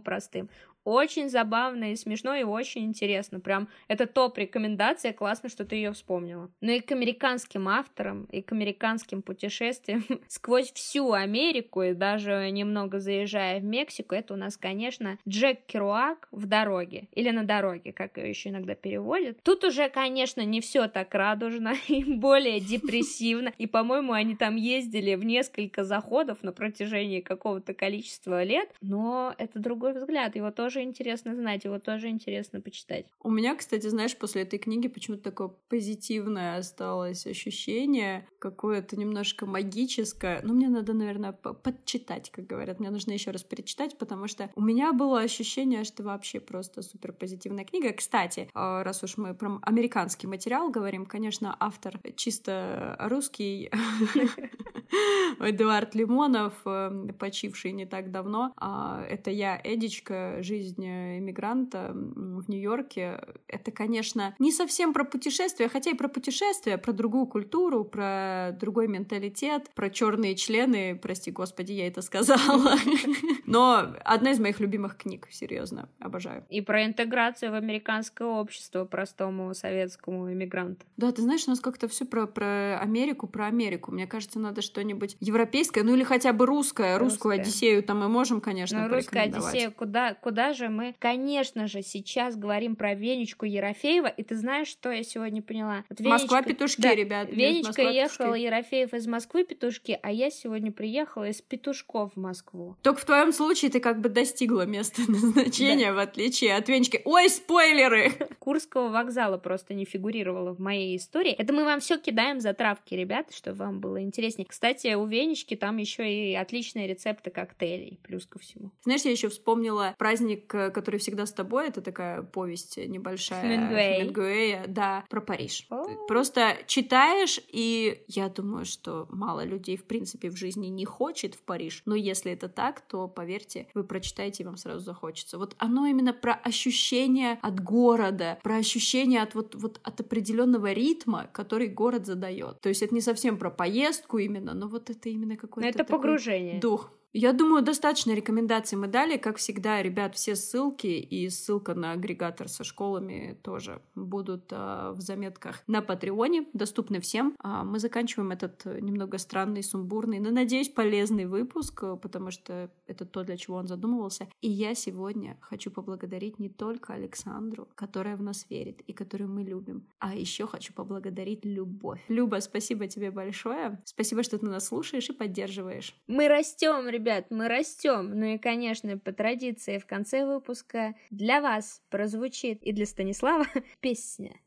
простым. 0.00 0.48
Очень 0.86 1.28
забавно 1.28 1.90
и 1.90 1.96
смешно, 1.96 2.36
и 2.36 2.44
очень 2.44 2.84
интересно. 2.84 3.40
Прям 3.40 3.68
это 3.88 4.06
топ-рекомендация, 4.06 5.12
классно, 5.12 5.48
что 5.48 5.64
ты 5.64 5.74
ее 5.74 5.92
вспомнила. 5.92 6.48
Ну 6.60 6.70
и 6.70 6.78
к 6.78 6.92
американским 6.92 7.68
авторам, 7.68 8.26
и 8.30 8.40
к 8.40 8.52
американским 8.52 9.20
путешествиям 9.20 10.04
сквозь 10.28 10.70
всю 10.70 11.10
Америку, 11.10 11.82
и 11.82 11.92
даже 11.92 12.48
немного 12.52 13.00
заезжая 13.00 13.58
в 13.58 13.64
Мексику, 13.64 14.14
это 14.14 14.34
у 14.34 14.36
нас, 14.36 14.56
конечно, 14.56 15.18
Джек 15.28 15.66
Керуак 15.66 16.28
в 16.30 16.46
дороге, 16.46 17.08
или 17.16 17.30
на 17.30 17.42
дороге, 17.42 17.92
как 17.92 18.16
ее 18.16 18.28
еще 18.28 18.50
иногда 18.50 18.76
переводят. 18.76 19.42
Тут 19.42 19.64
уже, 19.64 19.88
конечно, 19.88 20.42
не 20.42 20.60
все 20.60 20.86
так 20.86 21.12
радужно 21.12 21.74
и 21.88 22.04
более 22.04 22.60
депрессивно, 22.60 23.52
и, 23.58 23.66
по-моему, 23.66 24.12
они 24.12 24.36
там 24.36 24.54
ездили 24.54 25.16
в 25.16 25.24
несколько 25.24 25.82
заходов 25.82 26.44
на 26.44 26.52
протяжении 26.52 27.22
какого-то 27.22 27.74
количества 27.74 28.44
лет, 28.44 28.68
но 28.80 29.34
это 29.36 29.58
другой 29.58 29.92
взгляд, 29.92 30.36
его 30.36 30.52
тоже 30.52 30.75
тоже 30.76 30.82
интересно 30.84 31.34
знать, 31.34 31.64
его 31.64 31.78
тоже 31.78 32.08
интересно 32.08 32.60
почитать. 32.60 33.06
У 33.22 33.30
меня, 33.30 33.54
кстати, 33.54 33.86
знаешь, 33.86 34.16
после 34.16 34.42
этой 34.42 34.58
книги 34.58 34.88
почему-то 34.88 35.22
такое 35.22 35.48
позитивное 35.68 36.58
осталось 36.58 37.26
ощущение, 37.26 38.28
какое-то 38.38 38.96
немножко 38.96 39.46
магическое. 39.46 40.40
Ну, 40.42 40.52
мне 40.52 40.68
надо, 40.68 40.92
наверное, 40.92 41.32
подчитать, 41.32 42.30
как 42.30 42.46
говорят. 42.46 42.78
Мне 42.78 42.90
нужно 42.90 43.12
еще 43.12 43.30
раз 43.30 43.42
перечитать, 43.42 43.96
потому 43.96 44.28
что 44.28 44.50
у 44.54 44.60
меня 44.60 44.92
было 44.92 45.20
ощущение, 45.20 45.84
что 45.84 46.02
вообще 46.02 46.40
просто 46.40 46.82
супер 46.82 47.12
позитивная 47.12 47.64
книга. 47.64 47.92
Кстати, 47.92 48.50
а, 48.52 48.84
раз 48.84 49.02
уж 49.02 49.16
мы 49.16 49.34
про 49.34 49.58
американский 49.62 50.26
материал 50.26 50.70
говорим, 50.70 51.06
конечно, 51.06 51.56
автор 51.58 51.98
чисто 52.16 52.96
русский 53.00 53.70
Эдуард 55.40 55.94
Лимонов, 55.94 56.52
э, 56.64 57.08
почивший 57.18 57.72
не 57.72 57.86
так 57.86 58.10
давно. 58.10 58.52
А, 58.56 59.04
это 59.08 59.30
я, 59.30 59.60
Эдичка, 59.62 60.38
жизнь 60.42 60.65
жизнь 60.66 60.84
иммигранта 60.84 61.92
в 61.94 62.48
Нью-Йорке. 62.48 63.20
Это, 63.46 63.70
конечно, 63.70 64.34
не 64.38 64.50
совсем 64.50 64.92
про 64.92 65.04
путешествия, 65.04 65.68
хотя 65.68 65.90
и 65.90 65.94
про 65.94 66.08
путешествия, 66.08 66.76
про 66.76 66.92
другую 66.92 67.26
культуру, 67.26 67.84
про 67.84 68.56
другой 68.58 68.88
менталитет, 68.88 69.70
про 69.74 69.90
черные 69.90 70.34
члены, 70.34 70.98
прости 71.00 71.30
господи, 71.30 71.72
я 71.72 71.86
это 71.86 72.02
сказала. 72.02 72.74
Но 73.46 73.94
одна 74.04 74.32
из 74.32 74.40
моих 74.40 74.58
любимых 74.60 74.96
книг, 74.96 75.28
серьезно, 75.30 75.88
обожаю. 76.00 76.44
И 76.50 76.60
про 76.60 76.84
интеграцию 76.84 77.52
в 77.52 77.54
американское 77.54 78.26
общество 78.26 78.84
простому 78.84 79.54
советскому 79.54 80.32
иммигранту. 80.32 80.84
Да, 80.96 81.12
ты 81.12 81.22
знаешь, 81.22 81.44
у 81.46 81.50
нас 81.50 81.60
как-то 81.60 81.86
все 81.86 82.04
про, 82.04 82.26
про 82.26 82.78
Америку, 82.80 83.28
про 83.28 83.46
Америку. 83.46 83.92
Мне 83.92 84.06
кажется, 84.06 84.40
надо 84.40 84.62
что-нибудь 84.62 85.16
европейское, 85.20 85.84
ну 85.84 85.94
или 85.94 86.02
хотя 86.02 86.32
бы 86.32 86.46
русское. 86.46 86.98
Русскую 86.98 87.34
Одиссею 87.34 87.82
там 87.82 88.00
мы 88.00 88.08
можем, 88.08 88.40
конечно, 88.40 88.88
ну, 88.88 88.94
русская 88.94 89.24
Одиссея, 89.24 89.70
куда, 89.70 90.14
куда 90.14 90.55
же 90.56 90.68
мы, 90.68 90.94
конечно 90.98 91.68
же, 91.68 91.82
сейчас 91.82 92.36
говорим 92.36 92.74
про 92.74 92.94
Венечку 92.94 93.46
Ерофеева, 93.46 94.08
и 94.08 94.22
ты 94.22 94.34
знаешь, 94.34 94.68
что 94.68 94.90
я 94.90 95.02
сегодня 95.02 95.42
поняла? 95.42 95.84
Вот 95.88 96.00
Венечка... 96.00 96.22
Москва 96.22 96.42
петушки, 96.42 96.80
да, 96.80 96.94
ребят. 96.94 97.28
Венечка 97.30 97.68
Москва, 97.68 97.90
ехала 97.90 98.26
петушки. 98.26 98.44
Ерофеев 98.44 98.94
из 98.94 99.06
Москвы 99.06 99.44
петушки, 99.44 99.98
а 100.02 100.10
я 100.10 100.30
сегодня 100.30 100.72
приехала 100.72 101.28
из 101.28 101.40
петушков 101.42 102.12
в 102.14 102.18
Москву. 102.18 102.76
Только 102.82 103.00
в 103.00 103.04
твоем 103.04 103.32
случае 103.32 103.70
ты 103.70 103.80
как 103.80 104.00
бы 104.00 104.08
достигла 104.08 104.62
места 104.62 105.02
назначения, 105.08 105.88
да. 105.88 105.94
в 105.94 105.98
отличие 105.98 106.56
от 106.56 106.68
Венечки. 106.68 107.02
Ой, 107.04 107.28
спойлеры! 107.28 108.12
Курского 108.38 108.88
вокзала 108.88 109.38
просто 109.38 109.74
не 109.74 109.84
фигурировало 109.84 110.54
в 110.54 110.58
моей 110.58 110.96
истории. 110.96 111.32
Это 111.32 111.52
мы 111.52 111.64
вам 111.64 111.80
все 111.80 111.98
кидаем 111.98 112.40
за 112.40 112.54
травки, 112.54 112.94
ребят, 112.94 113.32
чтобы 113.34 113.58
вам 113.58 113.80
было 113.80 114.02
интереснее. 114.02 114.46
Кстати, 114.46 114.94
у 114.94 115.06
Венечки 115.06 115.54
там 115.54 115.76
еще 115.76 116.10
и 116.10 116.34
отличные 116.34 116.86
рецепты 116.86 117.30
коктейлей, 117.30 118.00
плюс 118.02 118.26
ко 118.26 118.38
всему. 118.38 118.70
Знаешь, 118.84 119.02
я 119.02 119.10
еще 119.10 119.28
вспомнила 119.28 119.94
праздник 119.98 120.45
праздник, 120.46 120.74
который 120.74 120.98
всегда 120.98 121.26
с 121.26 121.32
тобой, 121.32 121.68
это 121.68 121.80
такая 121.80 122.22
повесть 122.22 122.76
небольшая. 122.76 123.42
Хемингуэй. 123.42 124.00
Хемингуэя, 124.00 124.64
да, 124.68 125.04
про 125.08 125.20
Париж. 125.20 125.66
Ты 125.68 125.96
просто 126.08 126.56
читаешь, 126.66 127.40
и 127.48 128.04
я 128.08 128.28
думаю, 128.28 128.64
что 128.64 129.06
мало 129.10 129.44
людей, 129.44 129.76
в 129.76 129.84
принципе, 129.84 130.30
в 130.30 130.36
жизни 130.36 130.66
не 130.68 130.84
хочет 130.84 131.34
в 131.34 131.42
Париж, 131.42 131.82
но 131.86 131.94
если 131.94 132.32
это 132.32 132.48
так, 132.48 132.80
то, 132.80 133.08
поверьте, 133.08 133.68
вы 133.74 133.84
прочитаете, 133.84 134.42
и 134.42 134.46
вам 134.46 134.56
сразу 134.56 134.80
захочется. 134.80 135.38
Вот 135.38 135.54
оно 135.58 135.86
именно 135.86 136.12
про 136.12 136.32
ощущение 136.32 137.38
от 137.42 137.60
города, 137.60 138.38
про 138.42 138.56
ощущение 138.56 139.22
от 139.22 139.34
вот, 139.34 139.54
вот 139.54 139.80
от 139.82 140.00
определенного 140.00 140.72
ритма, 140.72 141.28
который 141.32 141.68
город 141.68 142.06
задает. 142.06 142.60
То 142.60 142.68
есть 142.68 142.82
это 142.82 142.94
не 142.94 143.00
совсем 143.00 143.38
про 143.38 143.50
поездку 143.50 144.18
именно, 144.18 144.54
но 144.54 144.68
вот 144.68 144.90
это 144.90 145.08
именно 145.08 145.36
какой-то 145.36 145.68
это 145.68 145.84
погружение. 145.84 146.60
дух. 146.60 146.90
Я 147.18 147.32
думаю, 147.32 147.62
достаточно 147.62 148.12
рекомендаций 148.12 148.76
мы 148.76 148.88
дали. 148.88 149.16
Как 149.16 149.38
всегда, 149.38 149.82
ребят, 149.82 150.14
все 150.14 150.36
ссылки 150.36 150.86
и 150.86 151.30
ссылка 151.30 151.72
на 151.72 151.92
агрегатор 151.92 152.46
со 152.46 152.62
школами 152.62 153.40
тоже 153.42 153.80
будут 153.94 154.52
а, 154.52 154.92
в 154.92 155.00
заметках 155.00 155.62
на 155.66 155.80
Патреоне, 155.80 156.46
доступны 156.52 157.00
всем. 157.00 157.34
А 157.38 157.64
мы 157.64 157.78
заканчиваем 157.78 158.32
этот 158.32 158.66
немного 158.66 159.16
странный, 159.16 159.62
сумбурный, 159.62 160.18
но, 160.18 160.30
надеюсь, 160.30 160.68
полезный 160.68 161.24
выпуск, 161.24 161.84
потому 162.02 162.30
что 162.30 162.70
это 162.86 163.06
то, 163.06 163.24
для 163.24 163.38
чего 163.38 163.56
он 163.56 163.66
задумывался. 163.66 164.28
И 164.42 164.50
я 164.50 164.74
сегодня 164.74 165.38
хочу 165.40 165.70
поблагодарить 165.70 166.38
не 166.38 166.50
только 166.50 166.92
Александру, 166.92 167.66
которая 167.76 168.18
в 168.18 168.22
нас 168.22 168.44
верит 168.50 168.82
и 168.82 168.92
которую 168.92 169.30
мы 169.30 169.42
любим, 169.42 169.88
а 170.00 170.14
еще 170.14 170.46
хочу 170.46 170.74
поблагодарить 170.74 171.46
Любовь. 171.46 172.04
Люба, 172.08 172.40
спасибо 172.40 172.88
тебе 172.88 173.10
большое. 173.10 173.80
Спасибо, 173.86 174.22
что 174.22 174.36
ты 174.36 174.44
нас 174.44 174.66
слушаешь 174.66 175.08
и 175.08 175.14
поддерживаешь. 175.14 175.96
Мы 176.06 176.28
растем, 176.28 176.86
ребят 176.90 177.05
ребят, 177.06 177.26
мы 177.30 177.48
растем. 177.48 178.18
Ну 178.18 178.26
и, 178.34 178.38
конечно, 178.38 178.98
по 178.98 179.12
традиции 179.12 179.78
в 179.78 179.86
конце 179.86 180.26
выпуска 180.26 180.94
для 181.10 181.40
вас 181.40 181.80
прозвучит 181.88 182.62
и 182.62 182.72
для 182.72 182.84
Станислава 182.84 183.46
песня. 183.80 184.40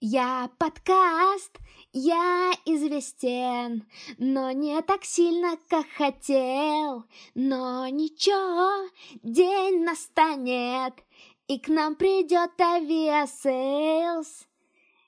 Я 0.00 0.50
подкаст, 0.58 1.58
я 1.92 2.52
известен, 2.66 3.84
но 4.18 4.50
не 4.52 4.80
так 4.82 5.04
сильно, 5.04 5.56
как 5.68 5.86
хотел. 5.88 7.04
Но 7.34 7.88
ничего, 7.88 8.90
день 9.22 9.82
настанет, 9.82 10.94
и 11.48 11.58
к 11.58 11.68
нам 11.68 11.96
придет 11.96 12.60
Aviasales. 12.60 14.46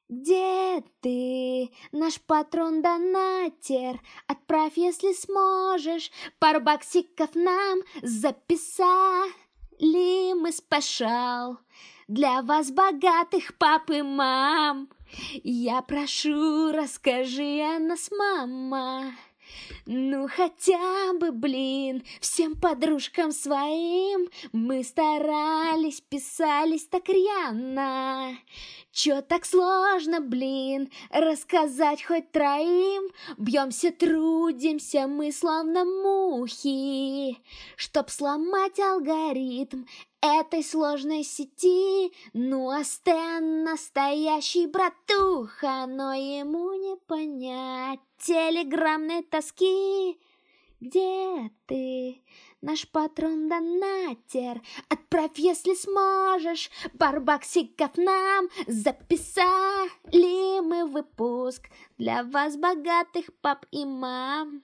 Где 0.09 0.85
ты, 1.01 1.71
наш 1.91 2.21
патрон-донатер? 2.21 4.01
Отправь, 4.29 4.77
если 4.77 5.13
сможешь, 5.13 6.13
пару 6.39 6.61
баксиков 6.61 7.35
нам 7.35 7.81
записали 8.03 9.33
мы 10.35 10.53
спешал 10.53 11.59
для 12.09 12.43
вас, 12.43 12.71
богатых 12.71 13.59
пап 13.59 13.91
и 13.91 14.03
мам. 14.03 14.89
Я 15.43 15.83
прошу, 15.83 16.73
расскажи 16.73 17.61
о 17.63 17.79
нас, 17.81 18.11
мама. 18.17 19.13
Ну 19.87 20.29
хотя 20.29 21.13
бы, 21.15 21.33
блин, 21.33 22.03
всем 22.21 22.57
подружкам 22.57 23.33
своим 23.33 24.29
Мы 24.53 24.83
старались, 24.83 26.01
писались 26.01 26.87
так 26.87 27.09
рьяно 27.09 28.37
Чё 28.93 29.21
так 29.21 29.45
сложно, 29.45 30.21
блин, 30.21 30.91
рассказать 31.11 32.03
хоть 32.03 32.33
троим? 32.33 33.11
Бьемся, 33.37 33.91
трудимся 33.93 35.07
мы 35.07 35.33
словно 35.33 35.85
мухи 35.85 37.37
Чтоб 37.77 38.11
сломать 38.11 38.81
алгоритм 38.81 39.85
этой 40.27 40.63
сложной 40.63 41.25
сети. 41.25 42.13
Ну 42.33 42.71
а 42.71 42.85
Стэн 42.85 43.65
настоящий 43.65 44.67
братуха 44.67 45.87
Но 45.87 46.13
ему 46.13 46.73
не 46.75 46.97
понять 46.97 48.01
телеграммной 48.19 49.23
тоски. 49.23 50.19
Где 50.79 51.51
ты, 51.67 52.23
наш 52.61 52.87
патрон-донатер? 52.89 54.61
Отправь, 54.91 55.39
если 55.39 55.75
сможешь, 55.75 56.71
пару 56.99 57.23
баксиков 57.23 57.97
нам 57.97 58.49
Записали 58.67 60.61
мы 60.61 60.87
выпуск 60.87 61.71
для 61.97 62.25
вас, 62.25 62.59
богатых 62.59 63.35
пап 63.41 63.65
и 63.71 63.87
мам 63.87 64.63